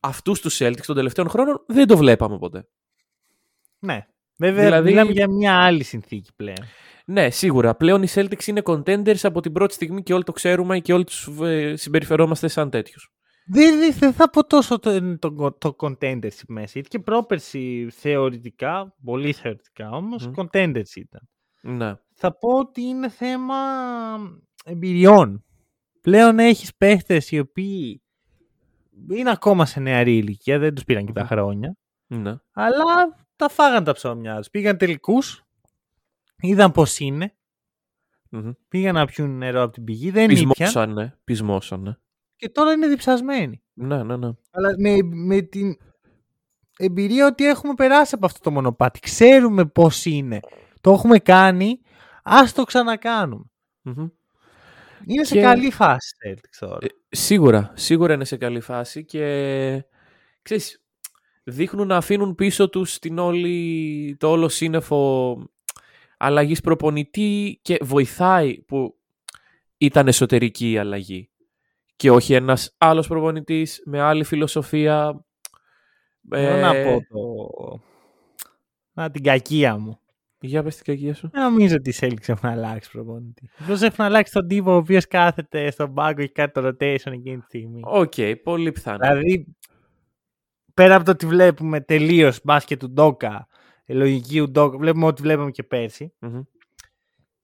[0.00, 2.66] αυτούς τους Celtics των τελευταίων χρόνων, δεν το βλέπαμε ποτέ.
[3.78, 4.06] Ναι.
[4.38, 6.56] Βέβαια, Δηλαδή- μιλάμε για μια άλλη συνθήκη πλέον.
[7.06, 7.74] Ναι, σίγουρα.
[7.74, 11.04] Πλέον οι Celtics είναι contenders από την πρώτη στιγμή και όλοι το ξέρουμε και όλοι
[11.04, 13.10] τους ε, συμπεριφερόμαστε σαν τέτοιους.
[13.46, 16.70] Δεν, δεν- δεν θα πω τόσο το, το, το contendership μέσα.
[16.72, 20.32] Γιατί και πρόπερση θεωρητικά, πολύ θεωρητικά όμως, Μμ.
[20.36, 21.28] contenders ήταν.
[21.62, 21.94] Ναι.
[22.14, 23.54] Θα πω ότι είναι θέμα
[24.64, 25.44] εμπειριών.
[26.00, 28.02] Πλέον έχεις παίχτες οι οποίοι
[29.10, 31.26] είναι ακόμα σε νεαρή ηλικία, δεν τους πήραν και τα Μμμ.
[31.28, 31.76] χρόνια,
[32.06, 32.34] ναι.
[32.52, 32.84] αλλά
[33.42, 34.50] τα φάγαν τα ψωμιά τους.
[34.50, 35.44] Πήγαν τελικούς,
[36.40, 37.34] είδαν πώς είναι,
[38.28, 38.50] Μμμ.
[38.68, 41.18] πήγαν να πιούν νερό από την πηγή, δεν ήπιαν Πεισμόσανε.
[41.24, 41.98] Πεισμόσανε.
[42.36, 43.62] και τώρα είναι διψασμένοι.
[43.72, 44.28] Ναι, ναι, ναι.
[44.50, 45.76] Αλλά με, με την
[46.78, 49.00] εμπειρία ότι έχουμε περάσει από αυτό το μονοπάτι.
[49.00, 50.40] Ξέρουμε πώς είναι.
[50.80, 51.80] Το έχουμε κάνει.
[52.22, 53.44] Ας το ξανακάνουμε.
[53.82, 54.08] Μμμ.
[55.06, 56.78] Είναι σε Και- καλή φάση Celtics τώρα.
[56.80, 59.84] Ε, Σίγουρα, σίγουρα είναι σε καλή φάση και
[60.42, 60.81] ξέρεις,
[61.44, 65.36] δείχνουν να αφήνουν πίσω τους την όλη, το όλο σύννεφο
[66.16, 68.96] αλλαγής προπονητή και βοηθάει που
[69.78, 71.30] ήταν εσωτερική η αλλαγή
[71.96, 75.24] και όχι ένας άλλος προπονητής με άλλη φιλοσοφία.
[76.28, 77.80] Θέλω Ε, να πω το...
[78.92, 79.96] Να την κακία μου.
[80.40, 81.28] Για πες την κακία σου.
[81.32, 83.50] Δεν νομίζω ότι οι Celtics έχουν αλλάξει προπονητή.
[83.58, 87.38] Απλώς έχουν αλλάξει τον τύπο ο οποίος κάθεται στον πάγκο και κάνει το rotation εκείνη
[87.38, 87.80] τη στιγμή.
[87.84, 88.98] Οκ, πολύ πιθανό.
[88.98, 89.56] Δηλαδή,
[90.82, 93.46] πέρα από το ότι βλέπουμε τελείως μπάσκετ του Ουντόκα,
[93.84, 96.12] ε, λογική του Ουντόκα, βλέπουμε ό,τι βλέπαμε και πέρσι.
[96.18, 96.40] Μμμ.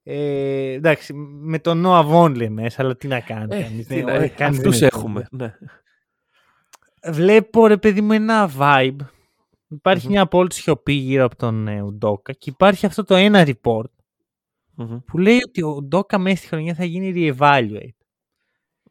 [0.03, 3.57] Ε, εντάξει, με τον Νόα Βόνλε μέσα, αλλά τι να κάνει.
[3.57, 5.26] Ε, κανείς, τι δεν- να- όχι, ε, κανείς αυτούς δεν έχουμε.
[5.30, 5.55] Ναι.
[7.07, 8.97] Βλέπω ρε παιδί μου ένα vibe.
[9.68, 10.12] Υπάρχει Μμμ.
[10.12, 13.91] μια απόλυτη σιωπή γύρω από τον ε, Ουντόκα και υπάρχει αυτό το ένα report
[14.74, 14.99] Μμμ.
[15.07, 17.98] που λέει ότι ο Ουντόκα μέσα στη χρονιά θα γίνει re-evaluate.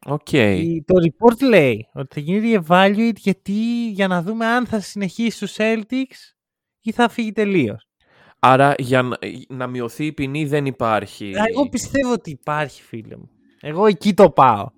[0.06, 0.32] OK.
[0.32, 5.36] Η- Το report λέει ότι θα γίνει re-evaluate γιατί για να δούμε αν θα συνεχίσει
[5.36, 6.34] στους Celtics
[6.80, 7.88] ή θα φύγει τελείως.
[8.38, 9.16] Άρα για να,
[9.48, 11.32] να μειωθεί η ποινή δεν υπάρχει.
[11.48, 13.28] Εγώ πιστεύω ότι υπάρχει φίλε μου.
[13.60, 14.70] Εγώ εκεί το πάω.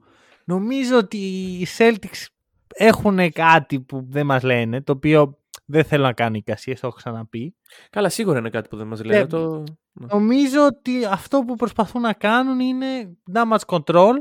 [0.44, 2.26] Νομίζω ότι οι Celtics
[2.74, 6.96] έχουν κάτι που δεν μας λένε, το οποίο δεν θέλω να κάνω εικασίες, το έχω
[6.96, 7.54] ξαναπεί.
[7.90, 9.20] Καλά, σίγουρα είναι κάτι που δεν μας λένε.
[9.20, 9.26] Ναι.
[9.26, 9.64] Το...
[9.92, 10.06] ναι.
[10.10, 14.12] Νομίζω ότι αυτό που προσπαθούν να κάνουν είναι damage control,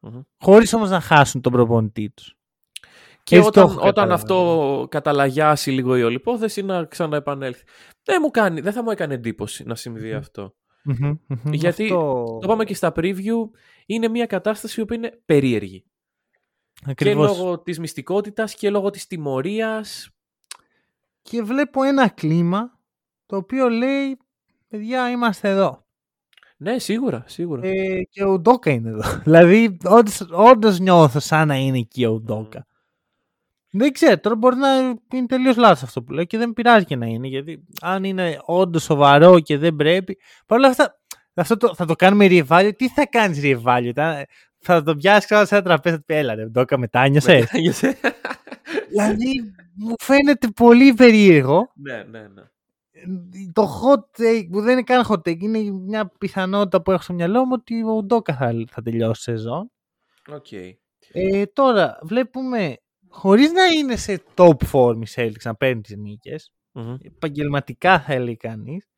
[0.00, 0.20] Μμμ.
[0.38, 2.36] χωρίς όμως να χάσουν τον προπονητή τους.
[3.22, 4.12] Και Έτσι το όταν, έχω όταν καταλάβει.
[4.12, 7.64] αυτό καταλαγιάσει λίγο η όλη υπόθεση να ξαναεπανέλθει.
[8.02, 10.54] Δεν, μου κάνει, δεν θα μου έκανε εντύπωση να συμβεί αυτό.
[10.84, 11.52] Μμμ, μμμ.
[11.52, 12.24] Γιατί Αυτό...
[12.24, 13.50] Το είπαμε και στα preview,
[13.86, 15.84] είναι μια κατάσταση που είναι περίεργη.
[16.86, 17.30] Ακριβώς.
[17.30, 20.10] Και λόγω της μυστικότητας και λόγω της τιμωρίας.
[21.22, 22.78] Και βλέπω ένα κλίμα
[23.26, 24.18] το οποίο λέει
[24.68, 25.86] παιδιά είμαστε εδώ.
[26.60, 27.66] Ναι, σίγουρα, σίγουρα.
[27.66, 29.02] Ε, και ο Ντόκα είναι εδώ.
[29.24, 32.66] δηλαδή, όντως, όντως νιώθω σαν να είναι εκεί ο Ντόκα.
[33.70, 34.68] Δεν ξέρω, τώρα μπορεί να
[35.14, 37.26] είναι τελείως λάθος αυτό που λέω και δεν πειράζει και να είναι.
[37.28, 40.18] Γιατί αν είναι όντως σοβαρό και δεν πρέπει.
[40.46, 41.00] Παρ' όλα αυτά,
[41.34, 42.76] αυτό το, θα το κάνουμε reevaluate.
[42.76, 44.22] Τι θα κάνεις reevaluate, α;
[44.58, 47.48] θα το πιάσεις ξανά σε ένα τραπέζι θα του πει έλα ρε Ουντόκα μετάνιωσες.
[48.88, 51.72] δηλαδή μου φαίνεται πολύ περίεργο.
[51.74, 52.42] ναι, ναι, ναι.
[53.52, 57.12] Το hot take που δεν είναι καν hot take είναι μια πιθανότητα που έχω στο
[57.12, 59.70] μυαλό μου ότι ο Ουντόκα θα, θα τελειώσει σεζόν.
[60.30, 60.46] Οκ.
[61.12, 62.76] Ε, τώρα βλέπουμε
[63.08, 66.96] χωρίς να είναι σε top form οι Celtics να παίρνει τις νίκες Μμμ.
[67.02, 68.88] επαγγελματικά θα έλεγε κανείς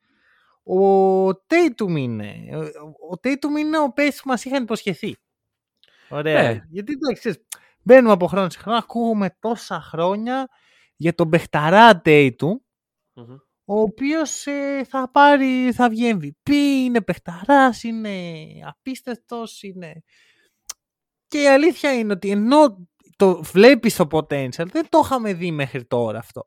[0.63, 2.35] ο Tatum είναι
[3.11, 5.17] ο Tatum είναι ο παίκτης που μας είχαν υποσχεθεί
[6.09, 6.61] ωραία Ναι.
[6.71, 7.39] γιατί εντάξει ξέρεις,
[7.83, 10.49] μπαίνουμε από χρόνο σε χρόνο ακούγουμε τόσα χρόνια
[10.97, 12.55] για τον Μπεχταρά Tatum
[13.15, 13.37] Μμμ.
[13.73, 16.51] Ο οποίος ε, θα πάρει, θα βγει MVP,
[16.85, 18.11] είναι παιχταράς, είναι
[18.65, 20.03] απίστευτος, είναι...
[21.29, 25.85] Και η αλήθεια είναι ότι ενώ το βλέπεις το potential, δεν το είχαμε δει μέχρι
[25.85, 26.45] τώρα αυτό.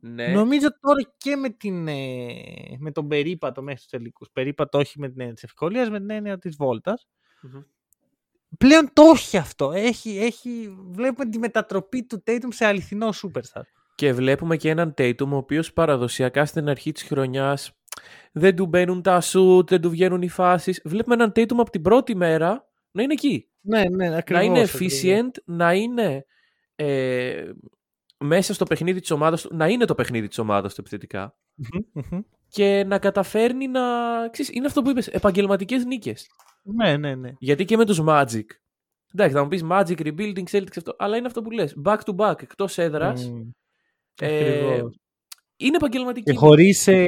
[0.00, 0.28] Ναι.
[0.28, 5.08] Νομίζω τώρα και με, την, ε, με τον περίπατο μέχρι τους τελικούς, περίπατο όχι με
[5.08, 7.08] την έννοια της ευκολίας, με την έννοια της βόλτας,
[7.40, 7.62] Μμμ.
[8.58, 9.70] πλέον το έχει αυτό.
[9.72, 13.62] Έχει, έχει, βλέπουμε τη μετατροπή του Tatum σε αληθινό superstar.
[13.98, 17.72] Και βλέπουμε και έναν Tatum ο οποίος παραδοσιακά στην αρχή της χρονιάς
[18.32, 20.80] δεν του μπαίνουν τα σουτ, δεν του βγαίνουν οι φάσεις.
[20.84, 23.48] Βλέπουμε έναν Tatum από την πρώτη μέρα να είναι εκεί.
[23.60, 24.42] Ναι, ναι, ακριβώς.
[24.42, 25.02] να είναι ακριβώς.
[25.02, 26.24] efficient, να είναι
[26.74, 27.50] ε,
[28.18, 31.36] μέσα στο παιχνίδι της ομάδας του, να είναι το παιχνίδι της ομάδας του επιθετικά
[32.48, 33.80] και να καταφέρνει να...
[34.30, 36.26] Ξέρεις, είναι αυτό που είπες, επαγγελματικές νίκες.
[36.62, 37.30] Ναι, ναι, ναι.
[37.38, 38.46] Γιατί και με τους Magic.
[39.14, 41.74] Εντάξει, θα μου πεις Magic, Rebuilding, Celtics, αυτό, αλλά είναι αυτό που λες.
[41.84, 43.28] Back to back, εκτός έδρας.
[43.28, 43.48] Μμμ.
[44.20, 44.98] Ε, Ακριβώς.
[45.56, 46.24] είναι επαγγελματική.
[46.24, 46.44] Και νίκη.
[46.44, 47.04] χωρίς ε,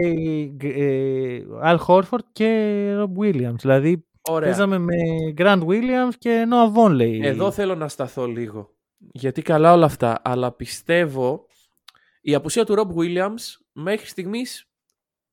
[0.62, 3.54] ε, Al Horford και Rob Williams.
[3.60, 4.48] Δηλαδή Ωραία.
[4.48, 4.94] παίζαμε με
[5.36, 7.18] Grant Williams και Noah Vonley.
[7.22, 8.74] Εδώ θέλω να σταθώ λίγο.
[9.12, 11.46] Γιατί καλά όλα αυτά, αλλά πιστεύω
[12.20, 13.42] η απουσία του Rob Williams
[13.72, 14.64] μέχρι στιγμής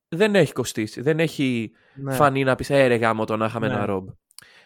[0.08, 1.00] δεν έχει κοστίσει.
[1.00, 2.12] Δεν έχει Ναι.
[2.14, 3.74] φανεί να πεις «Ε, ρε γάμο το να είχαμε Ναι.
[3.74, 4.04] ένα Rob».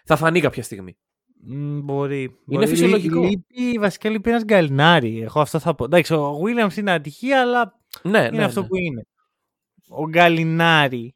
[0.05, 0.99] Θα φανεί κάποια στιγμή.
[1.45, 2.37] Μ, μπορεί.
[2.45, 2.67] μπορεί.
[2.67, 3.21] φυσιολογικό.
[3.21, 5.21] Λεί- Λείπει, βασικά λείπει ένας γκαλινάρη.
[5.23, 5.85] Εγώ αυτό θα πω.
[5.85, 8.67] Εντάξει, ο Williams είναι ατυχία, αλλά Ναι, είναι ναι, αυτό ναι.
[8.67, 9.07] που είναι.
[9.89, 11.15] Ο Γκαλινάρη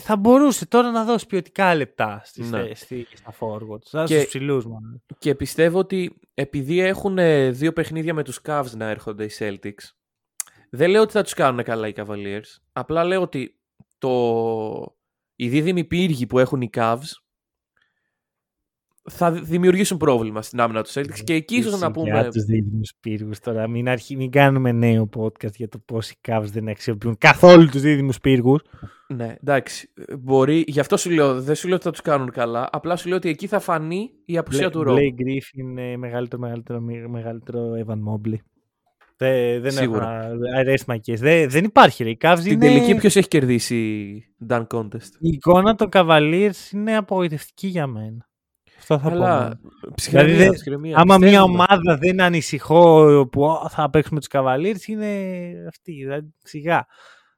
[0.00, 2.62] θα μπορούσε τώρα να δώσει ποιοτικά λεπτά στις, Ναι.
[2.62, 2.74] ναι.
[2.74, 3.78] στη, στα forwards.
[3.90, 4.04] Και...
[4.04, 5.02] Και- Στους ψηλούς μάλλον.
[5.18, 9.90] Και πιστεύω ότι επειδή έχουν ε, δύο παιχνίδια με τους Cavs να έρχονται οι Celtics,
[10.70, 12.56] δεν λέω ότι θα τους κάνουν καλά οι Cavaliers.
[12.72, 13.58] Απλά λέω ότι
[13.98, 14.96] το...
[15.36, 17.08] οι δίδυμοι πύργοι που έχουν οι Cavs
[19.10, 22.10] θα δημιουργήσουν πρόβλημα στην άμυνα τους Celtics και εκεί ίσως να πούμε...
[22.10, 23.68] Για τους δίδυμους πύργους τώρα.
[23.68, 24.16] Μην, αρχι...
[24.16, 28.62] μην κάνουμε νέο podcast για το πώς οι Cavs δεν αξιοποιούν καθόλου τους δίδυμους πύργους.
[29.08, 29.88] Ναι, εντάξει.
[30.18, 33.08] Μπορεί, γι' αυτό σου λέω, δεν σου λέω ότι θα τους κάνουν καλά, απλά σου
[33.08, 34.92] λέω ότι εκεί θα φανεί η απουσία του Rob.
[34.92, 38.38] Blake Griffin είναι μεγαλύτερο, μεγαλύτερο, μεγαλύτερο Evan Mobley.
[39.16, 40.24] Δεν, δεν Σίγουρα.
[40.24, 41.20] έχω αρέσει μακίες.
[41.20, 42.10] Δεν, δεν υπάρχει ρε.
[42.10, 42.66] Οι Cavs Στην είναι...
[42.66, 48.28] τελική ποιος έχει κερδίσει Dan Contest; Η εικόνα των Cavaliers είναι απογοητευτική για μένα.
[48.90, 49.14] Αυτό θα πω.
[49.14, 49.58] Αλλά μόνο.
[49.94, 50.96] ψυχραιμία, Δηλαδή, δεν- ψυχραιμία.
[50.96, 51.52] Άμα μια Πιστεύουμε.
[51.54, 55.06] ομάδα δεν ανησυχώ που «Ω, θα παίξουμε τους Cavaliers είναι
[55.68, 55.92] αυτή.
[55.92, 56.86] Δηλαδή, σιγά.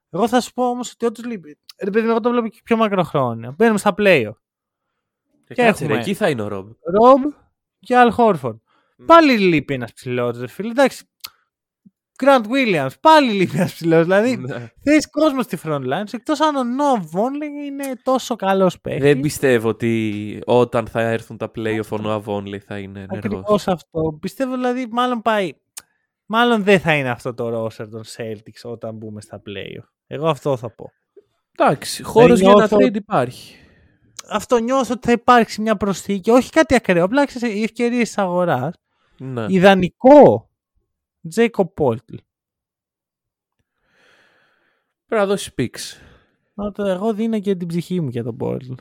[0.09, 1.57] Εγώ θα σου πω όμως ότι όντως λείπει.
[1.83, 3.51] Ρε παιδί, μου, εγώ το βλέπω και πιο μακροχρόνια.
[3.57, 4.23] Μπαίνουμε στα play
[5.47, 6.65] Ε, και κάτσε, ρε, έχουμε- εκεί θα είναι ο Rob.
[6.67, 7.33] Rob
[7.79, 8.59] και Al Horford.
[9.05, 10.69] Πάλι λείπει ένας ψηλός, ρε φίλε.
[10.69, 11.03] Εντάξει.
[12.23, 14.03] Grant Williams, πάλι λείπει ένας ψηλός.
[14.03, 14.71] Δηλαδή, Ναι.
[14.83, 19.03] θες κόσμο στη front line, σου, εκτός αν ο Noah Vonley είναι τόσο καλός παίκτης.
[19.03, 23.17] Δεν πιστεύω ότι όταν θα έρθουν τα playoff ο Noah Vonley θα είναι ενεργός.
[23.17, 24.17] Ακριβώς αυτό.
[24.21, 25.51] Πιστεύω δηλαδή μάλλον πάει.
[26.25, 29.87] Μάλλον δεν θα είναι αυτό το roster των Celtics όταν μπούμε στα playoff.
[30.07, 30.91] Εγώ αυτό θα πω.
[31.59, 33.55] Εντάξει, χώρος για ένα νιώθω- trade υπάρχει.
[34.29, 36.29] Αυτό νιώθω ότι θα υπάρξει μια προσθήκη.
[36.31, 37.03] Όχι κάτι ακραίο.
[37.03, 38.75] Απλά ξέρεις, οι ευκαιρίες της αγοράς.
[39.17, 39.45] Ναι.
[39.47, 40.49] Ιδανικό.
[41.35, 42.15] Jacob Poltl.
[45.05, 46.01] Πρέπει να δώσεις picks.
[46.53, 48.75] Να το- Εγώ δίνω και την ψυχή μου για τον Poltl.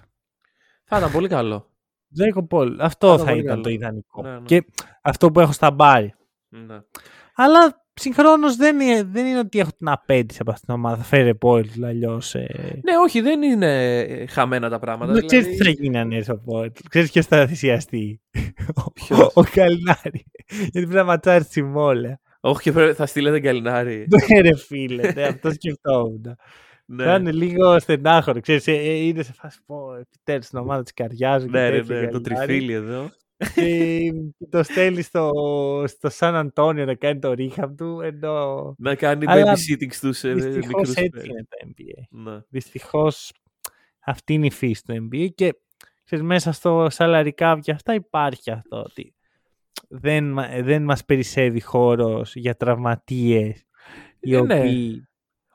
[0.84, 1.70] Θα ήταν πολύ καλό.
[2.18, 2.76] Jacob Poltl.
[2.78, 3.62] Αυτό Πάρα θα πολύ ήταν καλό.
[3.62, 4.22] το ιδανικό.
[4.22, 4.40] Ναι, ναι.
[4.44, 4.64] Και
[5.03, 6.14] αυτό που έχω στα μπάρι.
[6.49, 6.80] Ναι.
[7.34, 10.97] Αλλά συγχρόνως δεν, είναι- δεν είναι ότι έχω την απέτηση από αυτήν την ομάδα.
[10.97, 12.34] Θα φέρει Poltl αλλιώς.
[12.34, 12.80] Ε...
[12.84, 15.12] ναι, όχι, δεν είναι ε, χαμένα τα πράγματα.
[15.12, 16.76] Δεν ξέρεις δηλαδή- τι θα γίνει αν έρθει ο Πόλτ.
[16.88, 18.20] Ξέρεις ποιος θα θυσιαστεί.
[18.94, 20.26] Ποιος; Ο Καλινάρη.
[20.49, 22.20] Γιατί πρέπει να ματσάρει τη συμβόλαια.
[22.41, 24.07] Όχι, και πρέπει- θα στείλετε Γκαλινάρη.
[24.32, 26.37] Ναι, ρε φίλε, ναι, αυτό σκεφτόμουν.
[26.87, 27.05] ναι.
[27.05, 28.41] Θα είναι λίγο στενάχωρο.
[28.41, 31.45] Ξέρεις, ε, ε, είναι σε φάση πω επιτέλους στην ομάδα της καρδιά σου.
[31.47, 32.47] και ναι, ρε, τέτοια, ναι, το Γκαλινάρη.
[32.47, 33.11] τριφύλι εδώ.
[33.55, 35.30] Και και το στέλνει στο,
[35.87, 38.01] στο Σαν Αντώνιο να κάνει το rehab του.
[38.01, 41.24] Ενώ Να κάνει Αλλά babysitting στους ε, δυστυχώς μικρούς έτσι παίκτες.
[41.24, 42.03] είναι το NBA.
[42.32, 42.41] Ναι.
[42.49, 43.32] Δυστυχώς
[44.01, 45.55] αυτή είναι η φύση του NBA και
[46.05, 49.14] ξέρεις, μέσα στο salary cap και αυτά υπάρχει αυτό ότι
[49.89, 53.64] δεν, μα- δεν μας περισσεύει χώρος για τραυματίες
[54.20, 54.59] οι Ε, ναι.
[54.59, 55.09] οποίοι,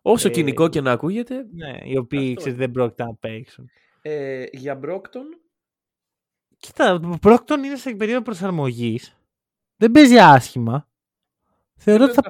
[0.03, 3.69] Όσο Ε, κοινικό και να ακούγεται, ναι, οι οποίοι Αυτό ξέρεις, δεν πρόκειται να παίξουν.
[4.01, 5.23] ε, για Μπρόκτον
[6.57, 9.17] Κοίτα, ο Πρόκτον είναι σε περίοδο προσαρμογής.
[9.75, 10.87] Δεν παίζει άσχημα.
[11.75, 12.21] Θεωρώ ότι θα,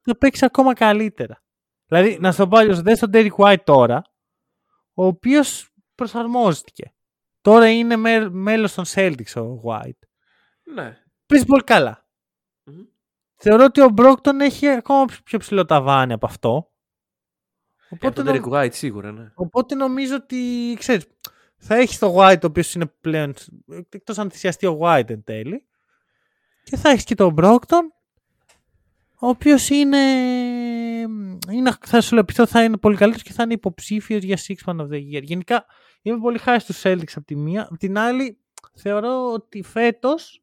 [0.00, 1.42] θα παίξει ακόμα καλύτερα.
[1.86, 4.02] Δηλαδή, να στο πω αλλιώς, δες τον Derek White τώρα,
[4.94, 6.92] ο οποίος προσαρμόζεται.
[7.40, 9.98] Τώρα είναι μέ, μέλος των Celtics ο White.
[10.74, 11.01] Ναι.
[11.32, 12.06] Παίζει πολύ καλά.
[12.64, 12.82] Μμμ.
[13.36, 16.70] Θεωρώ ότι ο Μπρόκτον έχει ακόμα πιο- πιο ψηλό ταβάνι από αυτό.
[17.90, 19.32] Ε, Οπότε, από τον νο- Derek White σίγουρα, ναι.
[19.34, 20.36] οπότε νομίζω ότι,
[20.78, 21.06] ξέρεις,
[21.56, 23.34] θα έχεις το White ο οποίος είναι πλέον,
[23.88, 25.66] εκτός αν θυσιαστεί ο White εν τέλει,
[26.64, 27.92] και θα έχεις και τον Μπρόκτον,
[29.18, 29.98] ο οποίος είναι,
[31.50, 34.54] είναι θα σου λέω, πιστεύω θα είναι πολύ καλύτερος και θα είναι υποψήφιος για Six
[34.70, 35.22] Man of the Year.
[35.22, 35.66] Γενικά,
[36.02, 37.62] είμαι πολύ χάρη στους Celtics από τη μία.
[37.62, 38.38] Από την άλλη,
[38.74, 40.41] θεωρώ ότι φέτος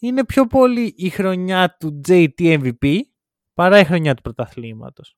[0.00, 2.98] είναι πιο πολύ η χρονιά του JT MVP
[3.54, 5.16] παρά η χρονιά του πρωταθλήματος.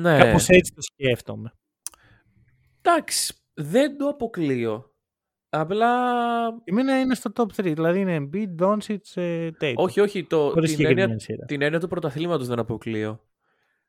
[0.00, 0.18] Ναι.
[0.18, 1.52] Κάπως έτσι το σκέφτομαι.
[2.82, 4.88] Εντάξει, δεν το αποκλείω.
[5.48, 5.90] Απλά.
[6.64, 9.72] Εμένα είναι στο top 3, δηλαδή είναι Embiid, Doncic, ε, Tatum.
[9.76, 10.24] Όχι, όχι.
[10.24, 11.44] Το, Χωρίς την, έννοια, συγκεκριμένη σειρά.
[11.44, 13.24] την έννοια του πρωταθλήματος δεν αποκλείω.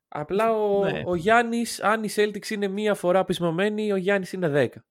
[0.07, 1.03] Απλά ο, Ναι.
[1.05, 4.83] ο Γιάννης, αν η Celtics είναι μία φορά πεισμωμένη, ο Γιάννης είναι 10.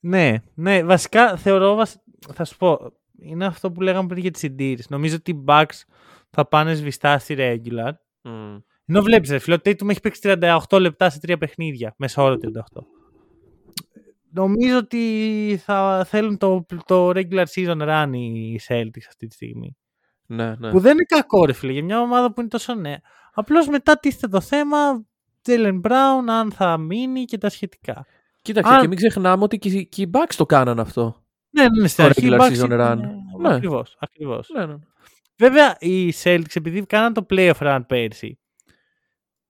[0.00, 2.02] Ναι, ναι, βασικά θεωρώ, βασ-
[2.32, 2.78] θα σου πω,
[3.18, 4.86] είναι αυτό που λέγαμε πριν για τις συντήρηση.
[4.90, 5.80] Νομίζω ότι οι Bucks
[6.30, 7.90] θα πάνε σβηστά στη regular.
[8.22, 8.62] Mm.
[8.86, 10.20] Ενώ βλέπεις ρε φίλε, ο Tatum έχει παίξει
[10.68, 11.94] 38 λεπτά σε τρία παιχνίδια.
[11.98, 12.82] Μέσα όρο 38.
[14.32, 19.76] Νομίζω ότι θα θέλουν το, το regular season run οι Celtics αυτή τη στιγμή.
[20.26, 20.70] Ναι, ναι.
[20.70, 23.00] Που δεν είναι κακό ρε φίλε για μια ομάδα που είναι τόσο νέα.
[23.34, 25.06] Απλώς μετά τίθεται το θέμα
[25.48, 28.06] Jalen Brown αν θα μείνει και τα σχετικά.
[28.42, 31.22] Κοίταξε, Αν- και μην ξεχνάμε ότι και, οι- και οι Bucks το κάναν αυτό.
[31.50, 33.40] Ναι, ναι, ναι, στην Το αρχή οι regular Bucks season ήταν- run.
[33.40, 33.54] Ναι.
[33.54, 34.48] Ακριβώς, ακριβώς.
[34.48, 34.74] Ναι, ναι.
[35.38, 38.38] Βέβαια, οι Celtics επειδή κάναν το playoff run πέρσι,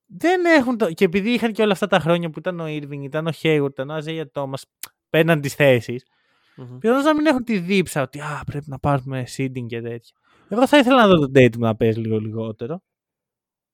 [0.07, 0.93] δεν έχουν το...
[0.93, 3.69] και επειδή είχαν και όλα αυτά τα χρόνια που ήταν ο Irving, ήταν ο Hayward,
[3.71, 4.63] ήταν ο Isaiah Thomas,
[5.11, 6.05] παίρναν τις θέσεις,
[6.57, 6.79] Μμμ.
[6.79, 10.17] πιθανώς να μην έχουν τη δίψα ότι α, πρέπει να πάρουμε seeding και τέτοια.
[10.49, 12.83] Εγώ θα ήθελα να δω τον Tatum να παίζει λίγο λιγότερο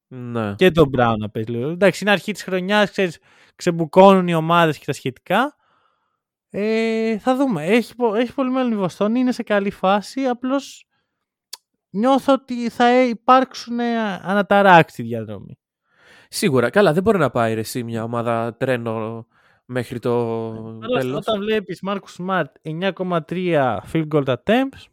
[0.08, 0.54] Ναι.
[0.54, 1.68] και τον Brown να παίζει λίγο.
[1.68, 3.18] Εντάξει, είναι αρχή της χρονιάς, ξέρεις,
[3.56, 5.56] ξεμπουκώνουν οι ομάδες και τα σχετικά.
[6.56, 7.64] Ε, θα δούμε.
[7.64, 10.86] Έχει, πο- έχει πολύ μέλλον η Βοστόνη, είναι σε καλή φάση, απλώς
[11.90, 15.58] νιώθω ότι θα υπάρξουν ε, αναταράξεις τη διαδρομή.
[16.28, 16.70] Σίγουρα.
[16.70, 19.26] Καλά, δεν μπορεί να πάει ρε, εσύ μια ομάδα τρένο
[19.64, 20.30] μέχρι το
[20.82, 21.16] Αλλά τέλος.
[21.16, 24.84] όταν βλέπεις Μάρκους Σμαρτ 9,3 field goal attempts,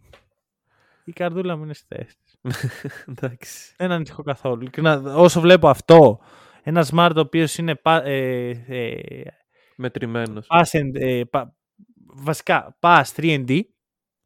[1.04, 2.36] η καρδούλα μου είναι στη θέση της.
[3.18, 3.74] Εντάξει.
[3.78, 4.62] Δεν ανησυχώ καθόλου.
[4.62, 6.20] Ειλικρινά, Όσο βλέπω αυτό,
[6.64, 9.00] ένας Smart ο οποίος είναι πα- ε, ε,
[9.82, 10.48] Μετρημένος.
[10.50, 11.56] pass and, ε, πα-
[12.06, 13.62] βασικά pass 3D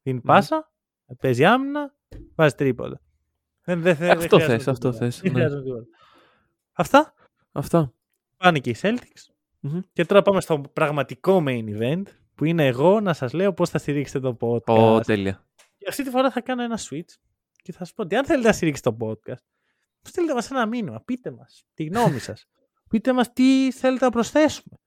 [0.02, 0.72] την πάσα,
[1.20, 1.96] παίζει άμυνα,
[2.36, 3.02] βάζει τρίποντα.
[3.64, 5.06] Δεν, δεν, θε- δεν Αυτό χρειάζεται θες, αυτό τίποτα.
[5.06, 5.38] θες, Δεν ναι.
[5.38, 5.86] χρειάζεται τίποτα.
[6.74, 7.14] Αυτά
[7.52, 7.94] Αυτά.
[8.38, 9.34] πάνε και οι Celtics.
[9.60, 9.80] Μμμ.
[9.94, 12.02] Και τώρα πάμε στο πραγματικό main event
[12.36, 14.78] που είναι εγώ να σας λέω πώς θα στηρίξετε το podcast.
[14.96, 15.46] Ω, τέλεια.
[15.78, 17.14] Και αυτή τη φορά θα κάνω ένα switch
[17.62, 19.44] και θα σας πω ότι αν θέλετε να στηρίξετε το podcast,
[20.02, 22.48] στείλτε μας ένα μήνυμα, πείτε μας τη γνώμη σας.
[22.90, 24.78] Πείτε μας τι θέλετε να προσθέσουμε.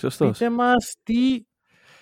[0.00, 0.38] Σωστός.
[0.38, 1.44] Πείτε μας τι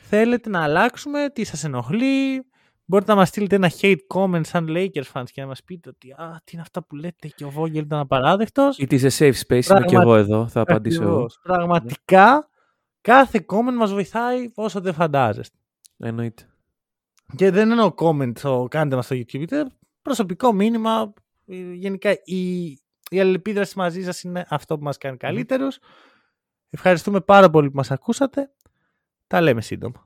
[0.02, 2.44] θέλετε να αλλάξουμε, τι σας ενοχλεί.
[2.86, 6.10] Μπορείτε να μας στείλετε ένα hate comment σαν Lakers fans και να μας πείτε ότι
[6.12, 8.76] α, τι είναι αυτά που λέτε και ο Vogel ήταν απαράδεκτος.
[8.80, 9.50] It is a safe space.
[9.50, 10.48] Είμαι και Πραγματι- εγώ εδώ.
[10.48, 11.10] Θα απαντήσω εγώ.
[11.10, 11.38] Ακριβώς.
[11.42, 12.48] Πραγματικά
[13.00, 15.58] κάθε comment μας βοηθάει όσο δεν φαντάζεστε.
[15.98, 16.48] Εννοείται.
[17.36, 19.66] Και δεν εννοώ comment το κάντε μας στο YouTube, είτε
[20.02, 21.12] προσωπικό μήνυμα.
[21.46, 22.62] Ε, Γενικά η,
[23.10, 25.78] η αλληλεπίδραση μαζί σας είναι αυτό που μας κάνει καλύτερους.
[26.74, 28.50] Ευχαριστούμε πάρα πολύ που μας ακούσατε.
[29.26, 30.03] Τα λέμε σύντομα.